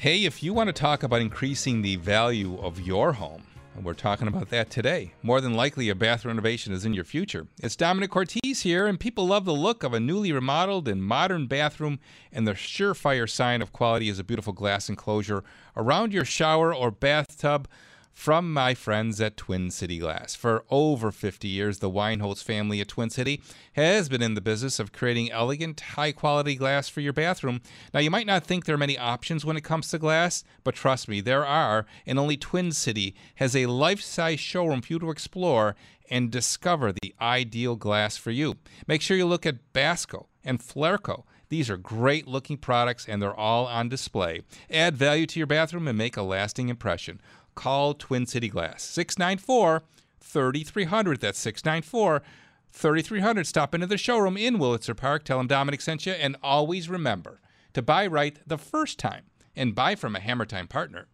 Hey, 0.00 0.26
if 0.26 0.44
you 0.44 0.54
want 0.54 0.68
to 0.68 0.72
talk 0.72 1.02
about 1.02 1.22
increasing 1.22 1.82
the 1.82 1.96
value 1.96 2.56
of 2.60 2.80
your 2.80 3.14
home, 3.14 3.42
and 3.74 3.84
we're 3.84 3.94
talking 3.94 4.28
about 4.28 4.48
that 4.50 4.70
today. 4.70 5.12
More 5.24 5.40
than 5.40 5.54
likely, 5.54 5.88
a 5.88 5.96
bath 5.96 6.24
renovation 6.24 6.72
is 6.72 6.84
in 6.84 6.94
your 6.94 7.02
future. 7.02 7.48
It's 7.60 7.74
Dominic 7.74 8.12
Cortese 8.12 8.62
here, 8.62 8.86
and 8.86 9.00
people 9.00 9.26
love 9.26 9.44
the 9.44 9.52
look 9.52 9.82
of 9.82 9.94
a 9.94 9.98
newly 9.98 10.30
remodeled 10.30 10.86
and 10.86 11.02
modern 11.02 11.48
bathroom, 11.48 11.98
and 12.30 12.46
the 12.46 12.52
surefire 12.52 13.28
sign 13.28 13.60
of 13.60 13.72
quality 13.72 14.08
is 14.08 14.20
a 14.20 14.24
beautiful 14.24 14.52
glass 14.52 14.88
enclosure 14.88 15.42
around 15.76 16.12
your 16.12 16.24
shower 16.24 16.72
or 16.72 16.92
bathtub 16.92 17.66
from 18.18 18.52
my 18.52 18.74
friends 18.74 19.20
at 19.20 19.36
Twin 19.36 19.70
City 19.70 20.00
Glass. 20.00 20.34
For 20.34 20.64
over 20.70 21.12
50 21.12 21.46
years, 21.46 21.78
the 21.78 21.88
Weinholz 21.88 22.42
family 22.42 22.80
at 22.80 22.88
Twin 22.88 23.10
City 23.10 23.40
has 23.74 24.08
been 24.08 24.22
in 24.22 24.34
the 24.34 24.40
business 24.40 24.80
of 24.80 24.90
creating 24.90 25.30
elegant, 25.30 25.78
high 25.78 26.10
quality 26.10 26.56
glass 26.56 26.88
for 26.88 27.00
your 27.00 27.12
bathroom. 27.12 27.60
Now, 27.94 28.00
you 28.00 28.10
might 28.10 28.26
not 28.26 28.42
think 28.42 28.64
there 28.64 28.74
are 28.74 28.76
many 28.76 28.98
options 28.98 29.44
when 29.44 29.56
it 29.56 29.62
comes 29.62 29.88
to 29.90 30.00
glass, 30.00 30.42
but 30.64 30.74
trust 30.74 31.06
me, 31.06 31.20
there 31.20 31.46
are, 31.46 31.86
and 32.06 32.18
only 32.18 32.36
Twin 32.36 32.72
City 32.72 33.14
has 33.36 33.54
a 33.54 33.66
life 33.66 34.00
size 34.00 34.40
showroom 34.40 34.82
for 34.82 34.94
you 34.94 34.98
to 34.98 35.10
explore 35.10 35.76
and 36.10 36.32
discover 36.32 36.90
the 36.90 37.14
ideal 37.20 37.76
glass 37.76 38.16
for 38.16 38.32
you. 38.32 38.56
Make 38.88 39.00
sure 39.00 39.16
you 39.16 39.26
look 39.26 39.46
at 39.46 39.72
Basco 39.72 40.26
and 40.42 40.58
Fleurco. 40.58 41.22
These 41.50 41.70
are 41.70 41.76
great 41.76 42.26
looking 42.26 42.58
products 42.58 43.06
and 43.08 43.22
they're 43.22 43.34
all 43.34 43.66
on 43.66 43.88
display. 43.88 44.42
Add 44.70 44.96
value 44.96 45.26
to 45.26 45.40
your 45.40 45.46
bathroom 45.46 45.88
and 45.88 45.96
make 45.96 46.16
a 46.16 46.22
lasting 46.22 46.68
impression 46.68 47.20
call 47.58 47.94
Twin 47.94 48.24
City 48.24 48.48
Glass. 48.48 48.84
694 48.84 49.82
3300. 50.20 51.20
That's 51.20 51.38
694 51.40 52.22
3300. 52.70 53.46
Stop 53.46 53.74
into 53.74 53.86
the 53.86 53.98
showroom 53.98 54.36
in 54.36 54.58
Wurlitzer 54.58 54.96
Park. 54.96 55.24
Tell 55.24 55.38
them 55.38 55.48
Dominic 55.48 55.80
sent 55.80 56.06
you. 56.06 56.12
And 56.12 56.36
always 56.40 56.88
remember 56.88 57.40
to 57.74 57.82
buy 57.82 58.06
right 58.06 58.38
the 58.46 58.58
first 58.58 58.98
time 58.98 59.24
and 59.56 59.74
buy 59.74 59.96
from 59.96 60.14
a 60.14 60.20
Hammer 60.20 60.46
Time 60.46 60.68
partner. 60.68 61.08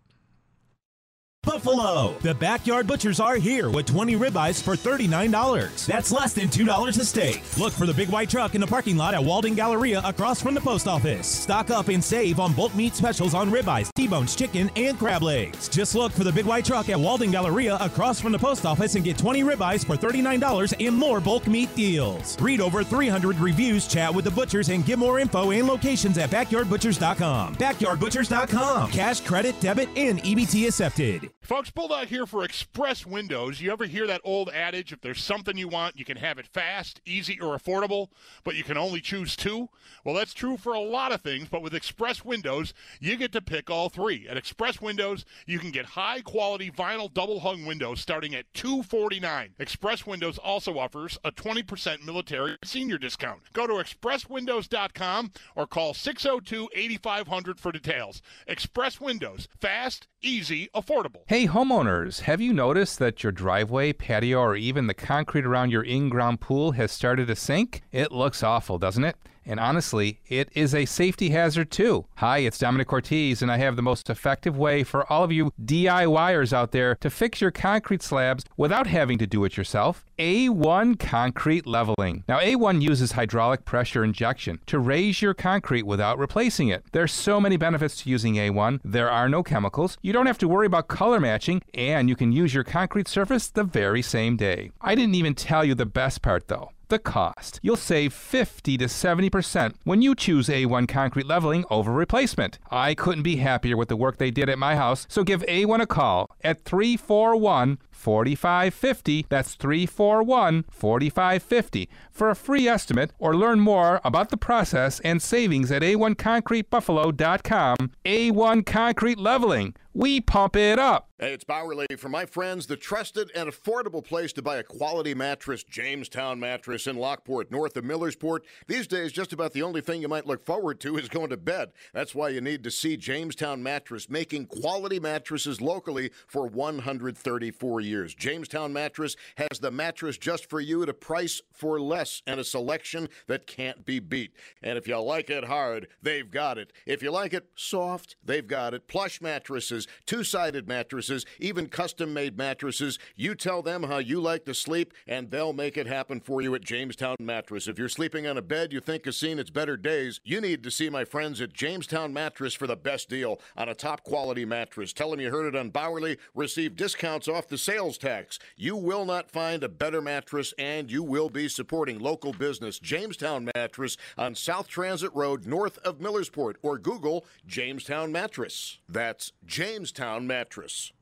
Buffalo. 1.45 2.17
The 2.21 2.35
Backyard 2.35 2.87
Butchers 2.87 3.21
are 3.21 3.37
here 3.37 3.71
with 3.71 3.87
20 3.87 4.17
ribeyes 4.17 4.63
for 4.63 4.75
$39. 4.75 5.87
That's 5.87 6.13
less 6.13 6.33
than 6.33 6.49
$2 6.49 6.89
a 6.89 7.05
steak. 7.05 7.43
Look 7.59 7.73
for 7.73 7.87
the 7.87 7.95
big 7.95 8.09
white 8.09 8.31
truck 8.31 8.55
in 8.55 8.61
the 8.61 8.67
parking 8.67 8.97
lot 8.97 9.15
at 9.15 9.23
Walden 9.23 9.55
Galleria 9.55 10.01
across 10.05 10.41
from 10.41 10.55
the 10.55 10.61
post 10.61 10.89
office. 10.89 11.27
Stock 11.27 11.71
up 11.71 11.89
and 11.89 12.03
save 12.03 12.41
on 12.41 12.53
bulk 12.55 12.75
meat 12.75 12.95
specials 12.95 13.35
on 13.35 13.51
ribeyes, 13.51 13.93
T-bones, 13.95 14.35
chicken, 14.35 14.71
and 14.77 14.99
crab 14.99 15.23
legs. 15.23 15.69
Just 15.69 15.95
look 15.95 16.13
for 16.13 16.25
the 16.25 16.33
big 16.33 16.47
white 16.47 16.65
truck 16.65 16.89
at 16.89 16.99
Walden 16.99 17.31
Galleria 17.31 17.77
across 17.77 18.21
from 18.21 18.33
the 18.33 18.39
post 18.39 18.65
office 18.65 18.95
and 18.95 19.05
get 19.05 19.19
20 19.19 19.43
ribeyes 19.43 19.85
for 19.85 19.97
$39 19.97 20.87
and 20.87 20.97
more 20.97 21.21
bulk 21.21 21.47
meat 21.47 21.75
deals. 21.77 22.41
Read 22.41 22.61
over 22.61 22.83
300 22.83 23.37
reviews, 23.39 23.87
chat 23.87 24.13
with 24.15 24.25
the 24.25 24.31
butchers, 24.31 24.69
and 24.71 24.85
get 24.87 24.99
more 24.99 25.19
info 25.19 25.51
and 25.51 25.67
locations 25.67 26.19
at 26.19 26.31
backyardbutchers.com. 26.31 27.57
Backyardbutchers.com. 27.57 28.91
Cash, 28.91 29.21
credit, 29.21 29.59
debit, 29.61 29.89
and 29.97 30.21
EBT 30.23 30.69
accepted. 30.69 31.34
Folks, 31.45 31.69
Bulldog 31.69 32.07
here 32.07 32.25
for 32.25 32.43
Express 32.43 33.05
Windows. 33.05 33.61
You 33.61 33.71
ever 33.71 33.85
hear 33.85 34.07
that 34.07 34.23
old 34.25 34.49
adage 34.49 34.95
if 34.95 35.03
there's 35.03 35.23
something 35.23 35.59
you 35.59 35.69
want, 35.69 35.99
you 35.99 36.05
can 36.07 36.17
have 36.17 36.39
it 36.39 36.47
fast, 36.47 37.03
easy, 37.05 37.39
or 37.39 37.55
affordable, 37.55 38.09
but 38.45 38.55
you 38.55 38.65
can 38.65 38.79
only 38.79 39.03
choose 39.03 39.37
two? 39.37 39.69
Well, 40.07 40.15
that's 40.15 40.33
true 40.33 40.57
for 40.57 40.73
a 40.73 40.81
lot 40.81 41.13
of 41.13 41.21
things, 41.21 41.49
but 41.51 41.61
with 41.61 41.75
Express 41.75 42.25
Windows, 42.25 42.73
you 42.99 43.19
get 43.19 43.31
to 43.33 43.43
pick 43.43 43.69
all 43.69 43.91
three. 43.91 44.27
At 44.27 44.39
Express 44.39 44.81
Windows, 44.81 45.27
you 45.45 45.59
can 45.59 45.71
get 45.71 45.85
high 45.85 46.23
quality 46.23 46.71
vinyl 46.71 47.13
double 47.13 47.41
hung 47.41 47.67
windows 47.67 48.01
starting 48.01 48.35
at 48.35 48.47
249. 48.55 49.51
Express 49.59 50.07
Windows 50.07 50.39
also 50.39 50.79
offers 50.79 51.19
a 51.25 51.31
20% 51.31 52.07
military 52.07 52.57
senior 52.65 52.97
discount. 52.97 53.41
Go 53.53 53.67
to 53.67 53.75
expresswindows.com 53.75 55.31
or 55.57 55.67
call 55.67 55.93
602 55.93 56.71
8500 56.75 57.61
for 57.61 57.71
details. 57.71 58.23
Express 58.47 58.99
Windows, 58.99 59.47
fast, 59.61 60.09
easy, 60.23 60.71
affordable. 60.75 61.21
Hey, 61.34 61.34
homeowners, 61.43 62.21
have 62.21 62.41
you 62.41 62.53
noticed 62.53 63.01
that 63.01 63.25
your 63.25 63.33
driveway, 63.33 63.93
patio, 63.93 64.39
or 64.39 64.57
even 64.57 64.87
the 64.87 64.95
concrete 64.95 65.45
around 65.45 65.73
your 65.73 65.83
in 65.83 66.09
ground 66.09 66.41
pool 66.41 66.73
has 66.73 66.93
started 66.93 67.27
to 67.27 67.35
sink? 67.35 67.83
It 67.91 68.13
looks 68.13 68.45
awful, 68.45 68.79
doesn't 68.79 69.03
it? 69.03 69.17
And 69.47 69.61
honestly, 69.61 70.21
it 70.29 70.49
is 70.55 70.75
a 70.75 70.87
safety 70.87 71.31
hazard 71.31 71.71
too. 71.71 72.07
Hi, 72.17 72.39
it's 72.39 72.59
Dominic 72.59 72.89
Cortese, 72.89 73.43
and 73.43 73.53
I 73.53 73.59
have 73.59 73.77
the 73.77 73.83
most 73.83 74.09
effective 74.09 74.57
way 74.57 74.85
for 74.85 75.11
all 75.13 75.23
of 75.23 75.33
you 75.33 75.53
DIYers 75.63 76.53
out 76.53 76.73
there 76.73 76.97
to 76.97 77.11
fix 77.11 77.41
your 77.41 77.51
concrete 77.51 78.03
slabs 78.03 78.45
without 78.57 78.87
having 78.87 79.19
to 79.19 79.27
do 79.27 79.45
it 79.45 79.57
yourself. 79.57 80.05
A1 80.19 80.99
Concrete 80.99 81.67
Leveling. 81.67 82.25
Now, 82.29 82.39
A1 82.39 82.81
uses 82.81 83.13
hydraulic 83.13 83.65
pressure 83.65 84.05
injection 84.05 84.61
to 84.67 84.79
raise 84.79 85.21
your 85.21 85.35
concrete 85.35 85.83
without 85.83 86.19
replacing 86.19 86.69
it. 86.69 86.85
There's 86.93 87.13
so 87.13 87.41
many 87.41 87.57
benefits 87.57 88.03
to 88.03 88.11
using 88.11 88.35
A1. 88.35 88.81
There 88.85 89.11
are 89.11 89.29
no 89.29 89.43
chemicals. 89.43 89.99
You 90.03 90.13
don't 90.13 90.27
have 90.27 90.39
to 90.39 90.49
worry 90.49 90.67
about 90.67 90.89
color 90.89 91.21
matching, 91.21 91.63
and 91.75 92.09
you 92.09 92.17
can 92.17 92.33
use 92.33 92.55
your 92.55 92.65
concrete 92.65 93.09
surface 93.09 93.49
the 93.49 93.65
very 93.65 94.03
same 94.03 94.37
day. 94.37 94.71
I 94.81 94.95
didn't 94.95 95.17
even 95.17 95.35
tell 95.35 95.65
you 95.65 95.75
the 95.75 95.87
best 95.87 96.23
part 96.23 96.49
though 96.49 96.71
the 96.89 96.99
cost. 96.99 97.61
You'll 97.63 97.77
save 97.77 98.13
50 98.13 98.79
to 98.79 98.87
70% 98.87 99.75
when 99.85 100.03
you 100.03 100.15
choose 100.15 100.49
A1 100.49 100.89
concrete 100.89 101.27
leveling 101.27 101.65
over 101.71 101.93
replacement. 101.93 102.59
I 102.71 102.95
couldn't 102.95 103.23
be 103.23 103.37
happier 103.37 103.77
with 103.77 103.89
the 103.89 103.97
work 103.97 104.19
they 104.19 104.31
did 104.31 104.49
at 104.49 104.59
my 104.59 104.77
house, 104.77 105.07
so 105.09 105.25
give 105.25 105.43
A1 105.43 105.81
a 105.81 105.87
call 105.87 106.31
at 106.43 106.65
341 106.65 107.79
4550. 108.05 109.27
That's 109.31 109.55
341 109.55 110.67
4550 110.71 111.89
for 112.11 112.29
a 112.29 112.37
free 112.37 112.69
estimate 112.69 113.13
or 113.19 113.35
learn 113.35 113.61
more 113.61 114.03
about 114.05 114.29
the 114.29 114.37
process 114.37 115.01
and 115.01 115.23
savings 115.23 115.73
at 115.73 115.81
a1concretebuffalo.com. 115.81 117.77
A1 118.05 118.67
Concrete 118.67 119.19
Leveling. 119.19 119.75
We 119.97 120.21
pump 120.21 120.57
it 120.57 120.81
up. 120.81 121.09
Hey, 121.21 121.33
it's 121.33 121.45
Bauerle 121.45 121.87
for 122.01 122.09
my 122.09 122.27
friends, 122.27 122.67
the 122.67 122.77
trusted 122.77 123.31
and 123.37 123.49
affordable 123.49 124.05
place 124.05 124.33
to 124.33 124.43
buy 124.43 124.57
a 124.57 124.65
quality 124.65 125.15
mattress, 125.15 125.63
Jamestown 125.63 126.41
Mattress 126.41 126.89
in 126.89 126.97
Lockport, 126.97 127.53
north 127.53 127.77
of 127.77 127.85
Millersport. 127.85 128.41
These 128.67 128.89
days, 128.89 129.13
just 129.13 129.33
about 129.33 129.53
the 129.53 129.63
only 129.63 129.81
thing 129.81 130.03
you 130.03 130.09
might 130.09 130.27
look 130.27 130.45
forward 130.45 130.81
to 130.81 130.99
is 130.99 131.09
going 131.09 131.31
to 131.31 131.37
bed. 131.37 131.71
That's 131.93 132.15
why 132.15 132.31
you 132.31 132.41
need 132.41 132.65
to 132.65 132.73
see 132.73 132.97
Jamestown 132.97 133.63
Mattress 133.63 134.11
making 134.11 134.47
quality 134.47 134.99
mattresses 134.99 135.61
locally 135.61 136.11
for 136.27 136.49
134 136.49 137.81
years. 137.81 137.94
Jamestown 138.03 138.73
Mattress 138.73 139.17
has 139.37 139.61
the 139.61 139.71
mattress 139.71 140.19
just 140.19 140.51
for 140.51 140.61
you 140.61 140.83
at 140.83 140.89
a 140.89 140.95
price 140.95 141.41
for 141.53 141.81
less 141.81 142.23
and 142.27 142.41
a 142.41 142.45
selection 142.45 143.09
that 143.27 143.47
can't 143.47 143.85
be 143.85 144.01
beat. 144.01 144.35
And 144.63 144.77
if 144.77 144.89
you 144.89 144.99
like 144.99 145.31
it 145.31 145.45
hard, 145.45 145.89
they've 146.03 146.31
got 146.31 146.59
it. 146.59 146.73
If 146.87 147.03
you 147.03 147.11
like 147.11 147.33
it 147.35 147.49
soft, 147.55 148.17
they've 148.25 148.47
got 148.47 148.75
it. 148.75 148.89
Plush 148.89 149.21
mattresses, 149.21 149.87
two 150.07 150.25
sided 150.25 150.67
mattresses, 150.67 151.25
even 151.39 151.69
custom 151.69 152.13
made 152.13 152.37
mattresses. 152.37 152.99
You 153.15 153.35
tell 153.35 153.63
them 153.63 153.85
how 153.85 153.99
you 153.99 154.21
like 154.21 154.45
to 154.47 154.55
sleep, 154.55 154.93
and 155.07 155.31
they'll 155.31 155.53
make 155.53 155.77
it 155.77 155.87
happen 155.87 156.21
for 156.21 156.43
you 156.43 156.55
at 156.55 156.65
Jamestown 156.65 157.17
Mattress. 157.21 157.69
If 157.69 157.79
you're 157.79 157.89
sleeping 157.89 158.27
on 158.27 158.39
a 158.39 158.43
bed 158.43 158.73
you 158.73 158.81
think 158.81 159.05
has 159.05 159.17
seen 159.17 159.39
its 159.39 159.51
better 159.51 159.77
days, 159.77 160.21
you 160.25 160.41
need 160.41 160.63
to 160.65 160.71
see 160.71 160.89
my 160.91 161.05
friends 161.05 161.41
at 161.41 161.53
Jamestown 161.53 162.13
Mattress 162.13 162.55
for 162.55 162.67
the 162.67 162.77
best 162.77 163.09
deal 163.09 163.41
on 163.57 163.69
a 163.69 163.75
top 163.75 164.03
quality 164.03 164.45
mattress. 164.45 164.93
Tell 164.93 165.11
them 165.11 165.21
you 165.21 165.31
heard 165.31 165.47
it 165.47 165.59
on 165.59 165.71
Bauerle. 165.71 166.17
Receive 166.35 166.77
discounts 166.77 167.29
off 167.29 167.49
the 167.49 167.59
sales 167.85 167.99
tax. 167.99 168.39
You 168.57 168.77
will 168.77 169.05
not 169.05 169.31
find 169.31 169.63
a 169.63 169.69
better 169.69 170.01
mattress, 170.01 170.55
and 170.59 170.91
you 170.91 171.03
will 171.03 171.29
be 171.29 171.49
supporting 171.49 171.99
local 171.99 172.33
business. 172.33 172.79
Jamestown 172.79 173.51
Mattress 173.55 173.99
on 174.17 174.35
South 174.35 174.69
Transit 174.69 175.11
Road, 175.15 175.47
north 175.47 175.77
of 175.79 175.99
Millersport, 175.99 176.55
or 176.63 176.79
Google 176.79 177.27
Jamestown 177.47 178.11
Mattress. 178.11 178.79
That's 178.89 179.33
Jamestown 179.45 180.27
Mattress. 180.27 180.93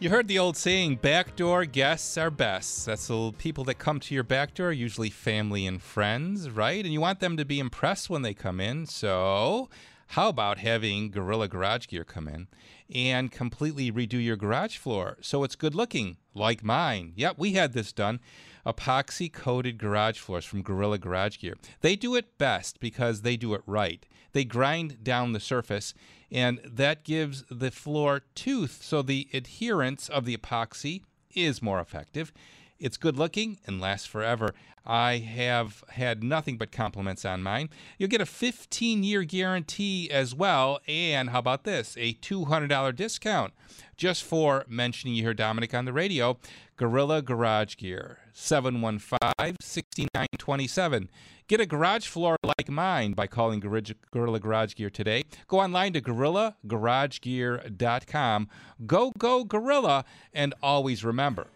You 0.00 0.08
heard 0.08 0.28
the 0.28 0.38
old 0.38 0.56
saying, 0.56 0.96
backdoor 0.96 1.66
guests 1.66 2.16
are 2.16 2.30
best. 2.30 2.86
That's 2.86 3.06
the 3.08 3.32
people 3.36 3.64
that 3.64 3.74
come 3.74 4.00
to 4.00 4.14
your 4.14 4.24
back 4.24 4.54
door, 4.54 4.72
usually 4.72 5.10
family 5.10 5.66
and 5.66 5.80
friends, 5.80 6.48
right? 6.48 6.82
And 6.82 6.92
you 6.92 7.02
want 7.02 7.20
them 7.20 7.36
to 7.36 7.44
be 7.44 7.58
impressed 7.58 8.08
when 8.08 8.22
they 8.22 8.32
come 8.32 8.60
in. 8.60 8.86
So, 8.86 9.68
how 10.14 10.28
about 10.28 10.58
having 10.58 11.12
Gorilla 11.12 11.46
Garage 11.46 11.86
Gear 11.86 12.02
come 12.02 12.26
in 12.26 12.48
and 12.92 13.30
completely 13.30 13.92
redo 13.92 14.20
your 14.20 14.34
garage 14.34 14.76
floor 14.76 15.16
so 15.20 15.44
it's 15.44 15.54
good 15.54 15.72
looking, 15.72 16.16
like 16.34 16.64
mine? 16.64 17.12
Yep, 17.14 17.36
we 17.38 17.52
had 17.52 17.74
this 17.74 17.92
done. 17.92 18.18
Epoxy 18.66 19.32
coated 19.32 19.78
garage 19.78 20.18
floors 20.18 20.44
from 20.44 20.62
Gorilla 20.62 20.98
Garage 20.98 21.38
Gear. 21.38 21.54
They 21.80 21.94
do 21.94 22.16
it 22.16 22.38
best 22.38 22.80
because 22.80 23.22
they 23.22 23.36
do 23.36 23.54
it 23.54 23.62
right. 23.66 24.04
They 24.32 24.44
grind 24.44 25.04
down 25.04 25.32
the 25.32 25.38
surface 25.38 25.94
and 26.32 26.60
that 26.64 27.04
gives 27.04 27.44
the 27.48 27.70
floor 27.70 28.22
tooth 28.34 28.80
so 28.82 29.02
the 29.02 29.28
adherence 29.32 30.08
of 30.08 30.24
the 30.24 30.36
epoxy 30.36 31.02
is 31.36 31.62
more 31.62 31.78
effective. 31.78 32.32
It's 32.80 32.96
good 32.96 33.18
looking 33.18 33.58
and 33.66 33.80
lasts 33.80 34.06
forever. 34.06 34.54
I 34.86 35.18
have 35.18 35.84
had 35.90 36.24
nothing 36.24 36.56
but 36.56 36.72
compliments 36.72 37.26
on 37.26 37.42
mine. 37.42 37.68
You'll 37.98 38.08
get 38.08 38.22
a 38.22 38.26
15 38.26 39.04
year 39.04 39.22
guarantee 39.24 40.10
as 40.10 40.34
well. 40.34 40.80
And 40.88 41.28
how 41.30 41.40
about 41.40 41.64
this? 41.64 41.94
A 41.98 42.14
$200 42.14 42.96
discount 42.96 43.52
just 43.98 44.24
for 44.24 44.64
mentioning 44.66 45.14
you 45.14 45.22
hear 45.22 45.34
Dominic 45.34 45.74
on 45.74 45.84
the 45.84 45.92
radio. 45.92 46.38
Gorilla 46.76 47.20
Garage 47.20 47.76
Gear, 47.76 48.20
715 48.32 49.56
6927. 49.60 51.10
Get 51.46 51.60
a 51.60 51.66
garage 51.66 52.06
floor 52.06 52.38
like 52.42 52.70
mine 52.70 53.12
by 53.12 53.26
calling 53.26 53.60
Gorilla 53.60 54.40
Garage 54.40 54.74
Gear 54.74 54.88
today. 54.88 55.24
Go 55.48 55.60
online 55.60 55.92
to 55.92 56.00
gorillagaragegear.com. 56.00 58.48
Go, 58.86 59.12
go, 59.18 59.44
Gorilla. 59.44 60.06
And 60.32 60.54
always 60.62 61.04
remember 61.04 61.48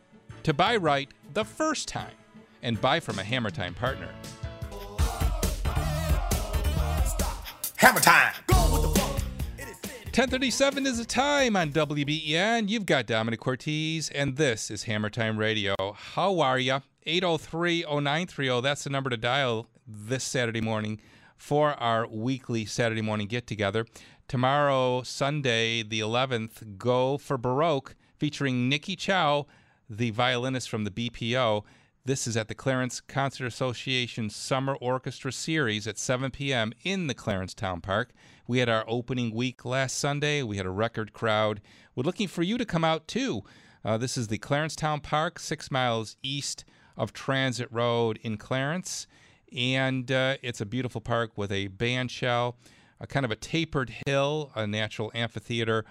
to 0.44 0.52
buy 0.52 0.76
right 0.76 1.11
the 1.33 1.44
first 1.44 1.88
time 1.88 2.12
and 2.62 2.80
buy 2.80 3.00
from 3.00 3.18
a 3.18 3.24
Hammer 3.24 3.50
Time 3.50 3.74
partner. 3.74 4.11
Hammer 7.76 8.00
Time! 8.00 8.35
1037 10.14 10.87
is 10.87 10.98
the 10.98 11.04
time 11.04 11.57
on 11.57 11.72
WBEN. 11.72 12.68
You've 12.68 12.87
got 12.87 13.07
Dominic 13.07 13.40
Cortese, 13.40 14.12
and 14.14 14.37
this 14.37 14.70
is 14.70 14.85
Hammer 14.85 15.11
Time 15.11 15.38
Radio. 15.38 15.74
How 15.96 16.38
are 16.40 16.59
you? 16.59 16.80
803-0930, 17.07 18.62
that's 18.62 18.85
the 18.85 18.90
number 18.90 19.11
to 19.11 19.16
dial 19.16 19.66
this 19.87 20.24
Saturday 20.24 20.61
morning 20.61 21.00
for 21.37 21.72
our 21.72 22.07
weekly 22.07 22.64
Saturday 22.64 23.02
morning 23.02 23.26
get-together. 23.26 23.87
Tomorrow, 24.28 25.02
Sunday, 25.02 25.83
the 25.83 26.00
11th, 26.00 26.78
Go 26.78 27.18
for 27.18 27.37
Baroque, 27.37 27.94
featuring 28.16 28.68
Nikki 28.68 28.96
Chooi, 28.96 29.46
the 29.96 30.11
violinist 30.11 30.68
from 30.68 30.85
the 30.85 30.90
BPO. 30.90 31.64
This 32.04 32.26
is 32.26 32.37
at 32.37 32.48
the 32.48 32.54
Clarence 32.54 33.00
Concert 33.00 33.46
Association 33.46 34.28
Summer 34.28 34.74
Orchestra 34.74 35.33
Series 35.33 35.87
at 35.87 35.98
7 35.98 36.30
p.m. 36.30 36.72
in 36.83 37.07
the 37.07 37.14
Clarence 37.14 37.54
Town 37.54 37.80
Park. 37.80 38.12
We 38.46 38.59
had 38.59 38.68
our 38.68 38.85
opening 38.87 39.35
week 39.35 39.64
last 39.64 39.98
Sunday. 39.98 40.42
We 40.42 40.57
had 40.57 40.66
a 40.66 40.70
record 40.70 41.12
crowd. 41.12 41.61
We're 41.94 42.02
looking 42.02 42.28
for 42.28 42.42
you 42.42 42.59
to 42.59 42.64
come 42.64 42.85
out 42.85 43.09
too. 43.09 43.42
Uh, 43.85 43.96
this 43.96 44.16
is 44.16 44.28
the 44.28 44.38
Clarence 44.38 44.76
Town 44.76 45.00
Park, 45.00 45.38
six 45.38 45.70
miles 45.70 46.16
east 46.22 46.64
of 46.96 47.12
Transit 47.12 47.68
Road 47.70 48.18
in 48.22 48.37
Clarence. 48.37 49.07
And 49.57 50.11
uh, 50.11 50.37
it's 50.42 50.61
a 50.61 50.66
beautiful 50.66 51.00
park 51.00 51.33
with 51.37 51.52
a 51.52 51.68
band 51.68 52.11
shell, 52.11 52.57
a 53.00 53.07
kind 53.07 53.24
of 53.24 53.30
a 53.30 53.37
tapered 53.37 53.92
hill, 54.07 54.50
a 54.54 54.66
natural 54.66 55.12
amphitheater, 55.14 55.85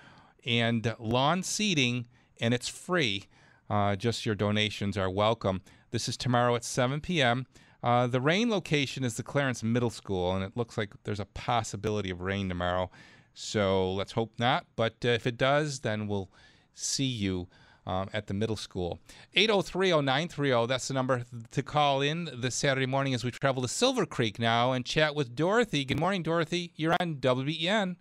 and 0.45 0.93
lawn 0.99 1.41
seating, 1.41 2.05
and 2.41 2.53
it's 2.53 2.67
free. 2.67 3.25
Uh, 3.69 3.95
just 3.95 4.25
your 4.25 4.35
donations 4.35 4.97
are 4.97 5.09
welcome. 5.09 5.61
This 5.91 6.07
is 6.07 6.17
tomorrow 6.17 6.55
at 6.55 6.63
7 6.63 7.01
p.m. 7.01 7.45
Uh, 7.83 8.07
the 8.07 8.21
rain 8.21 8.49
location 8.49 9.03
is 9.03 9.15
the 9.15 9.23
Clarence 9.23 9.61
Middle 9.63 9.89
School, 9.89 10.33
and 10.33 10.43
it 10.43 10.55
looks 10.55 10.77
like 10.77 10.93
there's 11.03 11.19
a 11.19 11.25
possibility 11.25 12.09
of 12.09 12.21
rain 12.21 12.47
tomorrow. 12.49 12.89
So 13.33 13.91
let's 13.93 14.13
hope 14.13 14.31
not. 14.37 14.65
But 14.75 14.95
uh, 15.03 15.09
if 15.09 15.27
it 15.27 15.37
does, 15.37 15.81
then 15.81 16.07
we'll 16.07 16.29
see 16.73 17.05
you 17.05 17.47
um, 17.85 18.09
at 18.13 18.27
the 18.27 18.33
middle 18.33 18.55
school. 18.55 18.99
8030930, 19.35 20.67
that's 20.67 20.87
the 20.87 20.93
number 20.93 21.23
to 21.51 21.63
call 21.63 22.01
in 22.01 22.29
this 22.33 22.55
Saturday 22.55 22.85
morning 22.85 23.13
as 23.13 23.23
we 23.23 23.31
travel 23.31 23.61
to 23.61 23.67
Silver 23.67 24.05
Creek 24.05 24.39
now 24.39 24.71
and 24.71 24.85
chat 24.85 25.15
with 25.15 25.35
Dorothy. 25.35 25.83
Good 25.83 25.99
morning, 25.99 26.23
Dorothy. 26.23 26.71
You're 26.75 26.95
on 26.99 27.15
WBEN. 27.15 27.97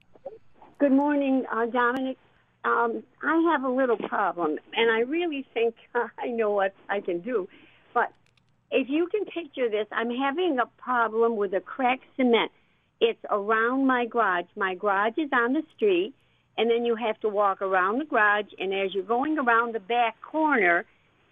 Good 0.79 0.93
morning, 0.93 1.45
uh, 1.53 1.67
Dominic. 1.67 2.19
Um, 2.65 3.03
I 3.23 3.51
have 3.53 3.65
a 3.65 3.69
little 3.69 3.97
problem, 3.97 4.59
and 4.75 4.91
I 4.91 5.01
really 5.01 5.47
think 5.53 5.75
I 5.95 6.29
know 6.29 6.51
what 6.51 6.75
I 6.89 7.01
can 7.01 7.21
do. 7.21 7.49
But 7.93 8.13
if 8.71 8.89
you 8.89 9.09
can 9.09 9.25
picture 9.25 9.69
this, 9.69 9.87
I'm 9.91 10.11
having 10.11 10.59
a 10.61 10.67
problem 10.81 11.37
with 11.37 11.55
a 11.55 11.61
cracked 11.61 12.05
cement. 12.17 12.51
It's 13.01 13.19
around 13.31 13.87
my 13.87 14.07
garage. 14.07 14.47
My 14.57 14.75
garage 14.75 15.19
is 15.19 15.31
on 15.33 15.55
the 15.55 15.63
street, 15.75 16.15
and 16.57 16.71
then 16.71 16.85
you 16.85 16.95
have 16.95 17.19
to 17.21 17.29
walk 17.29 17.61
around 17.63 17.99
the 17.99 18.05
garage. 18.05 18.53
And 18.59 18.73
as 18.73 18.95
you're 18.95 19.03
going 19.03 19.39
around 19.39 19.75
the 19.75 19.81
back 19.81 20.17
corner 20.23 20.85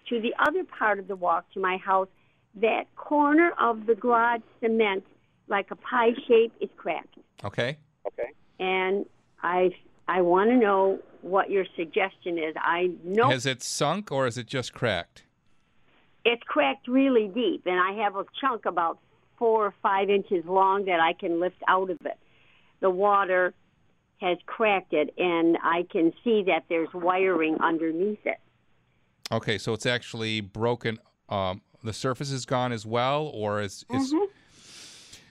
to 0.09 0.21
the 0.21 0.35
other 0.45 0.65
part 0.65 0.99
of 0.99 1.07
the 1.07 1.15
walk 1.15 1.51
to 1.55 1.61
my 1.61 1.77
house, 1.77 2.09
that 2.57 2.85
corner 2.97 3.53
of 3.61 3.87
the 3.87 3.95
garage 3.95 4.41
cement, 4.61 5.05
like 5.47 5.71
a 5.71 5.77
pie 5.77 6.15
shape, 6.27 6.53
is 6.61 6.69
cracked. 6.77 7.15
Okay. 7.45 7.79
Okay. 8.07 8.31
And 8.59 9.07
I 9.43 9.71
I 10.11 10.23
want 10.23 10.51
to 10.51 10.57
know 10.57 10.99
what 11.23 11.51
your 11.51 11.65
suggestion 11.77 12.37
is. 12.37 12.55
I 12.57 12.91
know 13.05 13.31
Has 13.31 13.47
it 13.47 13.63
sunk 13.63 14.11
or 14.11 14.27
is 14.27 14.37
it 14.37 14.47
just 14.47 14.73
cracked? 14.73 15.23
it's 16.25 16.43
cracked 16.43 16.87
really 16.87 17.29
deep, 17.29 17.63
and 17.65 17.81
I 17.81 18.03
have 18.03 18.15
a 18.17 18.27
chunk 18.41 18.67
about 18.67 18.99
four 19.39 19.67
or 19.67 19.75
five 19.83 20.11
inches 20.11 20.45
long 20.45 20.85
that 20.85 21.01
I 21.01 21.15
can 21.15 21.41
lift 21.41 21.57
out 21.67 21.89
of 21.89 21.97
it. 22.05 22.19
The 22.81 22.91
water 22.91 23.55
has 24.21 24.37
cracked 24.45 24.93
it, 24.93 25.15
and 25.17 25.57
I 25.63 25.87
can 25.91 26.13
see 26.23 26.43
that 26.43 26.65
there's 26.69 26.93
wiring 26.93 27.57
underneath 27.63 28.19
it. 28.27 28.39
Okay, 29.33 29.57
so 29.57 29.73
it's 29.73 29.87
actually 29.87 30.43
broken. 30.43 30.99
Um, 31.31 31.63
the 31.83 31.95
surface 31.95 32.31
is 32.31 32.45
gone 32.45 32.73
as 32.73 32.85
well, 32.85 33.31
or 33.33 33.63
is, 33.63 33.87
is 33.91 34.13
Mhm. 34.13 34.27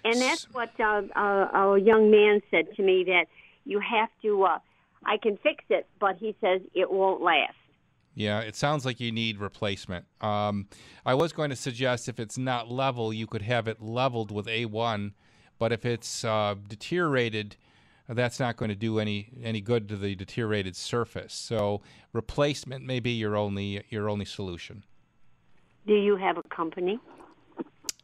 And 0.05 0.15
that's 0.15 0.51
what 0.53 0.71
uh, 0.79 1.03
uh, 1.15 1.73
a 1.75 1.77
young 1.79 2.09
man 2.09 2.41
said 2.49 2.73
to 2.77 2.81
me 2.81 3.03
that 3.03 3.27
you 3.65 3.79
have 3.79 4.09
to. 4.23 4.43
Uh, 4.45 4.59
I 5.05 5.17
can 5.17 5.38
fix 5.38 5.63
it, 5.69 5.88
but 5.99 6.17
he 6.17 6.35
says 6.41 6.62
it 6.73 6.91
won't 6.91 7.21
last. 7.21 7.55
Yeah, 8.15 8.41
it 8.41 8.55
sounds 8.55 8.85
like 8.85 8.99
you 8.99 9.12
need 9.12 9.39
replacement. 9.39 10.05
Um, 10.19 10.67
I 11.05 11.13
was 11.13 11.31
going 11.31 11.51
to 11.51 11.55
suggest 11.55 12.09
if 12.09 12.19
it's 12.19 12.38
not 12.38 12.69
level, 12.69 13.13
you 13.13 13.27
could 13.27 13.43
have 13.43 13.67
it 13.67 13.81
leveled 13.81 14.31
with 14.31 14.47
A1, 14.47 15.13
but 15.57 15.71
if 15.71 15.85
it's 15.85 16.25
uh, 16.25 16.55
deteriorated, 16.67 17.55
that's 18.09 18.39
not 18.39 18.57
going 18.57 18.69
to 18.69 18.75
do 18.75 18.99
any 18.99 19.29
any 19.43 19.62
good 19.62 19.88
to 19.89 19.95
the 19.95 20.15
deteriorated 20.15 20.75
surface. 20.75 21.33
So 21.33 21.81
replacement 22.12 22.83
may 22.85 22.99
be 22.99 23.12
your 23.12 23.38
only 23.38 23.83
your 23.89 24.09
only 24.09 24.25
solution. 24.25 24.83
Do 25.85 25.93
you 25.93 26.15
have 26.17 26.38
a 26.38 26.43
company? 26.43 26.99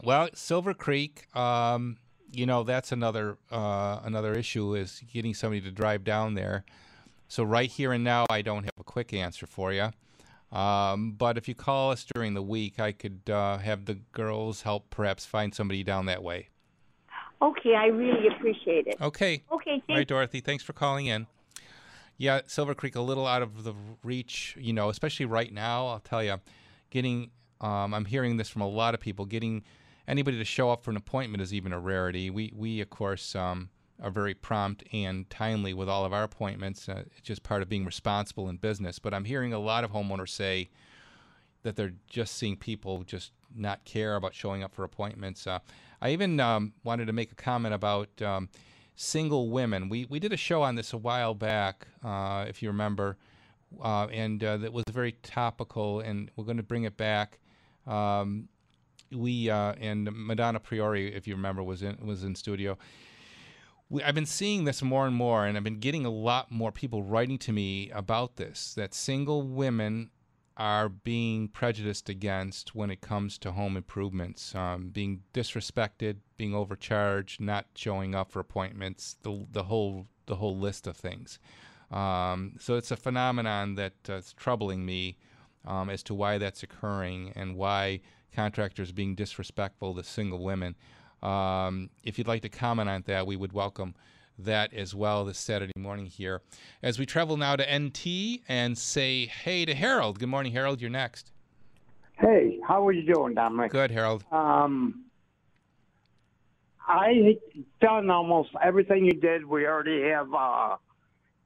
Well, 0.03 0.29
Silver 0.33 0.73
Creek, 0.73 1.27
um, 1.35 1.97
you 2.31 2.45
know, 2.45 2.63
that's 2.63 2.91
another 2.91 3.37
uh, 3.51 3.99
another 4.03 4.33
issue 4.33 4.75
is 4.75 5.01
getting 5.11 5.33
somebody 5.33 5.61
to 5.61 5.71
drive 5.71 6.03
down 6.03 6.35
there. 6.35 6.65
So 7.27 7.43
right 7.43 7.69
here 7.69 7.91
and 7.91 8.03
now, 8.03 8.25
I 8.29 8.41
don't 8.41 8.63
have 8.63 8.73
a 8.79 8.83
quick 8.83 9.13
answer 9.13 9.47
for 9.47 9.73
you. 9.73 9.91
Um, 10.51 11.13
but 11.13 11.37
if 11.37 11.47
you 11.47 11.55
call 11.55 11.91
us 11.91 12.05
during 12.13 12.33
the 12.33 12.41
week, 12.41 12.79
I 12.79 12.91
could 12.91 13.29
uh, 13.29 13.57
have 13.57 13.85
the 13.85 13.95
girls 14.13 14.61
help 14.61 14.89
perhaps 14.89 15.25
find 15.25 15.53
somebody 15.53 15.83
down 15.83 16.05
that 16.05 16.23
way. 16.23 16.49
Okay, 17.41 17.75
I 17.75 17.87
really 17.87 18.27
appreciate 18.27 18.87
it. 18.87 18.95
Okay. 19.01 19.43
Okay, 19.51 19.71
All 19.71 19.81
thank 19.87 19.97
right, 19.97 20.07
Dorothy. 20.07 20.39
Thanks 20.39 20.63
for 20.63 20.73
calling 20.73 21.07
in. 21.07 21.27
Yeah, 22.17 22.41
Silver 22.47 22.73
Creek 22.73 22.95
a 22.95 23.01
little 23.01 23.27
out 23.27 23.41
of 23.41 23.63
the 23.63 23.73
reach, 24.03 24.55
you 24.57 24.71
know, 24.71 24.89
especially 24.89 25.25
right 25.25 25.51
now. 25.51 25.87
I'll 25.87 25.99
tell 25.99 26.23
you, 26.23 26.39
getting 26.89 27.31
um, 27.59 27.93
I'm 27.93 28.05
hearing 28.05 28.37
this 28.37 28.49
from 28.49 28.61
a 28.61 28.67
lot 28.67 28.93
of 28.93 28.99
people. 28.99 29.25
Getting 29.25 29.63
anybody 30.07 30.37
to 30.37 30.45
show 30.45 30.69
up 30.69 30.83
for 30.83 30.91
an 30.91 30.97
appointment 30.97 31.41
is 31.41 31.53
even 31.53 31.73
a 31.73 31.79
rarity. 31.79 32.29
We 32.29 32.53
we 32.55 32.79
of 32.79 32.89
course 32.89 33.35
um, 33.35 33.69
are 34.01 34.11
very 34.11 34.33
prompt 34.33 34.83
and 34.91 35.29
timely 35.29 35.73
with 35.73 35.87
all 35.87 36.05
of 36.05 36.13
our 36.13 36.23
appointments. 36.23 36.89
Uh, 36.89 37.03
it's 37.07 37.21
just 37.21 37.43
part 37.43 37.61
of 37.61 37.69
being 37.69 37.85
responsible 37.85 38.49
in 38.49 38.57
business. 38.57 38.99
But 38.99 39.13
I'm 39.13 39.25
hearing 39.25 39.53
a 39.53 39.59
lot 39.59 39.83
of 39.83 39.91
homeowners 39.91 40.29
say 40.29 40.69
that 41.63 41.75
they're 41.75 41.93
just 42.07 42.35
seeing 42.35 42.57
people 42.57 43.03
just 43.03 43.31
not 43.55 43.83
care 43.85 44.15
about 44.15 44.35
showing 44.35 44.63
up 44.63 44.73
for 44.75 44.83
appointments. 44.83 45.47
Uh, 45.47 45.59
I 46.01 46.11
even 46.11 46.39
um, 46.39 46.73
wanted 46.83 47.07
to 47.07 47.13
make 47.13 47.31
a 47.31 47.35
comment 47.35 47.73
about 47.73 48.21
um, 48.21 48.49
single 48.95 49.49
women. 49.49 49.89
We 49.89 50.05
we 50.09 50.19
did 50.19 50.33
a 50.33 50.37
show 50.37 50.61
on 50.61 50.75
this 50.75 50.93
a 50.93 50.97
while 50.97 51.33
back, 51.33 51.87
uh, 52.03 52.45
if 52.47 52.61
you 52.61 52.69
remember, 52.69 53.17
uh, 53.81 54.07
and 54.07 54.43
uh, 54.43 54.57
that 54.57 54.73
was 54.73 54.83
very 54.91 55.13
topical, 55.23 56.01
and 56.01 56.29
we're 56.35 56.45
going 56.45 56.57
to 56.57 56.63
bring 56.63 56.83
it 56.83 56.97
back. 56.97 57.39
Um, 57.87 58.49
we 59.11 59.49
uh, 59.49 59.73
and 59.79 60.09
Madonna 60.11 60.59
Priori, 60.59 61.13
if 61.13 61.27
you 61.27 61.35
remember, 61.35 61.63
was 61.63 61.81
in 61.81 61.97
was 62.05 62.23
in 62.23 62.35
studio. 62.35 62.77
We, 63.89 64.03
I've 64.03 64.15
been 64.15 64.25
seeing 64.25 64.65
this 64.65 64.81
more 64.81 65.05
and 65.05 65.15
more, 65.15 65.45
and 65.45 65.57
I've 65.57 65.63
been 65.63 65.79
getting 65.79 66.05
a 66.05 66.11
lot 66.11 66.51
more 66.51 66.71
people 66.71 67.03
writing 67.03 67.37
to 67.39 67.51
me 67.51 67.91
about 67.91 68.37
this. 68.37 68.73
That 68.73 68.93
single 68.93 69.43
women 69.43 70.09
are 70.57 70.87
being 70.87 71.49
prejudiced 71.49 72.07
against 72.07 72.73
when 72.73 72.89
it 72.89 73.01
comes 73.01 73.37
to 73.37 73.51
home 73.51 73.75
improvements, 73.75 74.55
um, 74.55 74.89
being 74.89 75.21
disrespected, 75.33 76.17
being 76.37 76.55
overcharged, 76.55 77.41
not 77.41 77.65
showing 77.75 78.15
up 78.15 78.31
for 78.31 78.39
appointments, 78.39 79.17
the 79.21 79.45
the 79.51 79.63
whole 79.63 80.07
the 80.25 80.35
whole 80.35 80.57
list 80.57 80.87
of 80.87 80.95
things. 80.97 81.39
Um, 81.91 82.55
so 82.59 82.75
it's 82.75 82.91
a 82.91 82.97
phenomenon 82.97 83.75
that's 83.75 84.09
uh, 84.09 84.21
troubling 84.37 84.85
me 84.85 85.17
um, 85.65 85.89
as 85.89 86.01
to 86.03 86.13
why 86.13 86.37
that's 86.37 86.63
occurring 86.63 87.33
and 87.35 87.55
why 87.55 88.01
contractors 88.33 88.91
being 88.91 89.15
disrespectful 89.15 89.93
to 89.95 90.03
single 90.03 90.43
women. 90.43 90.75
Um, 91.25 91.89
if 92.03 92.17
you'd 92.17 92.27
like 92.27 92.43
to 92.43 92.49
comment 92.49 92.87
on 92.87 93.01
that, 93.07 93.25
we 93.25 93.35
would 93.35 93.51
welcome 93.51 93.95
that 94.37 94.73
as 94.73 94.93
well 94.93 95.25
this 95.25 95.39
Saturday 95.39 95.73
morning 95.75 96.05
here. 96.05 96.41
As 96.83 96.99
we 96.99 97.05
travel 97.05 97.35
now 97.35 97.55
to 97.55 97.79
NT 97.79 98.41
and 98.47 98.77
say 98.77 99.25
hey 99.25 99.65
to 99.65 99.73
Harold. 99.73 100.19
Good 100.19 100.29
morning, 100.29 100.51
Harold. 100.51 100.81
You're 100.81 100.91
next. 100.91 101.31
Hey, 102.19 102.59
how 102.67 102.85
are 102.85 102.91
you 102.91 103.11
doing, 103.11 103.33
Dominic? 103.33 103.71
Good, 103.71 103.89
Harold. 103.89 104.23
Um, 104.31 105.05
I 106.87 107.37
done 107.81 108.09
almost 108.11 108.49
everything 108.63 109.05
you 109.05 109.13
did. 109.13 109.45
We 109.45 109.65
already 109.65 110.03
have 110.09 110.31
a 110.31 110.77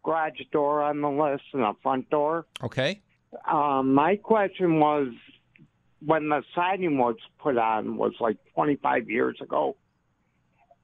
garage 0.03 0.41
door 0.51 0.81
on 0.81 0.99
the 0.99 1.09
list 1.09 1.43
and 1.53 1.63
a 1.63 1.73
front 1.81 2.09
door. 2.09 2.45
Okay. 2.61 3.01
Um, 3.49 3.93
my 3.93 4.17
question 4.17 4.79
was, 4.79 5.07
when 6.05 6.29
the 6.29 6.43
siding 6.55 6.97
was 6.97 7.15
put 7.39 7.57
on 7.57 7.97
was 7.97 8.13
like 8.19 8.37
25 8.53 9.09
years 9.09 9.37
ago, 9.41 9.75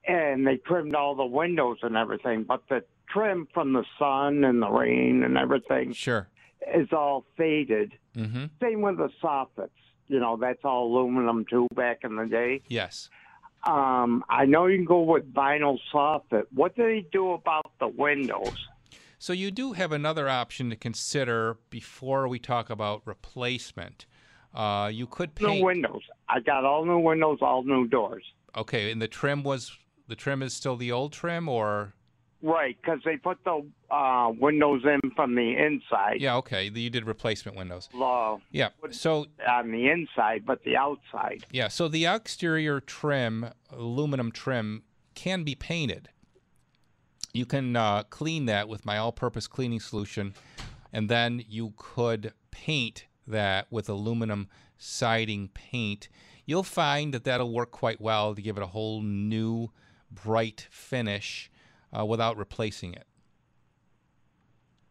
and 0.07 0.45
they 0.45 0.57
trimmed 0.57 0.95
all 0.95 1.15
the 1.15 1.25
windows 1.25 1.77
and 1.81 1.95
everything, 1.95 2.43
but 2.43 2.63
the 2.69 2.83
trim 3.09 3.47
from 3.53 3.73
the 3.73 3.83
sun 3.97 4.43
and 4.43 4.61
the 4.61 4.69
rain 4.69 5.23
and 5.23 5.37
everything 5.37 5.93
sure 5.93 6.27
is 6.73 6.87
all 6.91 7.25
faded. 7.37 7.93
Mm-hmm. 8.15 8.45
Same 8.61 8.81
with 8.81 8.97
the 8.97 9.09
soffits. 9.23 9.69
You 10.07 10.19
know, 10.19 10.37
that's 10.37 10.63
all 10.63 10.87
aluminum 10.87 11.45
too 11.49 11.67
back 11.75 11.99
in 12.03 12.15
the 12.15 12.25
day. 12.25 12.61
Yes. 12.67 13.09
Um, 13.63 14.23
I 14.29 14.45
know 14.45 14.67
you 14.67 14.77
can 14.77 14.85
go 14.85 15.01
with 15.01 15.33
vinyl 15.33 15.79
soffit. 15.91 16.43
What 16.53 16.75
do 16.75 16.83
they 16.83 17.07
do 17.11 17.31
about 17.31 17.71
the 17.79 17.87
windows? 17.87 18.67
So 19.17 19.33
you 19.33 19.49
do 19.49 19.73
have 19.73 19.91
another 19.91 20.29
option 20.29 20.69
to 20.69 20.75
consider 20.75 21.57
before 21.71 22.27
we 22.27 22.37
talk 22.37 22.69
about 22.69 23.01
replacement. 23.05 24.05
Uh, 24.55 24.87
you 24.87 25.05
could 25.05 25.35
paint. 25.35 25.59
New 25.59 25.65
windows. 25.65 26.01
I 26.29 26.39
got 26.39 26.63
all 26.63 26.85
new 26.85 26.99
windows, 26.99 27.39
all 27.41 27.63
new 27.63 27.87
doors. 27.87 28.23
Okay, 28.55 28.89
and 28.91 29.01
the 29.01 29.07
trim 29.07 29.43
was 29.43 29.77
the 30.07 30.15
trim 30.15 30.41
is 30.41 30.53
still 30.53 30.77
the 30.77 30.91
old 30.91 31.11
trim, 31.11 31.49
or 31.49 31.93
Right, 32.41 32.77
because 32.79 32.99
they 33.03 33.17
put 33.17 33.39
the 33.43 33.65
uh, 33.89 34.31
windows 34.39 34.83
in 34.85 34.99
from 35.15 35.33
the 35.35 35.55
inside. 35.57 36.21
yeah, 36.21 36.35
okay, 36.37 36.69
you 36.73 36.89
did 36.89 37.05
replacement 37.07 37.57
windows. 37.57 37.89
Uh, 37.99 38.37
Yeah, 38.51 38.69
so 38.91 39.25
on 39.47 39.71
the 39.71 39.89
inside, 39.89 40.45
but 40.45 40.63
the 40.63 40.77
outside. 40.77 41.45
Yeah, 41.51 41.69
so 41.69 41.87
the 41.87 42.05
exterior 42.05 42.79
trim, 42.79 43.49
aluminum 43.71 44.31
trim, 44.31 44.83
can 45.15 45.43
be 45.43 45.55
painted. 45.55 46.09
You 47.33 47.45
can 47.45 47.75
uh, 47.75 48.03
clean 48.03 48.45
that 48.45 48.69
with 48.69 48.85
my 48.85 48.97
all 48.97 49.11
purpose 49.11 49.47
cleaning 49.47 49.79
solution, 49.79 50.35
and 50.93 51.09
then 51.09 51.43
you 51.49 51.73
could 51.77 52.31
paint 52.51 53.07
that 53.27 53.67
with 53.69 53.89
aluminum 53.89 54.47
siding 54.77 55.49
paint. 55.53 56.09
You'll 56.45 56.63
find 56.63 57.13
that 57.13 57.23
that'll 57.23 57.51
work 57.51 57.71
quite 57.71 57.99
well 57.99 58.35
to 58.35 58.41
give 58.41 58.57
it 58.57 58.63
a 58.63 58.67
whole 58.67 59.01
new, 59.01 59.71
bright 60.11 60.67
finish 60.69 61.49
uh, 61.97 62.05
without 62.05 62.37
replacing 62.37 62.93
it. 62.93 63.05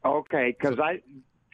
Okay, 0.04 0.54
because 0.58 0.78
I 0.78 1.00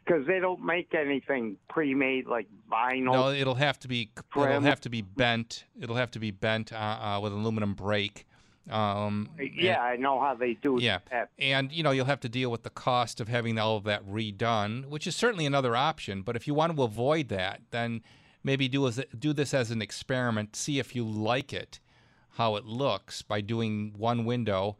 because 0.05 0.27
they 0.27 0.40
don't 0.40 0.64
make 0.64 0.93
anything 0.95 1.57
pre-made 1.69 2.27
like 2.27 2.49
vinyl. 2.71 3.12
No, 3.12 3.31
it'll 3.31 3.55
have 3.55 3.79
to 3.81 3.88
be 3.88 4.11
it'll 4.35 4.61
have 4.62 4.81
to 4.81 4.90
be 4.90 5.03
bent. 5.03 5.64
It'll 5.81 5.97
have 5.97 6.11
to 6.12 6.19
be 6.19 6.31
bent 6.31 6.73
uh, 6.73 6.77
uh, 6.77 7.21
with 7.23 7.33
aluminum 7.33 7.75
brake, 7.75 8.27
Um, 8.68 9.29
Yeah, 9.38 9.81
I 9.81 9.96
know 9.96 10.20
how 10.20 10.35
they 10.35 10.55
do 10.55 10.79
yeah, 10.81 10.99
that. 11.11 11.31
and 11.38 11.73
you 11.73 11.83
know 11.83 11.90
you'll 11.90 12.07
have 12.07 12.20
to 12.20 12.29
deal 12.29 12.51
with 12.51 12.62
the 12.62 12.70
cost 12.70 13.20
of 13.20 13.29
having 13.29 13.59
all 13.59 13.77
of 13.77 13.85
that 13.85 14.07
redone, 14.07 14.87
which 14.87 15.07
is 15.07 15.16
certainly 15.16 15.46
another 15.46 15.75
option. 15.75 16.23
But 16.23 16.37
if 16.37 16.46
you 16.46 16.55
want 16.55 16.77
to 16.77 16.83
avoid 16.83 17.29
that, 17.29 17.62
then 17.70 18.03
maybe 18.44 18.68
do 18.68 18.87
as, 18.87 19.01
do 19.18 19.33
this 19.33 19.55
as 19.55 19.70
an 19.70 19.83
experiment. 19.83 20.57
See 20.57 20.79
if 20.79 20.95
you 20.95 21.05
like 21.05 21.53
it, 21.53 21.80
how 22.32 22.57
it 22.57 22.64
looks 22.64 23.22
by 23.22 23.41
doing 23.41 23.95
one 23.97 24.24
window. 24.24 24.76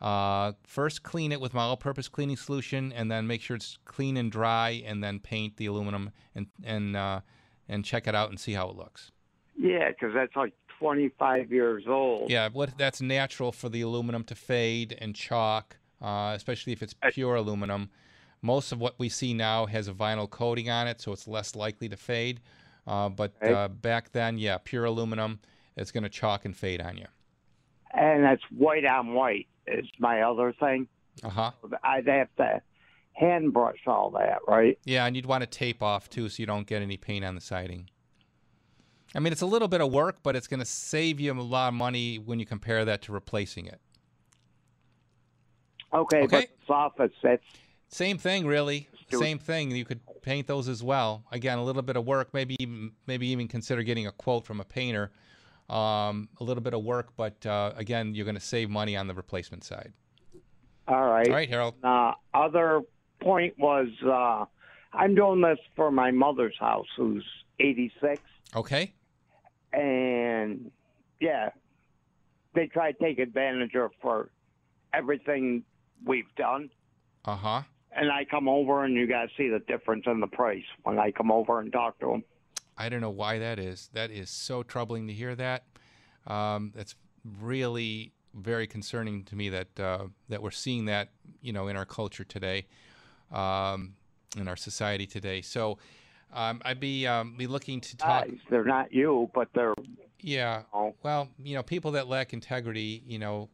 Uh, 0.00 0.52
first, 0.66 1.02
clean 1.02 1.30
it 1.30 1.40
with 1.40 1.52
my 1.52 1.62
all-purpose 1.62 2.08
cleaning 2.08 2.36
solution, 2.36 2.90
and 2.92 3.10
then 3.10 3.26
make 3.26 3.42
sure 3.42 3.54
it's 3.54 3.78
clean 3.84 4.16
and 4.16 4.32
dry, 4.32 4.82
and 4.86 5.04
then 5.04 5.20
paint 5.20 5.56
the 5.56 5.66
aluminum 5.66 6.10
and 6.34 6.46
and 6.64 6.96
uh, 6.96 7.20
and 7.68 7.84
check 7.84 8.06
it 8.06 8.14
out 8.14 8.30
and 8.30 8.40
see 8.40 8.52
how 8.54 8.68
it 8.70 8.76
looks. 8.76 9.12
Yeah, 9.58 9.90
because 9.90 10.14
that's 10.14 10.34
like 10.36 10.54
25 10.80 11.52
years 11.52 11.84
old. 11.86 12.30
Yeah, 12.30 12.48
what 12.52 12.76
that's 12.76 13.00
natural 13.00 13.52
for 13.52 13.68
the 13.68 13.82
aluminum 13.82 14.24
to 14.24 14.34
fade 14.34 14.96
and 14.98 15.14
chalk, 15.14 15.76
uh, 16.02 16.32
especially 16.34 16.72
if 16.72 16.82
it's 16.82 16.94
pure 17.12 17.36
aluminum. 17.36 17.90
Most 18.42 18.72
of 18.72 18.80
what 18.80 18.98
we 18.98 19.10
see 19.10 19.34
now 19.34 19.66
has 19.66 19.86
a 19.86 19.92
vinyl 19.92 20.28
coating 20.28 20.70
on 20.70 20.88
it, 20.88 21.00
so 21.00 21.12
it's 21.12 21.28
less 21.28 21.54
likely 21.54 21.88
to 21.90 21.96
fade. 21.96 22.40
Uh, 22.86 23.10
but 23.10 23.34
Right. 23.42 23.52
uh, 23.52 23.68
back 23.68 24.12
then, 24.12 24.38
yeah, 24.38 24.56
pure 24.64 24.86
aluminum, 24.86 25.38
it's 25.76 25.92
going 25.92 26.02
to 26.04 26.08
chalk 26.08 26.46
and 26.46 26.56
fade 26.56 26.80
on 26.80 26.96
you. 26.96 27.06
And 27.92 28.24
that's 28.24 28.42
white 28.50 28.86
on 28.86 29.12
white 29.12 29.46
is 29.66 29.84
my 29.98 30.22
other 30.22 30.54
thing. 30.54 30.88
Uh 31.22 31.28
huh. 31.28 31.50
I'd 31.84 32.06
have 32.06 32.34
to 32.36 32.62
hand 33.12 33.52
brush 33.52 33.80
all 33.86 34.10
that, 34.12 34.38
right? 34.48 34.78
Yeah, 34.84 35.04
and 35.04 35.14
you'd 35.14 35.26
want 35.26 35.42
to 35.42 35.46
tape 35.46 35.82
off 35.82 36.08
too, 36.08 36.30
so 36.30 36.40
you 36.40 36.46
don't 36.46 36.66
get 36.66 36.80
any 36.80 36.96
paint 36.96 37.24
on 37.24 37.34
the 37.34 37.40
siding. 37.42 37.90
I 39.14 39.18
mean, 39.18 39.32
it's 39.32 39.42
a 39.42 39.46
little 39.46 39.68
bit 39.68 39.80
of 39.80 39.90
work, 39.92 40.18
but 40.22 40.36
it's 40.36 40.46
going 40.46 40.60
to 40.60 40.66
save 40.66 41.18
you 41.18 41.32
a 41.32 41.34
lot 41.34 41.68
of 41.68 41.74
money 41.74 42.16
when 42.18 42.38
you 42.38 42.46
compare 42.46 42.84
that 42.84 43.02
to 43.02 43.12
replacing 43.12 43.66
it. 43.66 43.80
Okay, 45.92 46.22
Okay. 46.22 46.48
but 46.66 46.66
soffits, 46.68 47.12
that's 47.22 47.42
Same 47.88 48.18
thing, 48.18 48.46
really. 48.46 48.88
Same 49.10 49.38
thing. 49.40 49.72
You 49.72 49.84
could 49.84 50.00
paint 50.22 50.46
those 50.46 50.68
as 50.68 50.84
well. 50.84 51.24
Again, 51.32 51.58
a 51.58 51.64
little 51.64 51.82
bit 51.82 51.96
of 51.96 52.06
work. 52.06 52.32
Maybe 52.32 52.54
even, 52.60 52.92
maybe 53.08 53.26
even 53.28 53.48
consider 53.48 53.82
getting 53.82 54.06
a 54.06 54.12
quote 54.12 54.44
from 54.44 54.60
a 54.60 54.64
painter. 54.64 55.10
Um, 55.68 56.28
a 56.40 56.44
little 56.44 56.62
bit 56.62 56.74
of 56.74 56.82
work, 56.84 57.12
but 57.16 57.44
uh, 57.46 57.72
again, 57.76 58.14
you're 58.14 58.24
going 58.24 58.34
to 58.36 58.40
save 58.40 58.70
money 58.70 58.96
on 58.96 59.06
the 59.06 59.14
replacement 59.14 59.62
side. 59.64 59.92
all 60.88 61.08
right. 61.08 61.28
All 61.28 61.34
right, 61.34 61.48
Harold. 61.48 61.74
Uh, 61.82 62.12
other 62.34 62.82
point 63.20 63.54
was 63.58 63.86
uh, 64.04 64.44
I'm 64.92 65.14
doing 65.14 65.40
this 65.40 65.58
for 65.76 65.90
my 65.92 66.10
mother's 66.12 66.56
house, 66.58 66.86
who's 66.96 67.24
86, 67.60 68.20
Okay. 68.56 68.92
And 69.72 70.70
yeah, 71.20 71.50
they 72.54 72.66
try 72.66 72.92
to 72.92 72.98
take 72.98 73.18
advantage 73.18 73.74
of 73.74 73.90
for 74.00 74.30
everything 74.92 75.62
we've 76.04 76.32
done. 76.36 76.70
Uh 77.24 77.36
huh. 77.36 77.62
And 77.92 78.10
I 78.10 78.24
come 78.24 78.48
over, 78.48 78.84
and 78.84 78.94
you 78.94 79.06
guys 79.06 79.28
see 79.36 79.48
the 79.48 79.58
difference 79.60 80.04
in 80.06 80.20
the 80.20 80.26
price 80.26 80.64
when 80.84 80.98
I 80.98 81.10
come 81.10 81.30
over 81.30 81.60
and 81.60 81.72
talk 81.72 81.98
to 82.00 82.06
them. 82.06 82.24
I 82.78 82.88
don't 82.88 83.00
know 83.00 83.10
why 83.10 83.38
that 83.38 83.58
is. 83.58 83.90
That 83.92 84.10
is 84.10 84.30
so 84.30 84.62
troubling 84.62 85.08
to 85.08 85.12
hear 85.12 85.34
that. 85.34 85.64
Um, 86.26 86.72
that's 86.74 86.94
really 87.40 88.12
very 88.34 88.66
concerning 88.66 89.24
to 89.24 89.36
me 89.36 89.48
that 89.48 89.80
uh, 89.80 90.04
that 90.28 90.40
we're 90.42 90.50
seeing 90.50 90.84
that 90.86 91.08
you 91.42 91.52
know 91.52 91.68
in 91.68 91.76
our 91.76 91.84
culture 91.84 92.24
today, 92.24 92.66
um, 93.32 93.94
in 94.36 94.48
our 94.48 94.56
society 94.56 95.06
today. 95.06 95.42
So 95.42 95.78
um, 96.32 96.60
I'd 96.64 96.80
be 96.80 97.06
um, 97.06 97.34
be 97.36 97.46
looking 97.46 97.80
to 97.80 97.96
talk. 97.96 98.26
Guys, 98.26 98.38
they're 98.48 98.64
not 98.64 98.92
you, 98.92 99.30
but 99.34 99.48
they're 99.54 99.74
Yeah. 100.20 100.62
Well, 101.02 101.28
you 101.42 101.54
know, 101.54 101.62
people 101.62 101.92
that 101.92 102.08
lack 102.08 102.32
integrity, 102.32 103.02
you 103.06 103.18
know, 103.18 103.48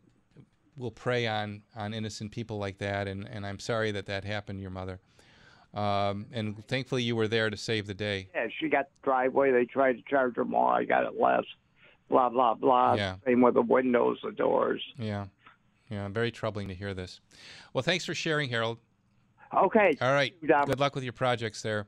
will 0.76 0.90
prey 0.90 1.26
on 1.26 1.62
on 1.74 1.94
innocent 1.94 2.32
people 2.32 2.58
like 2.58 2.78
that, 2.78 3.08
and 3.08 3.26
and 3.28 3.46
I'm 3.46 3.58
sorry 3.58 3.92
that 3.92 4.06
that 4.06 4.24
happened 4.24 4.58
to 4.58 4.62
your 4.62 4.70
mother. 4.70 5.00
Um, 5.74 6.26
and 6.32 6.66
thankfully, 6.68 7.02
you 7.02 7.16
were 7.16 7.28
there 7.28 7.50
to 7.50 7.56
save 7.56 7.86
the 7.86 7.94
day. 7.94 8.28
Yeah, 8.34 8.46
she 8.58 8.68
got 8.68 8.86
the 8.94 9.00
driveway. 9.02 9.52
They 9.52 9.66
tried 9.66 9.94
to 9.94 10.02
charge 10.08 10.36
her 10.36 10.44
more. 10.44 10.72
I 10.72 10.84
got 10.84 11.04
it 11.04 11.20
less. 11.20 11.44
Blah 12.08 12.30
blah 12.30 12.54
blah. 12.54 12.94
Yeah. 12.94 13.16
Same 13.26 13.40
with 13.40 13.54
the 13.54 13.62
windows, 13.62 14.18
the 14.22 14.32
doors. 14.32 14.82
Yeah. 14.98 15.26
Yeah. 15.90 16.08
Very 16.08 16.30
troubling 16.30 16.68
to 16.68 16.74
hear 16.74 16.94
this. 16.94 17.20
Well, 17.72 17.82
thanks 17.82 18.04
for 18.04 18.14
sharing, 18.14 18.48
Harold. 18.48 18.78
Okay. 19.56 19.96
All 20.00 20.12
right. 20.12 20.34
Good 20.46 20.80
luck 20.80 20.94
with 20.94 21.04
your 21.04 21.14
projects 21.14 21.62
there. 21.62 21.86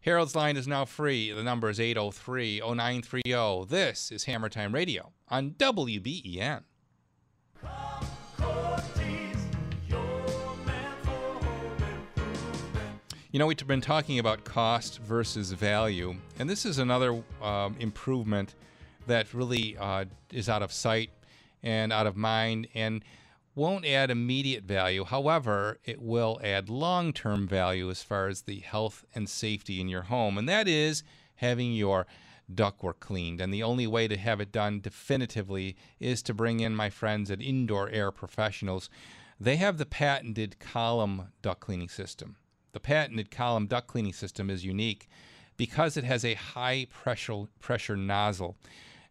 Harold's 0.00 0.34
line 0.34 0.56
is 0.56 0.66
now 0.66 0.86
free. 0.86 1.30
The 1.32 1.42
number 1.42 1.68
is 1.68 1.78
803 1.78 2.60
0930. 2.60 3.66
This 3.68 4.10
is 4.10 4.24
Hammer 4.24 4.48
Time 4.48 4.74
Radio 4.74 5.12
on 5.28 5.50
WBEN. 5.52 6.62
You 13.32 13.38
know, 13.38 13.46
we've 13.46 13.66
been 13.66 13.80
talking 13.80 14.18
about 14.18 14.44
cost 14.44 14.98
versus 14.98 15.52
value, 15.52 16.16
and 16.38 16.50
this 16.50 16.64
is 16.64 16.78
another 16.78 17.22
um, 17.40 17.76
improvement 17.78 18.54
that 19.06 19.32
really 19.34 19.76
uh, 19.78 20.06
is 20.32 20.48
out 20.48 20.62
of 20.62 20.72
sight 20.72 21.10
and 21.62 21.92
out 21.92 22.06
of 22.06 22.16
mind 22.16 22.66
and 22.74 23.04
won't 23.60 23.84
add 23.84 24.10
immediate 24.10 24.64
value. 24.64 25.04
However, 25.04 25.78
it 25.84 26.00
will 26.00 26.40
add 26.42 26.70
long 26.70 27.12
term 27.12 27.46
value 27.46 27.90
as 27.90 28.02
far 28.02 28.26
as 28.26 28.40
the 28.40 28.60
health 28.60 29.04
and 29.14 29.28
safety 29.28 29.82
in 29.82 29.88
your 29.88 30.04
home, 30.04 30.38
and 30.38 30.48
that 30.48 30.66
is 30.66 31.02
having 31.36 31.74
your 31.74 32.06
ductwork 32.52 33.00
cleaned. 33.00 33.38
And 33.38 33.52
the 33.52 33.62
only 33.62 33.86
way 33.86 34.08
to 34.08 34.16
have 34.16 34.40
it 34.40 34.50
done 34.50 34.80
definitively 34.80 35.76
is 36.00 36.22
to 36.22 36.32
bring 36.32 36.60
in 36.60 36.74
my 36.74 36.88
friends 36.88 37.30
at 37.30 37.42
Indoor 37.42 37.90
Air 37.90 38.10
Professionals. 38.10 38.88
They 39.38 39.56
have 39.56 39.76
the 39.76 39.84
patented 39.84 40.58
column 40.58 41.28
duct 41.42 41.60
cleaning 41.60 41.90
system. 41.90 42.36
The 42.72 42.80
patented 42.80 43.30
column 43.30 43.66
duct 43.66 43.88
cleaning 43.88 44.14
system 44.14 44.48
is 44.48 44.64
unique 44.64 45.06
because 45.58 45.98
it 45.98 46.04
has 46.04 46.24
a 46.24 46.32
high 46.32 46.86
pressure 46.90 47.44
pressure 47.60 47.96
nozzle. 47.96 48.56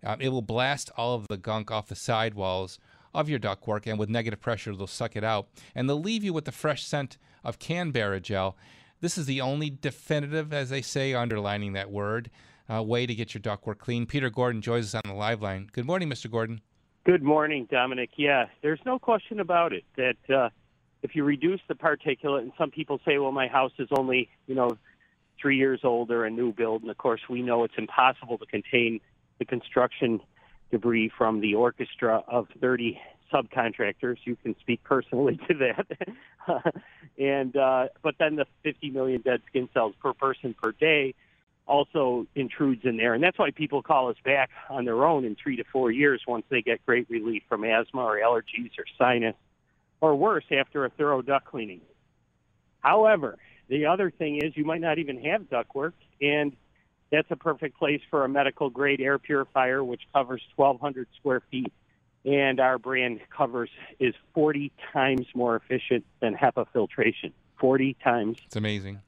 Uh, 0.03 0.15
it 0.19 0.29
will 0.29 0.41
blast 0.41 0.89
all 0.97 1.13
of 1.13 1.27
the 1.27 1.37
gunk 1.37 1.69
off 1.69 1.87
the 1.87 1.95
sidewalls 1.95 2.79
of 3.13 3.29
your 3.29 3.39
ductwork, 3.39 3.87
and 3.87 3.97
with 3.97 4.09
negative 4.09 4.39
pressure, 4.39 4.75
they'll 4.75 4.87
suck 4.87 5.15
it 5.15 5.23
out, 5.23 5.47
and 5.75 5.89
they'll 5.89 6.01
leave 6.01 6.23
you 6.23 6.33
with 6.33 6.45
the 6.45 6.51
fresh 6.51 6.83
scent 6.83 7.17
of 7.43 7.59
Canberra 7.59 8.19
gel. 8.19 8.57
This 9.01 9.17
is 9.17 9.25
the 9.25 9.41
only 9.41 9.69
definitive, 9.69 10.53
as 10.53 10.69
they 10.69 10.81
say, 10.81 11.13
underlining 11.13 11.73
that 11.73 11.89
word, 11.89 12.29
uh, 12.71 12.83
way 12.83 13.05
to 13.05 13.15
get 13.15 13.33
your 13.33 13.41
ductwork 13.41 13.77
clean. 13.77 14.05
Peter 14.05 14.29
Gordon 14.29 14.61
joins 14.61 14.93
us 14.93 15.01
on 15.03 15.09
the 15.09 15.17
live 15.17 15.41
line. 15.41 15.69
Good 15.71 15.85
morning, 15.85 16.09
Mr. 16.09 16.29
Gordon. 16.29 16.61
Good 17.05 17.23
morning, 17.23 17.67
Dominic. 17.71 18.11
Yeah, 18.17 18.47
there's 18.61 18.81
no 18.85 18.99
question 18.99 19.39
about 19.39 19.73
it 19.73 19.85
that 19.95 20.17
uh, 20.29 20.49
if 21.01 21.15
you 21.15 21.23
reduce 21.23 21.61
the 21.67 21.75
particulate, 21.75 22.41
and 22.41 22.51
some 22.57 22.71
people 22.71 22.99
say, 23.05 23.17
well, 23.17 23.31
my 23.31 23.47
house 23.47 23.71
is 23.79 23.87
only, 23.97 24.29
you 24.47 24.55
know, 24.55 24.77
three 25.41 25.57
years 25.57 25.79
old 25.83 26.11
or 26.11 26.25
a 26.25 26.29
new 26.29 26.51
build, 26.51 26.81
and 26.81 26.91
of 26.91 26.97
course 26.97 27.21
we 27.29 27.41
know 27.41 27.63
it's 27.63 27.75
impossible 27.77 28.37
to 28.37 28.45
contain 28.45 28.99
the 29.39 29.45
construction 29.45 30.19
debris 30.71 31.11
from 31.17 31.41
the 31.41 31.55
orchestra 31.55 32.23
of 32.27 32.47
30 32.59 32.99
subcontractors. 33.31 34.17
You 34.23 34.35
can 34.35 34.55
speak 34.59 34.83
personally 34.83 35.39
to 35.47 35.53
that. 35.55 36.63
and 37.17 37.55
uh, 37.55 37.87
but 38.01 38.15
then 38.19 38.35
the 38.35 38.45
50 38.63 38.89
million 38.91 39.21
dead 39.21 39.41
skin 39.47 39.69
cells 39.73 39.93
per 40.01 40.13
person 40.13 40.55
per 40.61 40.71
day 40.71 41.13
also 41.67 42.25
intrudes 42.33 42.81
in 42.83 42.97
there, 42.97 43.13
and 43.13 43.23
that's 43.23 43.37
why 43.37 43.51
people 43.51 43.83
call 43.83 44.09
us 44.09 44.15
back 44.25 44.49
on 44.71 44.85
their 44.85 45.05
own 45.05 45.23
in 45.23 45.35
three 45.35 45.55
to 45.55 45.63
four 45.71 45.91
years 45.91 46.21
once 46.27 46.43
they 46.49 46.63
get 46.63 46.83
great 46.85 47.07
relief 47.09 47.43
from 47.47 47.63
asthma 47.63 48.01
or 48.01 48.17
allergies 48.17 48.71
or 48.79 48.85
sinus, 48.97 49.35
or 50.01 50.15
worse 50.15 50.45
after 50.51 50.83
a 50.85 50.89
thorough 50.89 51.21
duct 51.21 51.45
cleaning. 51.45 51.81
However, 52.79 53.37
the 53.67 53.85
other 53.85 54.09
thing 54.09 54.37
is 54.37 54.57
you 54.57 54.65
might 54.65 54.81
not 54.81 54.97
even 54.97 55.21
have 55.23 55.43
ductwork, 55.43 55.93
and 56.19 56.53
that's 57.11 57.29
a 57.31 57.35
perfect 57.35 57.77
place 57.77 58.01
for 58.09 58.23
a 58.23 58.29
medical 58.29 58.69
grade 58.69 59.01
air 59.01 59.17
purifier, 59.17 59.83
which 59.83 60.01
covers 60.13 60.41
1,200 60.55 61.07
square 61.17 61.41
feet. 61.51 61.71
And 62.25 62.59
our 62.59 62.77
brand 62.77 63.21
covers 63.35 63.69
is 63.99 64.13
40 64.33 64.71
times 64.93 65.25
more 65.33 65.55
efficient 65.55 66.05
than 66.19 66.35
HEPA 66.35 66.67
filtration. 66.73 67.33
40 67.59 67.95
times 68.03 68.37
It's 68.45 68.55
amazing. 68.55 68.99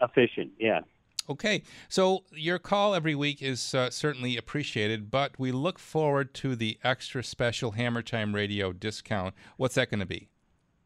efficient, 0.00 0.52
yeah. 0.58 0.80
Okay, 1.28 1.62
so 1.88 2.24
your 2.32 2.58
call 2.58 2.94
every 2.94 3.14
week 3.14 3.40
is 3.40 3.74
uh, 3.74 3.88
certainly 3.90 4.36
appreciated, 4.36 5.10
but 5.10 5.38
we 5.38 5.52
look 5.52 5.78
forward 5.78 6.34
to 6.34 6.54
the 6.54 6.78
extra 6.84 7.24
special 7.24 7.72
Hammer 7.72 8.02
Time 8.02 8.34
Radio 8.34 8.72
discount. 8.72 9.34
What's 9.56 9.74
that 9.76 9.90
going 9.90 10.00
to 10.00 10.06
be? 10.06 10.28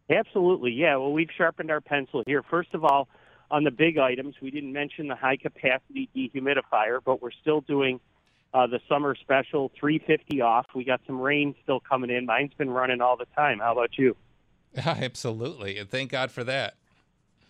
Absolutely, 0.09 0.70
yeah. 0.70 0.96
Well, 0.96 1.12
we've 1.12 1.30
sharpened 1.36 1.70
our 1.70 1.80
pencil 1.80 2.22
here. 2.24 2.42
First 2.48 2.72
of 2.72 2.84
all, 2.84 3.09
on 3.51 3.64
the 3.64 3.70
big 3.70 3.99
items, 3.99 4.34
we 4.42 4.51
didn't 4.51 4.72
mention 4.72 5.09
the 5.09 5.16
high 5.16 5.36
capacity 5.36 6.09
dehumidifier, 6.14 7.01
but 7.05 7.22
we're 7.22 7.30
still 7.30 7.61
doing 7.62 8.01
uh, 8.53 8.66
the 8.66 8.80
summer 8.88 9.14
special 9.14 9.70
350 9.78 10.40
off. 10.40 10.66
We 10.74 10.84
got 10.84 11.01
some 11.07 11.20
rain 11.20 11.55
still 11.62 11.80
coming 11.80 12.11
in. 12.11 12.26
Mine's 12.26 12.53
been 12.55 12.70
running 12.70 13.01
all 13.01 13.16
the 13.16 13.26
time. 13.36 13.59
How 13.59 13.72
about 13.72 13.96
you? 13.99 14.16
Absolutely, 14.76 15.78
and 15.78 15.88
thank 15.88 16.11
God 16.11 16.30
for 16.30 16.44
that. 16.44 16.74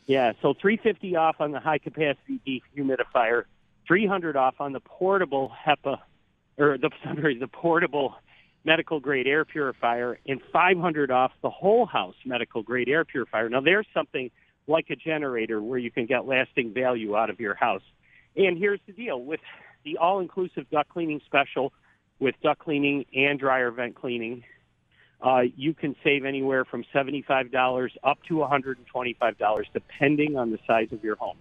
Yeah, 0.06 0.32
so 0.40 0.54
350 0.54 1.16
off 1.16 1.36
on 1.40 1.52
the 1.52 1.60
high 1.60 1.78
capacity 1.78 2.40
dehumidifier, 2.46 3.44
300 3.86 4.36
off 4.36 4.54
on 4.60 4.72
the 4.72 4.80
portable 4.80 5.52
HEPA, 5.66 5.98
or 6.58 6.78
the 6.78 6.90
sorry, 7.04 7.38
the 7.38 7.48
portable 7.48 8.14
medical 8.64 9.00
grade 9.00 9.26
air 9.26 9.44
purifier 9.44 10.18
and 10.26 10.40
500 10.52 11.10
off 11.10 11.32
the 11.42 11.50
whole 11.50 11.86
house 11.86 12.14
medical 12.24 12.62
grade 12.62 12.88
air 12.88 13.04
purifier. 13.04 13.48
Now 13.48 13.60
there's 13.60 13.86
something 13.94 14.30
like 14.68 14.90
a 14.90 14.96
generator 14.96 15.60
where 15.60 15.78
you 15.78 15.90
can 15.90 16.06
get 16.06 16.26
lasting 16.26 16.72
value 16.72 17.16
out 17.16 17.30
of 17.30 17.40
your 17.40 17.54
house. 17.54 17.82
And 18.36 18.58
here's 18.58 18.80
the 18.86 18.92
deal 18.92 19.20
with 19.20 19.40
the 19.84 19.96
all-inclusive 19.98 20.68
duct 20.70 20.88
cleaning 20.90 21.20
special 21.26 21.72
with 22.18 22.34
duct 22.42 22.60
cleaning 22.60 23.04
and 23.14 23.38
dryer 23.38 23.70
vent 23.70 23.94
cleaning. 23.94 24.44
Uh, 25.20 25.42
you 25.56 25.74
can 25.74 25.96
save 26.04 26.24
anywhere 26.24 26.64
from 26.64 26.84
$75 26.94 27.88
up 28.04 28.18
to 28.28 28.34
$125 28.34 29.64
depending 29.72 30.36
on 30.36 30.50
the 30.50 30.58
size 30.66 30.88
of 30.92 31.02
your 31.02 31.16
home. 31.16 31.36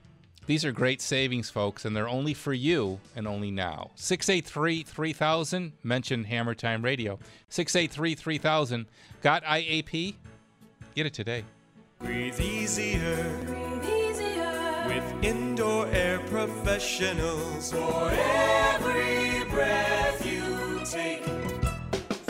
These 0.48 0.64
are 0.64 0.72
great 0.72 1.02
savings, 1.02 1.50
folks, 1.50 1.84
and 1.84 1.94
they're 1.94 2.08
only 2.08 2.34
for 2.34 2.54
you 2.54 3.02
and 3.18 3.28
only 3.28 3.52
now. 3.52 3.92
683 3.96 4.84
3000, 4.84 5.74
mention 5.84 6.24
Hammer 6.24 6.56
Time 6.56 6.82
Radio. 6.84 7.20
683 7.50 8.16
3000. 8.16 8.86
Got 9.22 9.44
IAP? 9.44 10.16
Get 10.96 11.06
it 11.06 11.14
today. 11.14 11.44
Breathe 12.00 12.40
easier. 12.40 13.26
With 14.88 15.24
indoor 15.24 15.88
air 15.88 16.20
professionals. 16.28 17.72
For 17.72 18.12
every 18.12 19.44
breath 19.50 20.26
you 20.26 20.82
take. 20.86 21.37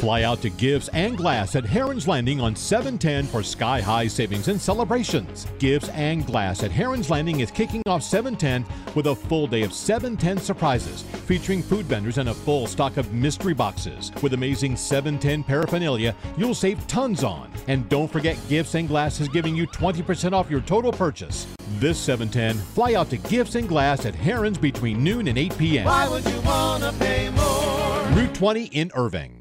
Fly 0.07 0.23
out 0.23 0.41
to 0.41 0.49
Gibbs 0.49 0.87
and 0.93 1.17
Glass 1.17 1.57
at 1.57 1.65
Heron's 1.65 2.07
Landing 2.07 2.39
on 2.39 2.55
710 2.55 3.25
for 3.25 3.43
sky 3.43 3.81
high 3.81 4.07
savings 4.07 4.47
and 4.47 4.61
celebrations. 4.61 5.45
Gibbs 5.59 5.89
and 5.89 6.25
Glass 6.25 6.63
at 6.63 6.71
Heron's 6.71 7.09
Landing 7.09 7.41
is 7.41 7.51
kicking 7.51 7.81
off 7.87 8.01
710 8.03 8.65
with 8.95 9.07
a 9.07 9.15
full 9.15 9.47
day 9.47 9.63
of 9.63 9.73
710 9.73 10.37
surprises 10.37 11.01
featuring 11.25 11.61
food 11.61 11.87
vendors 11.87 12.19
and 12.19 12.29
a 12.29 12.33
full 12.33 12.67
stock 12.67 12.95
of 12.95 13.11
mystery 13.11 13.53
boxes. 13.53 14.13
With 14.23 14.31
amazing 14.31 14.77
710 14.77 15.43
paraphernalia, 15.43 16.15
you'll 16.37 16.55
save 16.55 16.87
tons 16.87 17.25
on. 17.25 17.51
And 17.67 17.89
don't 17.89 18.09
forget 18.09 18.39
Gibbs 18.47 18.75
and 18.75 18.87
Glass 18.87 19.19
is 19.19 19.27
giving 19.27 19.57
you 19.57 19.67
20% 19.67 20.31
off 20.31 20.49
your 20.49 20.61
total 20.61 20.93
purchase. 20.93 21.47
This 21.79 21.99
710, 21.99 22.55
fly 22.67 22.93
out 22.93 23.09
to 23.09 23.17
Gibbs 23.17 23.55
and 23.55 23.67
Glass 23.67 24.05
at 24.05 24.15
Heron's 24.15 24.57
between 24.57 25.03
noon 25.03 25.27
and 25.27 25.37
8 25.37 25.57
p.m. 25.57 25.83
Why 25.83 26.07
would 26.07 26.23
you 26.25 26.39
want 26.43 26.83
to 26.83 26.93
pay 26.93 27.29
more? 27.29 28.03
Route 28.15 28.33
20 28.33 28.63
in 28.67 28.89
Irving. 28.95 29.36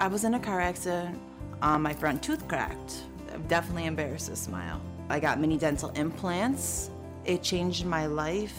I 0.00 0.06
was 0.06 0.24
in 0.24 0.32
a 0.32 0.40
car 0.40 0.62
accident. 0.62 1.20
Um, 1.60 1.82
my 1.82 1.92
front 1.92 2.22
tooth 2.22 2.48
cracked. 2.48 3.02
I'm 3.34 3.46
definitely 3.48 3.84
embarrassed 3.84 4.28
to 4.28 4.36
smile. 4.36 4.80
I 5.10 5.20
got 5.20 5.38
mini 5.38 5.58
dental 5.58 5.90
implants. 5.90 6.88
It 7.26 7.42
changed 7.42 7.84
my 7.84 8.06
life 8.06 8.56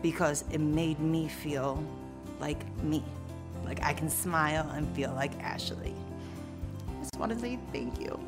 because 0.00 0.46
it 0.50 0.60
made 0.62 0.98
me 0.98 1.28
feel 1.28 1.84
like 2.40 2.64
me. 2.82 3.04
Like 3.66 3.84
I 3.84 3.92
can 3.92 4.08
smile 4.08 4.66
and 4.70 4.88
feel 4.96 5.12
like 5.12 5.38
Ashley. 5.42 5.94
I 6.88 7.02
just 7.02 7.18
want 7.18 7.32
to 7.32 7.38
say 7.38 7.58
thank 7.70 8.00
you. 8.00 8.18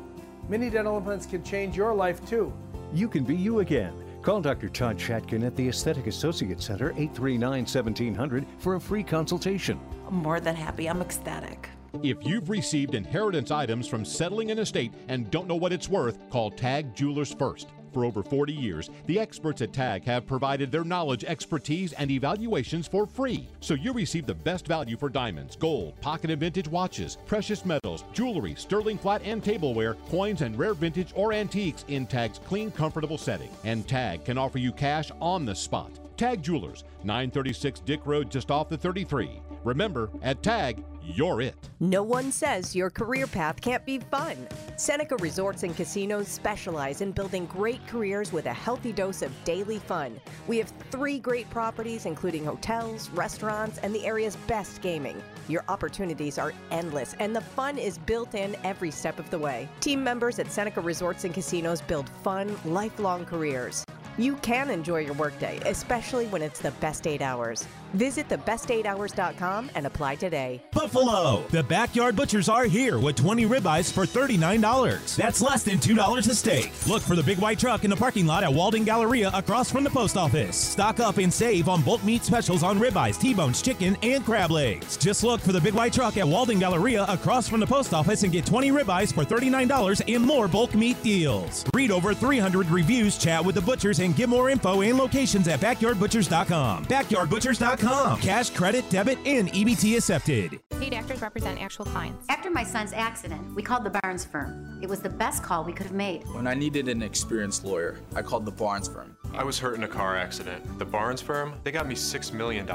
Mini 0.47 0.69
dental 0.69 0.97
implants 0.97 1.25
can 1.25 1.43
change 1.43 1.75
your 1.75 1.95
life 1.95 2.23
too. 2.29 2.53
You 2.93 3.07
can 3.07 3.23
be 3.23 3.35
you 3.35 3.61
again. 3.61 3.91
Call 4.21 4.39
Dr. 4.39 4.69
Todd 4.69 4.99
Shatkin 4.99 5.43
at 5.43 5.55
the 5.55 5.67
Aesthetic 5.67 6.05
Associate 6.05 6.61
Center, 6.61 6.91
839 6.91 7.61
1700, 7.61 8.45
for 8.59 8.75
a 8.75 8.79
free 8.79 9.01
consultation. 9.01 9.79
I'm 10.07 10.13
more 10.13 10.39
than 10.39 10.55
happy. 10.55 10.87
I'm 10.87 11.01
ecstatic. 11.01 11.67
If 12.03 12.25
you've 12.25 12.49
received 12.49 12.95
inheritance 12.95 13.51
items 13.51 13.87
from 13.87 14.05
settling 14.05 14.49
an 14.49 14.59
estate 14.59 14.93
and 15.07 15.29
don't 15.29 15.47
know 15.47 15.55
what 15.55 15.73
it's 15.73 15.89
worth, 15.89 16.17
call 16.29 16.49
Tag 16.49 16.95
Jewelers 16.95 17.33
first. 17.33 17.67
For 17.93 18.05
over 18.05 18.23
40 18.23 18.53
years, 18.53 18.89
the 19.05 19.19
experts 19.19 19.61
at 19.61 19.73
TAG 19.73 20.05
have 20.05 20.25
provided 20.25 20.71
their 20.71 20.85
knowledge, 20.85 21.25
expertise, 21.25 21.91
and 21.93 22.09
evaluations 22.09 22.87
for 22.87 23.05
free. 23.05 23.49
So 23.59 23.73
you 23.73 23.91
receive 23.91 24.25
the 24.25 24.33
best 24.33 24.65
value 24.65 24.95
for 24.95 25.09
diamonds, 25.09 25.57
gold, 25.57 25.99
pocket 25.99 26.31
and 26.31 26.39
vintage 26.39 26.69
watches, 26.69 27.17
precious 27.25 27.65
metals, 27.65 28.05
jewelry, 28.13 28.55
sterling 28.55 28.97
flat 28.97 29.21
and 29.25 29.43
tableware, 29.43 29.95
coins, 30.09 30.41
and 30.41 30.57
rare 30.57 30.73
vintage 30.73 31.11
or 31.13 31.33
antiques 31.33 31.83
in 31.89 32.07
TAG's 32.07 32.39
clean, 32.39 32.71
comfortable 32.71 33.17
setting. 33.17 33.49
And 33.65 33.85
TAG 33.87 34.23
can 34.23 34.37
offer 34.37 34.57
you 34.57 34.71
cash 34.71 35.11
on 35.19 35.45
the 35.45 35.53
spot. 35.53 35.91
Tag 36.15 36.41
Jewelers, 36.41 36.83
936 37.03 37.81
Dick 37.81 38.05
Road, 38.05 38.31
just 38.31 38.51
off 38.51 38.69
the 38.69 38.77
33. 38.77 39.41
Remember, 39.63 40.09
at 40.21 40.41
TAG, 40.41 40.83
you're 41.15 41.41
it. 41.41 41.55
No 41.79 42.03
one 42.03 42.31
says 42.31 42.75
your 42.75 42.89
career 42.89 43.27
path 43.27 43.59
can't 43.61 43.85
be 43.85 43.99
fun. 43.99 44.47
Seneca 44.77 45.15
Resorts 45.17 45.63
and 45.63 45.75
Casinos 45.75 46.27
specialize 46.27 47.01
in 47.01 47.11
building 47.11 47.45
great 47.45 47.85
careers 47.87 48.31
with 48.31 48.45
a 48.45 48.53
healthy 48.53 48.91
dose 48.91 49.21
of 49.21 49.31
daily 49.43 49.79
fun. 49.79 50.19
We 50.47 50.57
have 50.57 50.71
three 50.91 51.19
great 51.19 51.49
properties, 51.49 52.05
including 52.05 52.45
hotels, 52.45 53.09
restaurants, 53.11 53.77
and 53.79 53.93
the 53.93 54.05
area's 54.05 54.35
best 54.47 54.81
gaming. 54.81 55.21
Your 55.47 55.63
opportunities 55.67 56.37
are 56.37 56.53
endless, 56.71 57.15
and 57.19 57.35
the 57.35 57.41
fun 57.41 57.77
is 57.77 57.97
built 57.97 58.35
in 58.35 58.55
every 58.63 58.91
step 58.91 59.19
of 59.19 59.29
the 59.29 59.39
way. 59.39 59.67
Team 59.79 60.03
members 60.03 60.39
at 60.39 60.51
Seneca 60.51 60.81
Resorts 60.81 61.25
and 61.25 61.33
Casinos 61.33 61.81
build 61.81 62.09
fun, 62.23 62.55
lifelong 62.65 63.25
careers. 63.25 63.83
You 64.17 64.35
can 64.37 64.69
enjoy 64.69 64.99
your 64.99 65.13
workday, 65.13 65.59
especially 65.65 66.27
when 66.27 66.41
it's 66.41 66.59
the 66.59 66.71
best 66.71 67.07
eight 67.07 67.21
hours. 67.21 67.65
Visit 67.93 68.29
thebest8hours.com 68.29 69.71
and 69.75 69.85
apply 69.85 70.15
today. 70.15 70.61
Buffalo! 70.71 71.43
The 71.49 71.63
Backyard 71.63 72.15
Butchers 72.15 72.49
are 72.49 72.65
here 72.65 72.99
with 72.99 73.15
20 73.15 73.45
ribeyes 73.45 73.91
for 73.91 74.05
$39. 74.05 75.15
That's 75.15 75.41
less 75.41 75.63
than 75.63 75.77
$2 75.77 76.17
a 76.17 76.35
steak. 76.35 76.71
Look 76.87 77.01
for 77.01 77.15
the 77.15 77.23
big 77.23 77.39
white 77.39 77.59
truck 77.59 77.83
in 77.83 77.89
the 77.89 77.95
parking 77.95 78.25
lot 78.25 78.43
at 78.43 78.53
Walden 78.53 78.83
Galleria 78.83 79.29
across 79.33 79.71
from 79.71 79.83
the 79.83 79.89
post 79.89 80.17
office. 80.17 80.55
Stock 80.55 80.99
up 80.99 81.17
and 81.17 81.31
save 81.33 81.67
on 81.67 81.81
bulk 81.81 82.03
meat 82.03 82.23
specials 82.23 82.63
on 82.63 82.79
ribeyes, 82.79 83.19
T-bones, 83.19 83.61
chicken, 83.61 83.97
and 84.03 84.23
crab 84.23 84.51
legs. 84.51 84.97
Just 84.97 85.23
look 85.23 85.41
for 85.41 85.51
the 85.51 85.61
big 85.61 85.73
white 85.73 85.93
truck 85.93 86.17
at 86.17 86.27
Walden 86.27 86.59
Galleria 86.59 87.05
across 87.09 87.47
from 87.49 87.59
the 87.59 87.67
post 87.67 87.93
office 87.93 88.23
and 88.23 88.31
get 88.31 88.45
20 88.45 88.71
ribeyes 88.71 89.13
for 89.13 89.25
$39 89.25 90.01
and 90.15 90.23
more 90.23 90.47
bulk 90.47 90.73
meat 90.75 91.01
deals. 91.03 91.65
Read 91.73 91.91
over 91.91 92.13
300 92.13 92.67
reviews, 92.69 93.17
chat 93.17 93.43
with 93.43 93.55
the 93.55 93.61
butchers, 93.61 93.99
and 93.99 94.15
get 94.15 94.29
more 94.29 94.49
info 94.49 94.81
and 94.81 94.97
locations 94.97 95.47
at 95.47 95.59
backyardbutchers.com. 95.59 96.85
Backyardbutchers.com. 96.85 97.80
Cash, 97.81 98.51
credit, 98.51 98.87
debit, 98.91 99.17
and 99.25 99.49
EBT 99.49 99.97
accepted. 99.97 100.59
Paid 100.79 100.93
actors 100.93 101.21
represent 101.21 101.59
actual 101.59 101.85
clients. 101.85 102.25
After 102.29 102.51
my 102.51 102.63
son's 102.63 102.93
accident, 102.93 103.55
we 103.55 103.63
called 103.63 103.83
the 103.83 103.89
Barnes 103.89 104.23
firm. 104.23 104.79
It 104.83 104.89
was 104.89 104.99
the 104.99 105.09
best 105.09 105.41
call 105.41 105.63
we 105.63 105.73
could 105.73 105.87
have 105.87 105.95
made. 105.95 106.23
When 106.33 106.45
I 106.45 106.53
needed 106.53 106.87
an 106.87 107.01
experienced 107.01 107.65
lawyer, 107.65 107.97
I 108.15 108.21
called 108.21 108.45
the 108.45 108.51
Barnes 108.51 108.87
firm. 108.87 109.17
I 109.33 109.43
was 109.43 109.57
hurt 109.57 109.75
in 109.75 109.83
a 109.83 109.87
car 109.87 110.15
accident. 110.15 110.77
The 110.77 110.85
Barnes 110.85 111.21
firm, 111.21 111.55
they 111.63 111.71
got 111.71 111.87
me 111.87 111.95
$6 111.95 112.33
million. 112.33 112.69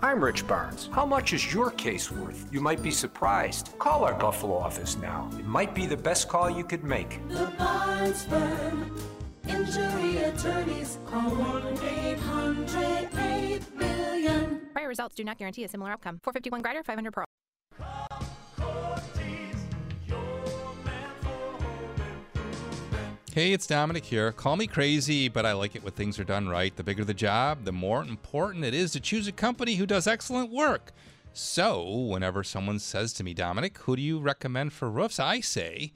I'm 0.00 0.24
Rich 0.24 0.48
Barnes. 0.48 0.88
How 0.92 1.06
much 1.06 1.32
is 1.32 1.52
your 1.52 1.70
case 1.70 2.10
worth? 2.10 2.48
You 2.50 2.60
might 2.60 2.82
be 2.82 2.90
surprised. 2.90 3.78
Call 3.78 4.04
our 4.04 4.14
Buffalo 4.14 4.56
office 4.56 4.96
now. 4.96 5.30
It 5.38 5.46
might 5.46 5.72
be 5.74 5.86
the 5.86 5.96
best 5.96 6.28
call 6.28 6.50
you 6.50 6.64
could 6.64 6.82
make. 6.82 7.20
The 7.28 7.52
Barnes 7.58 8.24
Firm. 8.24 8.96
Injury 9.48 10.18
attorneys. 10.18 10.98
Call 11.06 11.30
1 11.30 11.78
800 11.82 13.08
8 13.16 13.76
million. 13.76 14.60
Prior 14.72 14.88
results 14.88 15.14
do 15.14 15.24
not 15.24 15.38
guarantee 15.38 15.64
a 15.64 15.68
similar 15.68 15.90
outcome. 15.90 16.20
451 16.22 16.62
Grider, 16.62 16.82
500 16.82 17.12
Pro. 17.12 17.24
Hey, 23.34 23.54
it's 23.54 23.66
Dominic 23.66 24.04
here. 24.04 24.30
Call 24.30 24.56
me 24.56 24.66
crazy, 24.66 25.30
but 25.30 25.46
I 25.46 25.54
like 25.54 25.74
it 25.74 25.82
when 25.82 25.94
things 25.94 26.18
are 26.18 26.24
done 26.24 26.50
right. 26.50 26.76
The 26.76 26.84
bigger 26.84 27.02
the 27.02 27.14
job, 27.14 27.64
the 27.64 27.72
more 27.72 28.02
important 28.02 28.62
it 28.62 28.74
is 28.74 28.92
to 28.92 29.00
choose 29.00 29.26
a 29.26 29.32
company 29.32 29.76
who 29.76 29.86
does 29.86 30.06
excellent 30.06 30.50
work. 30.50 30.92
So, 31.32 31.82
whenever 31.88 32.44
someone 32.44 32.78
says 32.78 33.14
to 33.14 33.24
me, 33.24 33.32
Dominic, 33.32 33.78
who 33.78 33.96
do 33.96 34.02
you 34.02 34.18
recommend 34.18 34.74
for 34.74 34.90
roofs? 34.90 35.18
I 35.18 35.40
say, 35.40 35.92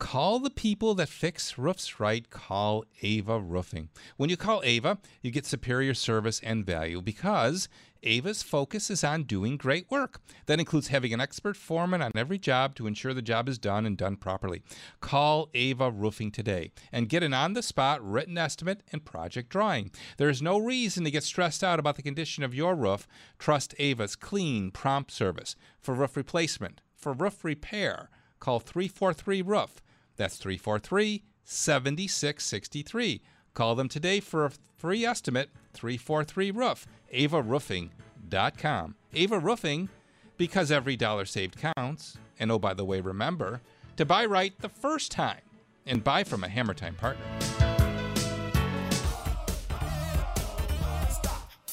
call 0.00 0.38
the 0.38 0.50
people 0.50 0.94
that 0.94 1.10
fix 1.10 1.58
roofs 1.58 2.00
right. 2.00 2.28
Call 2.30 2.84
Ava 3.02 3.38
Roofing. 3.38 3.90
When 4.16 4.30
you 4.30 4.36
call 4.36 4.62
Ava, 4.64 4.98
you 5.22 5.30
get 5.30 5.44
superior 5.46 5.92
service 5.92 6.40
and 6.42 6.64
value 6.64 7.02
because 7.02 7.68
Ava's 8.02 8.42
focus 8.42 8.90
is 8.90 9.04
on 9.04 9.24
doing 9.24 9.58
great 9.58 9.90
work. 9.90 10.20
That 10.46 10.58
includes 10.58 10.88
having 10.88 11.12
an 11.12 11.20
expert 11.20 11.54
foreman 11.54 12.00
on 12.00 12.12
every 12.16 12.38
job 12.38 12.74
to 12.76 12.86
ensure 12.86 13.12
the 13.12 13.20
job 13.20 13.46
is 13.46 13.58
done 13.58 13.84
and 13.84 13.96
done 13.96 14.16
properly. 14.16 14.62
Call 15.02 15.50
Ava 15.52 15.90
Roofing 15.90 16.30
today 16.30 16.72
and 16.90 17.10
get 17.10 17.22
an 17.22 17.34
on 17.34 17.52
the 17.52 17.62
spot 17.62 18.02
written 18.02 18.38
estimate 18.38 18.82
and 18.90 19.04
project 19.04 19.50
drawing. 19.50 19.90
There 20.16 20.30
is 20.30 20.40
no 20.40 20.56
reason 20.56 21.04
to 21.04 21.10
get 21.10 21.24
stressed 21.24 21.62
out 21.62 21.78
about 21.78 21.96
the 21.96 22.02
condition 22.02 22.42
of 22.42 22.54
your 22.54 22.74
roof. 22.74 23.06
Trust 23.38 23.74
Ava's 23.78 24.16
clean, 24.16 24.70
prompt 24.70 25.12
service 25.12 25.56
for 25.78 25.92
roof 25.92 26.16
replacement, 26.16 26.80
for 26.96 27.12
roof 27.12 27.44
repair. 27.44 28.08
Call 28.40 28.60
343 28.60 29.42
Roof. 29.42 29.82
That's 30.20 30.36
343 30.36 31.22
7663. 31.44 33.22
Call 33.54 33.74
them 33.74 33.88
today 33.88 34.20
for 34.20 34.44
a 34.44 34.50
free 34.76 35.06
estimate 35.06 35.48
343 35.72 36.50
Roof. 36.50 36.86
AvaRoofing.com. 37.14 38.96
Ava 39.14 39.38
Roofing, 39.38 39.88
because 40.36 40.70
every 40.70 40.94
dollar 40.94 41.24
saved 41.24 41.56
counts. 41.56 42.18
And 42.38 42.52
oh, 42.52 42.58
by 42.58 42.74
the 42.74 42.84
way, 42.84 43.00
remember 43.00 43.62
to 43.96 44.04
buy 44.04 44.26
right 44.26 44.52
the 44.60 44.68
first 44.68 45.10
time 45.10 45.40
and 45.86 46.04
buy 46.04 46.22
from 46.22 46.44
a 46.44 46.48
Hammer 46.50 46.74
Time 46.74 46.96
partner. 46.96 47.24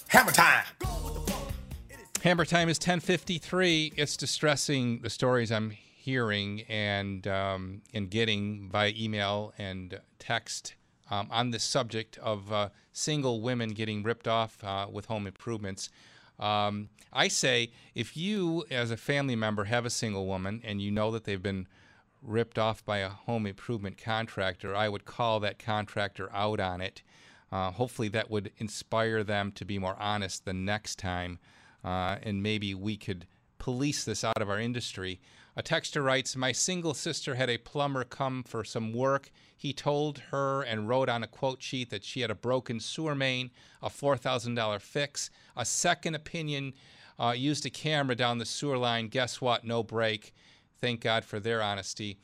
Hammer 0.07 0.31
time. 0.31 0.63
Hammer 2.23 2.45
Time 2.45 2.69
is 2.69 2.77
1053. 2.77 3.91
It's 3.97 4.15
distressing 4.15 5.01
the 5.01 5.09
stories 5.09 5.51
I'm 5.51 5.73
hearing 6.07 6.61
and 6.69 7.27
um, 7.27 7.81
and 7.93 8.09
getting 8.09 8.69
by 8.69 8.93
email 8.97 9.53
and 9.57 9.99
text 10.19 10.73
um, 11.11 11.27
on 11.29 11.51
the 11.51 11.59
subject 11.59 12.17
of 12.19 12.49
uh, 12.49 12.69
single 12.93 13.41
women 13.41 13.71
getting 13.71 14.03
ripped 14.03 14.25
off 14.25 14.63
uh, 14.63 14.87
with 14.89 15.07
home 15.07 15.27
improvements. 15.27 15.89
Um, 16.39 16.87
I 17.11 17.27
say 17.27 17.71
if 17.93 18.15
you, 18.15 18.63
as 18.71 18.89
a 18.89 18.95
family 18.95 19.35
member, 19.35 19.65
have 19.65 19.85
a 19.85 19.89
single 19.89 20.25
woman 20.25 20.61
and 20.63 20.81
you 20.81 20.91
know 20.91 21.11
that 21.11 21.25
they've 21.25 21.43
been 21.43 21.67
ripped 22.21 22.57
off 22.57 22.85
by 22.85 22.99
a 22.99 23.09
home 23.09 23.45
improvement 23.45 23.97
contractor, 23.97 24.73
I 24.73 24.87
would 24.87 25.03
call 25.03 25.41
that 25.41 25.59
contractor 25.59 26.31
out 26.33 26.61
on 26.61 26.79
it. 26.79 27.01
Uh, 27.51 27.71
hopefully, 27.71 28.07
that 28.09 28.31
would 28.31 28.53
inspire 28.59 29.25
them 29.25 29.51
to 29.53 29.65
be 29.65 29.77
more 29.77 29.97
honest 29.99 30.45
the 30.45 30.53
next 30.53 30.99
time, 30.99 31.39
uh, 31.83 32.15
and 32.23 32.41
maybe 32.41 32.73
we 32.73 32.95
could 32.95 33.27
police 33.59 34.05
this 34.05 34.23
out 34.23 34.41
of 34.41 34.49
our 34.49 34.59
industry. 34.59 35.19
A 35.57 35.63
texter 35.63 36.03
writes 36.03 36.35
My 36.35 36.51
single 36.51 36.93
sister 36.93 37.33
had 37.33 37.49
a 37.49 37.57
plumber 37.57 38.03
come 38.03 38.43
for 38.43 38.63
some 38.63 38.93
work. 38.93 39.31
He 39.57 39.73
told 39.73 40.19
her 40.29 40.61
and 40.61 40.87
wrote 40.87 41.09
on 41.09 41.23
a 41.23 41.27
quote 41.27 41.63
sheet 41.63 41.89
that 41.89 42.03
she 42.03 42.21
had 42.21 42.29
a 42.29 42.35
broken 42.35 42.79
sewer 42.79 43.15
main, 43.15 43.49
a 43.81 43.89
$4,000 43.89 44.79
fix. 44.79 45.31
A 45.55 45.65
second 45.65 46.13
opinion 46.13 46.73
uh, 47.17 47.33
used 47.35 47.65
a 47.65 47.71
camera 47.71 48.15
down 48.15 48.37
the 48.37 48.45
sewer 48.45 48.77
line. 48.77 49.07
Guess 49.07 49.41
what? 49.41 49.63
No 49.65 49.81
break. 49.81 50.35
Thank 50.79 51.01
God 51.01 51.25
for 51.25 51.39
their 51.39 51.63
honesty. 51.63 52.19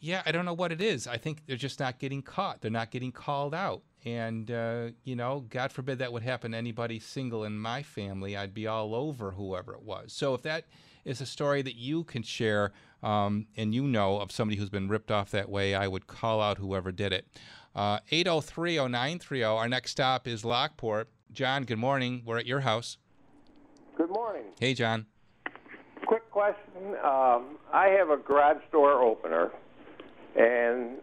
Yeah, 0.00 0.22
I 0.26 0.32
don't 0.32 0.44
know 0.44 0.52
what 0.52 0.72
it 0.72 0.82
is. 0.82 1.06
I 1.06 1.16
think 1.16 1.46
they're 1.46 1.56
just 1.56 1.78
not 1.78 2.00
getting 2.00 2.22
caught. 2.22 2.60
They're 2.60 2.72
not 2.72 2.90
getting 2.90 3.12
called 3.12 3.54
out. 3.54 3.82
And, 4.04 4.50
uh, 4.50 4.88
you 5.04 5.14
know, 5.14 5.46
God 5.48 5.70
forbid 5.70 6.00
that 6.00 6.12
would 6.12 6.24
happen 6.24 6.50
to 6.50 6.58
anybody 6.58 6.98
single 6.98 7.44
in 7.44 7.56
my 7.56 7.84
family. 7.84 8.36
I'd 8.36 8.52
be 8.52 8.66
all 8.66 8.96
over 8.96 9.30
whoever 9.30 9.74
it 9.74 9.82
was. 9.82 10.12
So 10.12 10.34
if 10.34 10.42
that 10.42 10.64
is 11.04 11.20
a 11.20 11.26
story 11.26 11.62
that 11.62 11.76
you 11.76 12.04
can 12.04 12.22
share 12.22 12.72
um, 13.02 13.46
and 13.56 13.74
you 13.74 13.84
know 13.84 14.18
of 14.20 14.32
somebody 14.32 14.58
who's 14.58 14.70
been 14.70 14.88
ripped 14.88 15.10
off 15.10 15.30
that 15.32 15.50
way, 15.50 15.74
I 15.74 15.86
would 15.86 16.06
call 16.06 16.40
out 16.40 16.58
whoever 16.58 16.90
did 16.90 17.12
it. 17.12 17.26
Uh, 17.74 17.98
803 18.10 18.76
0930. 18.76 19.42
Our 19.44 19.68
next 19.68 19.90
stop 19.90 20.26
is 20.26 20.44
Lockport. 20.44 21.08
John, 21.30 21.64
good 21.64 21.78
morning. 21.78 22.22
We're 22.24 22.38
at 22.38 22.46
your 22.46 22.60
house. 22.60 22.96
Good 23.96 24.10
morning. 24.10 24.44
Hey, 24.58 24.72
John. 24.74 25.06
Quick 26.06 26.30
question. 26.30 26.96
Um, 27.04 27.58
I 27.72 27.94
have 27.98 28.10
a 28.10 28.16
garage 28.16 28.62
door 28.72 29.02
opener, 29.02 29.50
and 30.36 30.98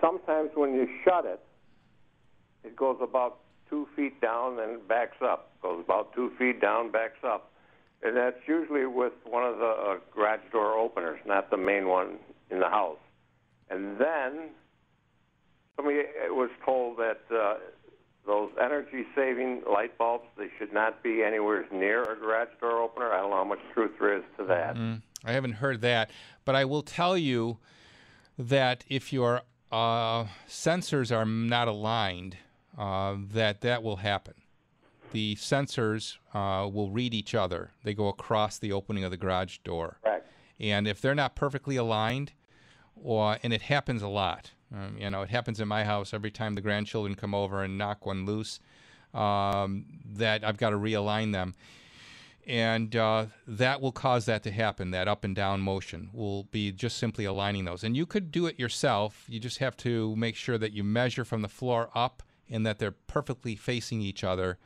sometimes 0.00 0.50
when 0.54 0.74
you 0.74 0.88
shut 1.04 1.26
it, 1.26 1.40
it 2.64 2.74
goes 2.76 2.98
about 3.00 3.38
two 3.68 3.86
feet 3.94 4.20
down 4.20 4.58
and 4.60 4.86
backs 4.88 5.16
up. 5.22 5.52
Goes 5.62 5.82
about 5.84 6.12
two 6.14 6.32
feet 6.38 6.60
down, 6.60 6.90
backs 6.90 7.18
up. 7.24 7.52
And 8.04 8.16
that's 8.16 8.36
usually 8.46 8.84
with 8.84 9.14
one 9.24 9.44
of 9.44 9.58
the 9.58 9.64
uh, 9.64 9.96
garage 10.14 10.40
door 10.52 10.78
openers, 10.78 11.18
not 11.26 11.50
the 11.50 11.56
main 11.56 11.88
one 11.88 12.18
in 12.50 12.60
the 12.60 12.68
house. 12.68 12.98
And 13.70 13.98
then 13.98 14.50
somebody 15.74 16.02
was 16.28 16.50
told 16.64 16.98
that 16.98 17.22
uh, 17.34 17.54
those 18.26 18.50
energy-saving 18.60 19.62
light 19.70 19.96
bulbs 19.96 20.24
they 20.36 20.48
should 20.58 20.72
not 20.72 21.02
be 21.02 21.22
anywhere 21.22 21.64
near 21.72 22.02
a 22.02 22.16
garage 22.16 22.48
door 22.60 22.82
opener. 22.82 23.10
I 23.10 23.20
don't 23.20 23.30
know 23.30 23.36
how 23.36 23.44
much 23.44 23.60
truth 23.72 23.92
there 23.98 24.18
is 24.18 24.24
to 24.38 24.44
that. 24.44 24.76
Mm, 24.76 25.02
I 25.24 25.32
haven't 25.32 25.54
heard 25.54 25.80
that, 25.80 26.10
but 26.44 26.54
I 26.54 26.66
will 26.66 26.82
tell 26.82 27.16
you 27.16 27.58
that 28.38 28.84
if 28.88 29.12
your 29.12 29.42
uh, 29.72 30.26
sensors 30.46 31.14
are 31.14 31.24
not 31.24 31.68
aligned, 31.68 32.36
uh, 32.76 33.16
that 33.32 33.62
that 33.62 33.82
will 33.82 33.96
happen. 33.96 34.34
The 35.14 35.36
sensors 35.36 36.18
uh, 36.34 36.68
will 36.68 36.90
read 36.90 37.14
each 37.14 37.36
other. 37.36 37.70
They 37.84 37.94
go 37.94 38.08
across 38.08 38.58
the 38.58 38.72
opening 38.72 39.04
of 39.04 39.12
the 39.12 39.16
garage 39.16 39.58
door. 39.58 39.98
Correct. 40.02 40.28
And 40.58 40.88
if 40.88 41.00
they're 41.00 41.14
not 41.14 41.36
perfectly 41.36 41.76
aligned, 41.76 42.32
or 42.96 43.38
and 43.42 43.52
it 43.52 43.62
happens 43.62 44.02
a 44.02 44.08
lot. 44.08 44.50
Um, 44.74 44.96
you 44.98 45.08
know, 45.10 45.22
it 45.22 45.30
happens 45.30 45.60
in 45.60 45.68
my 45.68 45.84
house 45.84 46.12
every 46.12 46.30
time 46.30 46.56
the 46.56 46.60
grandchildren 46.60 47.14
come 47.14 47.34
over 47.34 47.62
and 47.62 47.78
knock 47.78 48.04
one 48.06 48.26
loose. 48.26 48.58
Um, 49.12 49.86
that 50.14 50.42
I've 50.42 50.56
got 50.56 50.70
to 50.70 50.76
realign 50.76 51.30
them, 51.30 51.54
and 52.44 52.96
uh, 52.96 53.26
that 53.46 53.80
will 53.80 53.92
cause 53.92 54.26
that 54.26 54.42
to 54.42 54.50
happen. 54.50 54.90
That 54.90 55.06
up 55.06 55.22
and 55.22 55.36
down 55.36 55.60
motion 55.60 56.10
will 56.12 56.44
be 56.44 56.72
just 56.72 56.98
simply 56.98 57.24
aligning 57.24 57.64
those. 57.64 57.84
And 57.84 57.96
you 57.96 58.06
could 58.06 58.32
do 58.32 58.46
it 58.46 58.58
yourself. 58.58 59.24
You 59.28 59.38
just 59.38 59.58
have 59.58 59.76
to 59.78 60.16
make 60.16 60.34
sure 60.34 60.58
that 60.58 60.72
you 60.72 60.82
measure 60.82 61.24
from 61.24 61.42
the 61.42 61.48
floor 61.48 61.90
up 61.94 62.24
and 62.50 62.66
that 62.66 62.80
they're 62.80 62.90
perfectly 62.90 63.54
facing 63.54 64.00
each 64.00 64.24
other. 64.24 64.58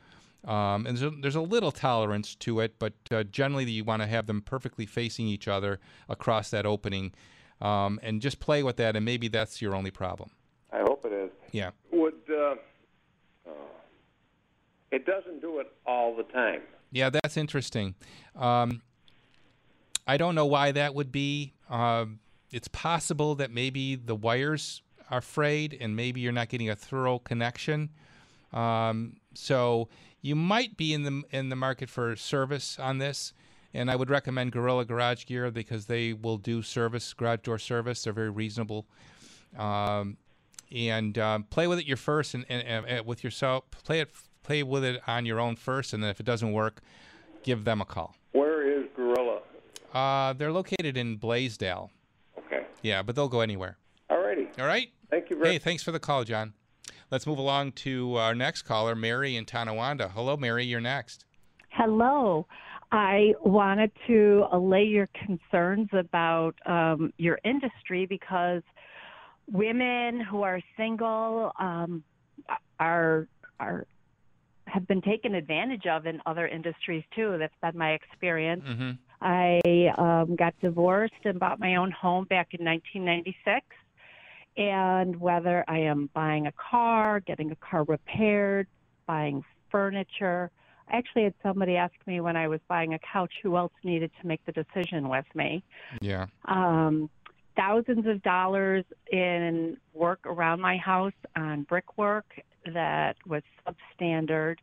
Um, 0.45 0.85
and 0.85 0.97
there's 0.97 1.01
a, 1.03 1.09
there's 1.21 1.35
a 1.35 1.41
little 1.41 1.71
tolerance 1.71 2.35
to 2.35 2.61
it, 2.61 2.75
but 2.79 2.93
uh, 3.11 3.23
generally 3.23 3.69
you 3.69 3.83
want 3.83 4.01
to 4.01 4.07
have 4.07 4.25
them 4.25 4.41
perfectly 4.41 4.85
facing 4.85 5.27
each 5.27 5.47
other 5.47 5.79
across 6.07 6.49
that 6.51 6.65
opening, 6.65 7.13
um, 7.61 7.99
and 8.01 8.21
just 8.21 8.39
play 8.39 8.63
with 8.63 8.77
that. 8.77 8.95
And 8.95 9.03
maybe 9.03 9.27
that's 9.27 9.61
your 9.61 9.75
only 9.75 9.91
problem. 9.91 10.31
I 10.71 10.79
hope 10.79 11.05
it 11.05 11.11
is. 11.11 11.31
Yeah. 11.51 11.71
Would 11.91 12.13
uh, 12.29 12.55
uh, 13.45 13.51
it 14.91 15.05
doesn't 15.05 15.41
do 15.41 15.59
it 15.59 15.67
all 15.85 16.15
the 16.15 16.23
time? 16.23 16.61
Yeah, 16.91 17.09
that's 17.09 17.37
interesting. 17.37 17.95
Um, 18.35 18.81
I 20.07 20.17
don't 20.17 20.35
know 20.35 20.45
why 20.45 20.71
that 20.71 20.95
would 20.95 21.11
be. 21.11 21.53
Um, 21.69 22.19
it's 22.51 22.67
possible 22.69 23.35
that 23.35 23.51
maybe 23.51 23.95
the 23.95 24.15
wires 24.15 24.81
are 25.11 25.21
frayed 25.21 25.77
and 25.79 25.95
maybe 25.95 26.21
you're 26.21 26.31
not 26.31 26.49
getting 26.49 26.69
a 26.69 26.75
thorough 26.75 27.19
connection. 27.19 27.89
Um, 28.53 29.17
so 29.33 29.89
you 30.21 30.35
might 30.35 30.77
be 30.77 30.93
in 30.93 31.03
the 31.03 31.23
in 31.31 31.49
the 31.49 31.55
market 31.55 31.89
for 31.89 32.15
service 32.15 32.77
on 32.79 32.97
this, 32.97 33.33
and 33.73 33.89
I 33.89 33.95
would 33.95 34.09
recommend 34.09 34.51
Gorilla 34.51 34.85
Garage 34.85 35.25
Gear 35.25 35.49
because 35.51 35.85
they 35.85 36.13
will 36.13 36.37
do 36.37 36.61
service, 36.61 37.13
garage 37.13 37.41
door 37.43 37.59
service. 37.59 38.03
They're 38.03 38.13
very 38.13 38.29
reasonable. 38.29 38.85
Um, 39.57 40.17
and 40.71 41.17
um, 41.17 41.43
play 41.43 41.67
with 41.67 41.79
it 41.79 41.85
your 41.85 41.97
first, 41.97 42.33
and, 42.33 42.45
and, 42.49 42.85
and 42.85 43.05
with 43.05 43.23
yourself. 43.23 43.63
Play 43.83 44.01
it, 44.01 44.11
play 44.43 44.61
with 44.63 44.83
it 44.83 45.01
on 45.07 45.25
your 45.25 45.39
own 45.39 45.55
first, 45.55 45.93
and 45.93 46.03
then 46.03 46.09
if 46.09 46.19
it 46.19 46.25
doesn't 46.25 46.51
work, 46.51 46.81
give 47.43 47.63
them 47.63 47.81
a 47.81 47.85
call. 47.85 48.15
Where 48.33 48.67
is 48.67 48.85
Gorilla? 48.95 49.39
Uh, 49.93 50.33
they're 50.33 50.51
located 50.51 50.97
in 50.97 51.17
Blasdell. 51.17 51.89
Okay. 52.37 52.65
Yeah, 52.83 53.01
but 53.01 53.15
they'll 53.15 53.27
go 53.27 53.41
anywhere. 53.41 53.77
All 54.09 54.19
righty. 54.19 54.47
All 54.59 54.67
right. 54.67 54.91
Thank 55.09 55.29
you 55.29 55.37
very 55.37 55.53
Hey, 55.53 55.57
thanks 55.59 55.81
for 55.81 55.91
the 55.91 55.99
call, 55.99 56.23
John. 56.23 56.53
Let's 57.11 57.25
move 57.25 57.39
along 57.39 57.71
to 57.73 58.15
our 58.15 58.35
next 58.35 58.63
caller, 58.63 58.95
Mary 58.95 59.35
in 59.35 59.45
Tonawanda. 59.45 60.09
Hello, 60.09 60.37
Mary. 60.37 60.65
You're 60.65 60.79
next. 60.79 61.25
Hello. 61.69 62.45
I 62.91 63.33
wanted 63.43 63.91
to 64.07 64.45
allay 64.51 64.83
your 64.83 65.09
concerns 65.25 65.89
about 65.91 66.53
um, 66.67 67.11
your 67.17 67.39
industry 67.43 68.05
because 68.05 68.61
women 69.51 70.21
who 70.21 70.43
are 70.43 70.61
single 70.77 71.51
um, 71.59 72.03
are 72.79 73.27
are 73.59 73.85
have 74.65 74.87
been 74.87 75.01
taken 75.01 75.33
advantage 75.33 75.87
of 75.87 76.05
in 76.05 76.21
other 76.27 76.47
industries 76.47 77.03
too. 77.15 77.37
That's 77.39 77.53
been 77.61 77.77
my 77.77 77.91
experience. 77.91 78.63
Mm-hmm. 78.67 78.91
I 79.21 79.61
um, 79.97 80.35
got 80.35 80.53
divorced 80.61 81.25
and 81.25 81.39
bought 81.39 81.59
my 81.59 81.75
own 81.75 81.91
home 81.91 82.25
back 82.25 82.49
in 82.53 82.63
1996. 82.63 83.65
And 84.59 85.15
whether 85.21 85.63
I 85.69 85.79
am 85.79 86.09
buying 86.13 86.47
a 86.47 86.51
car, 86.51 87.21
getting 87.21 87.49
a 87.49 87.55
car 87.55 87.85
repaired, 87.85 88.67
buying 89.07 89.41
furniture, 89.71 90.51
I 90.91 90.97
actually 90.97 91.23
had 91.23 91.33
somebody 91.41 91.77
ask 91.77 91.93
me 92.05 92.19
when 92.19 92.35
I 92.35 92.49
was 92.49 92.59
buying 92.67 92.93
a 92.93 92.99
couch 92.99 93.31
who 93.41 93.55
else 93.55 93.71
needed 93.85 94.11
to 94.21 94.27
make 94.27 94.45
the 94.45 94.51
decision 94.51 95.07
with 95.07 95.25
me. 95.33 95.63
Yeah. 96.01 96.25
Um, 96.45 97.09
thousands 97.55 98.05
of 98.05 98.21
dollars 98.21 98.83
in 99.13 99.77
work 99.93 100.19
around 100.25 100.59
my 100.59 100.75
house 100.75 101.13
on 101.37 101.63
brickwork 101.63 102.25
that 102.73 103.15
was 103.25 103.43
substandard. 103.65 104.57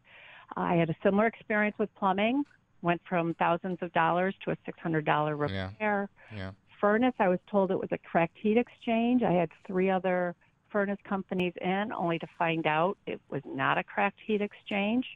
I 0.57 0.74
had 0.74 0.90
a 0.90 0.97
similar 1.03 1.26
experience 1.26 1.76
with 1.78 1.94
plumbing. 1.94 2.44
Went 2.82 3.01
from 3.09 3.32
thousands 3.34 3.78
of 3.80 3.92
dollars 3.94 4.34
to 4.44 4.51
a 4.51 4.57
six 4.66 4.78
hundred 4.78 5.07
dollar 5.07 5.36
repair. 5.36 6.09
Yeah. 6.30 6.36
Yeah. 6.36 6.51
Furnace, 6.80 7.14
I 7.18 7.28
was 7.28 7.38
told 7.50 7.70
it 7.70 7.78
was 7.78 7.90
a 7.92 7.98
cracked 7.98 8.36
heat 8.38 8.56
exchange. 8.58 9.22
I 9.22 9.32
had 9.32 9.50
three 9.66 9.90
other 9.90 10.34
furnace 10.70 10.98
companies 11.04 11.52
in, 11.60 11.92
only 11.92 12.18
to 12.18 12.26
find 12.38 12.66
out 12.66 12.98
it 13.06 13.20
was 13.30 13.42
not 13.44 13.78
a 13.78 13.84
cracked 13.84 14.18
heat 14.26 14.42
exchange. 14.42 15.06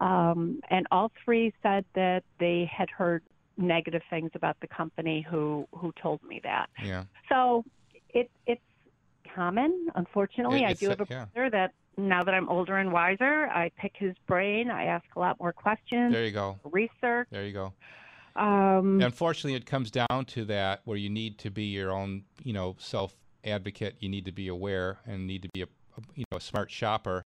Um, 0.00 0.60
and 0.70 0.86
all 0.90 1.12
three 1.24 1.54
said 1.62 1.84
that 1.94 2.24
they 2.40 2.70
had 2.70 2.90
heard 2.90 3.22
negative 3.56 4.02
things 4.10 4.30
about 4.34 4.56
the 4.60 4.66
company 4.66 5.24
who 5.28 5.68
who 5.72 5.92
told 6.02 6.20
me 6.24 6.40
that. 6.42 6.68
Yeah. 6.82 7.04
So 7.28 7.64
it 8.10 8.30
it's 8.46 8.60
common. 9.34 9.88
Unfortunately, 9.94 10.64
It- 10.64 10.70
I 10.70 10.72
do 10.72 10.88
have 10.88 11.00
a 11.00 11.06
yeah. 11.08 11.26
brother 11.32 11.50
that 11.50 11.72
now 11.96 12.24
that 12.24 12.34
I'm 12.34 12.48
older 12.48 12.76
and 12.76 12.92
wiser, 12.92 13.46
I 13.46 13.70
pick 13.76 13.92
his 13.96 14.16
brain. 14.26 14.70
I 14.70 14.84
ask 14.86 15.04
a 15.14 15.20
lot 15.20 15.38
more 15.38 15.52
questions. 15.52 16.12
There 16.12 16.24
you 16.24 16.32
go. 16.32 16.58
Research. 16.64 17.28
There 17.30 17.46
you 17.46 17.52
go. 17.52 17.72
Um, 18.36 19.00
Unfortunately, 19.00 19.54
it 19.54 19.66
comes 19.66 19.90
down 19.90 20.24
to 20.26 20.44
that 20.46 20.80
where 20.84 20.96
you 20.96 21.08
need 21.08 21.38
to 21.38 21.50
be 21.50 21.64
your 21.64 21.92
own, 21.92 22.24
you 22.42 22.52
know, 22.52 22.76
self 22.78 23.14
advocate. 23.44 23.96
You 24.00 24.08
need 24.08 24.24
to 24.24 24.32
be 24.32 24.48
aware 24.48 24.98
and 25.06 25.26
need 25.26 25.42
to 25.42 25.48
be 25.52 25.62
a, 25.62 25.66
a 25.66 26.02
you 26.14 26.24
know, 26.30 26.38
a 26.38 26.40
smart 26.40 26.70
shopper. 26.70 27.22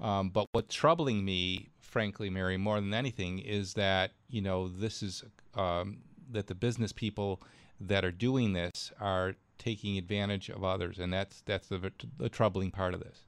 Um, 0.00 0.30
but 0.30 0.46
what's 0.52 0.74
troubling 0.74 1.24
me, 1.24 1.70
frankly, 1.80 2.30
Mary, 2.30 2.56
more 2.56 2.80
than 2.80 2.94
anything, 2.94 3.38
is 3.38 3.74
that 3.74 4.12
you 4.28 4.40
know 4.42 4.68
this 4.68 5.02
is 5.02 5.24
um, 5.54 5.98
that 6.30 6.46
the 6.46 6.54
business 6.54 6.92
people 6.92 7.42
that 7.80 8.04
are 8.04 8.12
doing 8.12 8.52
this 8.52 8.92
are 9.00 9.34
taking 9.58 9.98
advantage 9.98 10.48
of 10.48 10.64
others, 10.64 10.98
and 10.98 11.12
that's 11.12 11.42
that's 11.46 11.68
the, 11.68 11.92
the 12.18 12.28
troubling 12.28 12.70
part 12.70 12.94
of 12.94 13.00
this. 13.00 13.24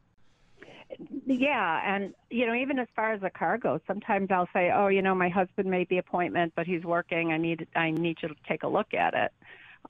Yeah, 1.38 1.80
and 1.84 2.14
you 2.30 2.46
know, 2.46 2.54
even 2.54 2.78
as 2.78 2.88
far 2.94 3.12
as 3.12 3.20
the 3.20 3.30
car 3.30 3.56
goes, 3.56 3.80
sometimes 3.86 4.28
I'll 4.30 4.48
say, 4.52 4.70
"Oh, 4.70 4.88
you 4.88 5.00
know, 5.00 5.14
my 5.14 5.28
husband 5.28 5.70
made 5.70 5.88
the 5.88 5.98
appointment, 5.98 6.52
but 6.56 6.66
he's 6.66 6.84
working. 6.84 7.32
I 7.32 7.38
need 7.38 7.66
I 7.74 7.90
need 7.90 8.18
you 8.22 8.28
to 8.28 8.34
take 8.46 8.62
a 8.62 8.68
look 8.68 8.92
at 8.92 9.14
it." 9.14 9.32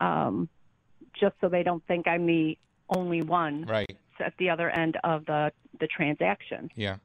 Um, 0.00 0.48
just 1.18 1.34
so 1.40 1.48
they 1.48 1.62
don't 1.62 1.84
think 1.86 2.06
I'm 2.06 2.26
the 2.26 2.56
only 2.88 3.22
one 3.22 3.64
right 3.64 3.96
at 4.20 4.34
the 4.38 4.50
other 4.50 4.70
end 4.70 4.98
of 5.04 5.26
the 5.26 5.52
the 5.80 5.88
transaction. 5.88 6.70
Yeah. 6.76 6.96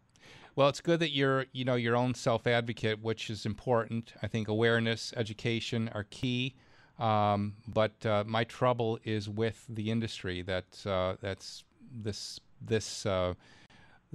Well, 0.55 0.69
it's 0.69 0.81
good 0.81 0.99
that 1.01 1.11
you're, 1.11 1.45
you 1.51 1.65
know, 1.65 1.75
your 1.75 1.95
own 1.95 2.15
self 2.15 2.47
advocate, 2.47 3.01
which 3.01 3.29
is 3.29 3.45
important. 3.45 4.13
I 4.23 4.27
think 4.27 4.47
awareness, 4.47 5.13
education 5.15 5.89
are 5.93 6.05
key. 6.09 6.55
Um, 6.99 7.53
but 7.67 8.03
uh, 8.05 8.23
my 8.25 8.43
trouble 8.43 8.97
is 9.03 9.29
with 9.29 9.65
the 9.69 9.91
industry 9.91 10.41
that 10.41 10.85
uh, 10.85 11.15
that's 11.21 11.63
this 11.91 12.39
this 12.59 13.05
uh, 13.05 13.35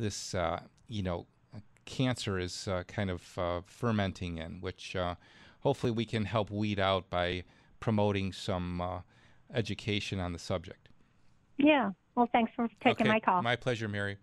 this 0.02 0.34
uh, 0.34 0.60
you 0.88 1.02
know 1.02 1.26
cancer 1.84 2.38
is 2.38 2.68
uh, 2.68 2.82
kind 2.86 3.10
of 3.10 3.38
uh, 3.38 3.60
fermenting 3.66 4.38
in, 4.38 4.60
which 4.60 4.96
hopefully 5.60 5.92
we 5.92 6.04
can 6.04 6.24
help 6.24 6.50
weed 6.50 6.78
out 6.78 7.08
by 7.08 7.44
promoting 7.80 8.32
some 8.32 9.02
education 9.54 10.20
on 10.20 10.32
the 10.32 10.38
subject. 10.38 10.88
Yeah. 11.58 11.90
Well, 12.14 12.28
thanks 12.32 12.52
for 12.54 12.68
taking 12.82 13.06
okay. 13.06 13.14
my 13.14 13.20
call. 13.20 13.42
My 13.42 13.56
pleasure, 13.56 13.88
Mary. 13.88 14.18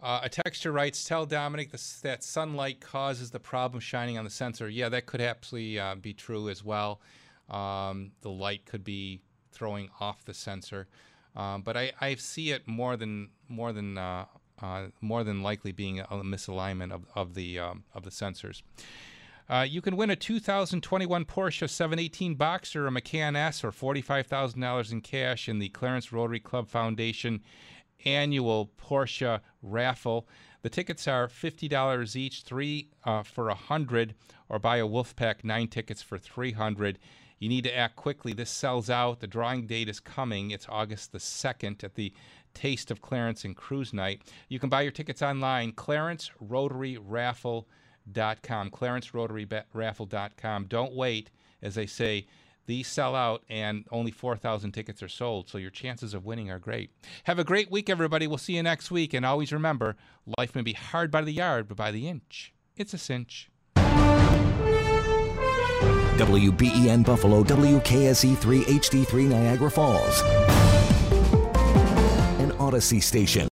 Uh, 0.00 0.20
a 0.22 0.28
texture 0.28 0.72
writes, 0.72 1.04
"Tell 1.04 1.26
Dominic 1.26 1.70
this, 1.70 2.00
that 2.00 2.22
sunlight 2.24 2.80
causes 2.80 3.30
the 3.30 3.40
problem 3.40 3.80
shining 3.80 4.18
on 4.18 4.24
the 4.24 4.30
sensor." 4.30 4.68
Yeah, 4.68 4.88
that 4.88 5.06
could 5.06 5.20
absolutely 5.20 5.78
uh, 5.78 5.94
be 5.94 6.12
true 6.12 6.48
as 6.48 6.64
well. 6.64 7.00
Um, 7.48 8.12
the 8.20 8.30
light 8.30 8.64
could 8.66 8.84
be 8.84 9.20
throwing 9.52 9.90
off 10.00 10.24
the 10.24 10.34
sensor, 10.34 10.88
um, 11.36 11.62
but 11.62 11.76
I, 11.76 11.92
I 12.00 12.14
see 12.16 12.50
it 12.50 12.66
more 12.66 12.96
than 12.96 13.30
more 13.48 13.72
than 13.72 13.96
uh, 13.96 14.26
uh 14.62 14.86
more 15.00 15.24
than 15.24 15.42
likely 15.42 15.72
being 15.72 16.00
a, 16.00 16.06
misalignment 16.06 16.92
of, 16.92 17.04
of 17.14 17.34
the 17.34 17.58
um, 17.58 17.84
of 17.94 18.04
the 18.04 18.10
sensors. 18.10 18.62
Uh, 19.48 19.66
you 19.68 19.82
can 19.82 19.96
win 19.96 20.08
a 20.08 20.16
2021 20.16 21.24
Porsche 21.24 21.68
718 21.68 22.36
Boxster, 22.36 22.86
a 22.86 22.90
Macan 22.90 23.36
S, 23.36 23.64
or 23.64 23.70
$45,000 23.70 24.92
in 24.92 25.00
cash 25.00 25.48
in 25.48 25.58
the 25.58 25.68
Clarence 25.70 26.12
Rotary 26.12 26.40
Club 26.40 26.68
Foundation 26.68 27.42
annual 28.04 28.70
Porsche 28.80 29.40
raffle. 29.62 30.28
The 30.62 30.70
tickets 30.70 31.08
are 31.08 31.26
$50 31.26 32.16
each, 32.16 32.42
three 32.42 32.88
uh, 33.04 33.22
for 33.22 33.46
100 33.46 34.14
or 34.48 34.58
buy 34.58 34.76
a 34.76 34.86
Wolfpack, 34.86 35.44
nine 35.44 35.68
tickets 35.68 36.02
for 36.02 36.18
300 36.18 36.98
You 37.38 37.48
need 37.48 37.64
to 37.64 37.76
act 37.76 37.96
quickly. 37.96 38.32
This 38.32 38.50
sells 38.50 38.88
out. 38.88 39.20
The 39.20 39.26
drawing 39.26 39.66
date 39.66 39.88
is 39.88 39.98
coming. 39.98 40.52
It's 40.52 40.66
August 40.68 41.10
the 41.10 41.18
2nd 41.18 41.82
at 41.82 41.96
the 41.96 42.12
Taste 42.54 42.90
of 42.90 43.00
Clarence 43.00 43.44
and 43.44 43.56
Cruise 43.56 43.92
Night. 43.92 44.22
You 44.48 44.58
can 44.58 44.68
buy 44.68 44.82
your 44.82 44.90
tickets 44.92 45.22
online, 45.22 45.72
clarencerotaryraffle.com, 45.72 48.70
clarencerotaryraffle.com. 48.70 50.64
Don't 50.66 50.94
wait. 50.94 51.30
As 51.62 51.76
they 51.76 51.86
say, 51.86 52.26
these 52.66 52.88
sell 52.88 53.14
out 53.14 53.44
and 53.48 53.84
only 53.90 54.10
4,000 54.10 54.72
tickets 54.72 55.02
are 55.02 55.08
sold, 55.08 55.48
so 55.48 55.56
your 55.58 55.70
chances 55.70 56.14
of 56.14 56.24
winning 56.24 56.50
are 56.50 56.58
great. 56.58 56.90
Have 57.24 57.38
a 57.38 57.44
great 57.44 57.70
week, 57.70 57.90
everybody. 57.90 58.26
We'll 58.26 58.38
see 58.38 58.56
you 58.56 58.62
next 58.62 58.90
week. 58.90 59.12
And 59.14 59.24
always 59.26 59.52
remember 59.52 59.96
life 60.38 60.54
may 60.54 60.62
be 60.62 60.74
hard 60.74 61.10
by 61.10 61.22
the 61.22 61.32
yard, 61.32 61.68
but 61.68 61.76
by 61.76 61.90
the 61.90 62.08
inch, 62.08 62.52
it's 62.76 62.94
a 62.94 62.98
cinch. 62.98 63.50
WBEN 66.16 67.04
Buffalo, 67.04 67.42
WKSE 67.42 68.36
3 68.36 68.64
HD3 68.64 69.28
Niagara 69.28 69.70
Falls, 69.70 70.22
Audacy 72.72 73.02
station. 73.02 73.48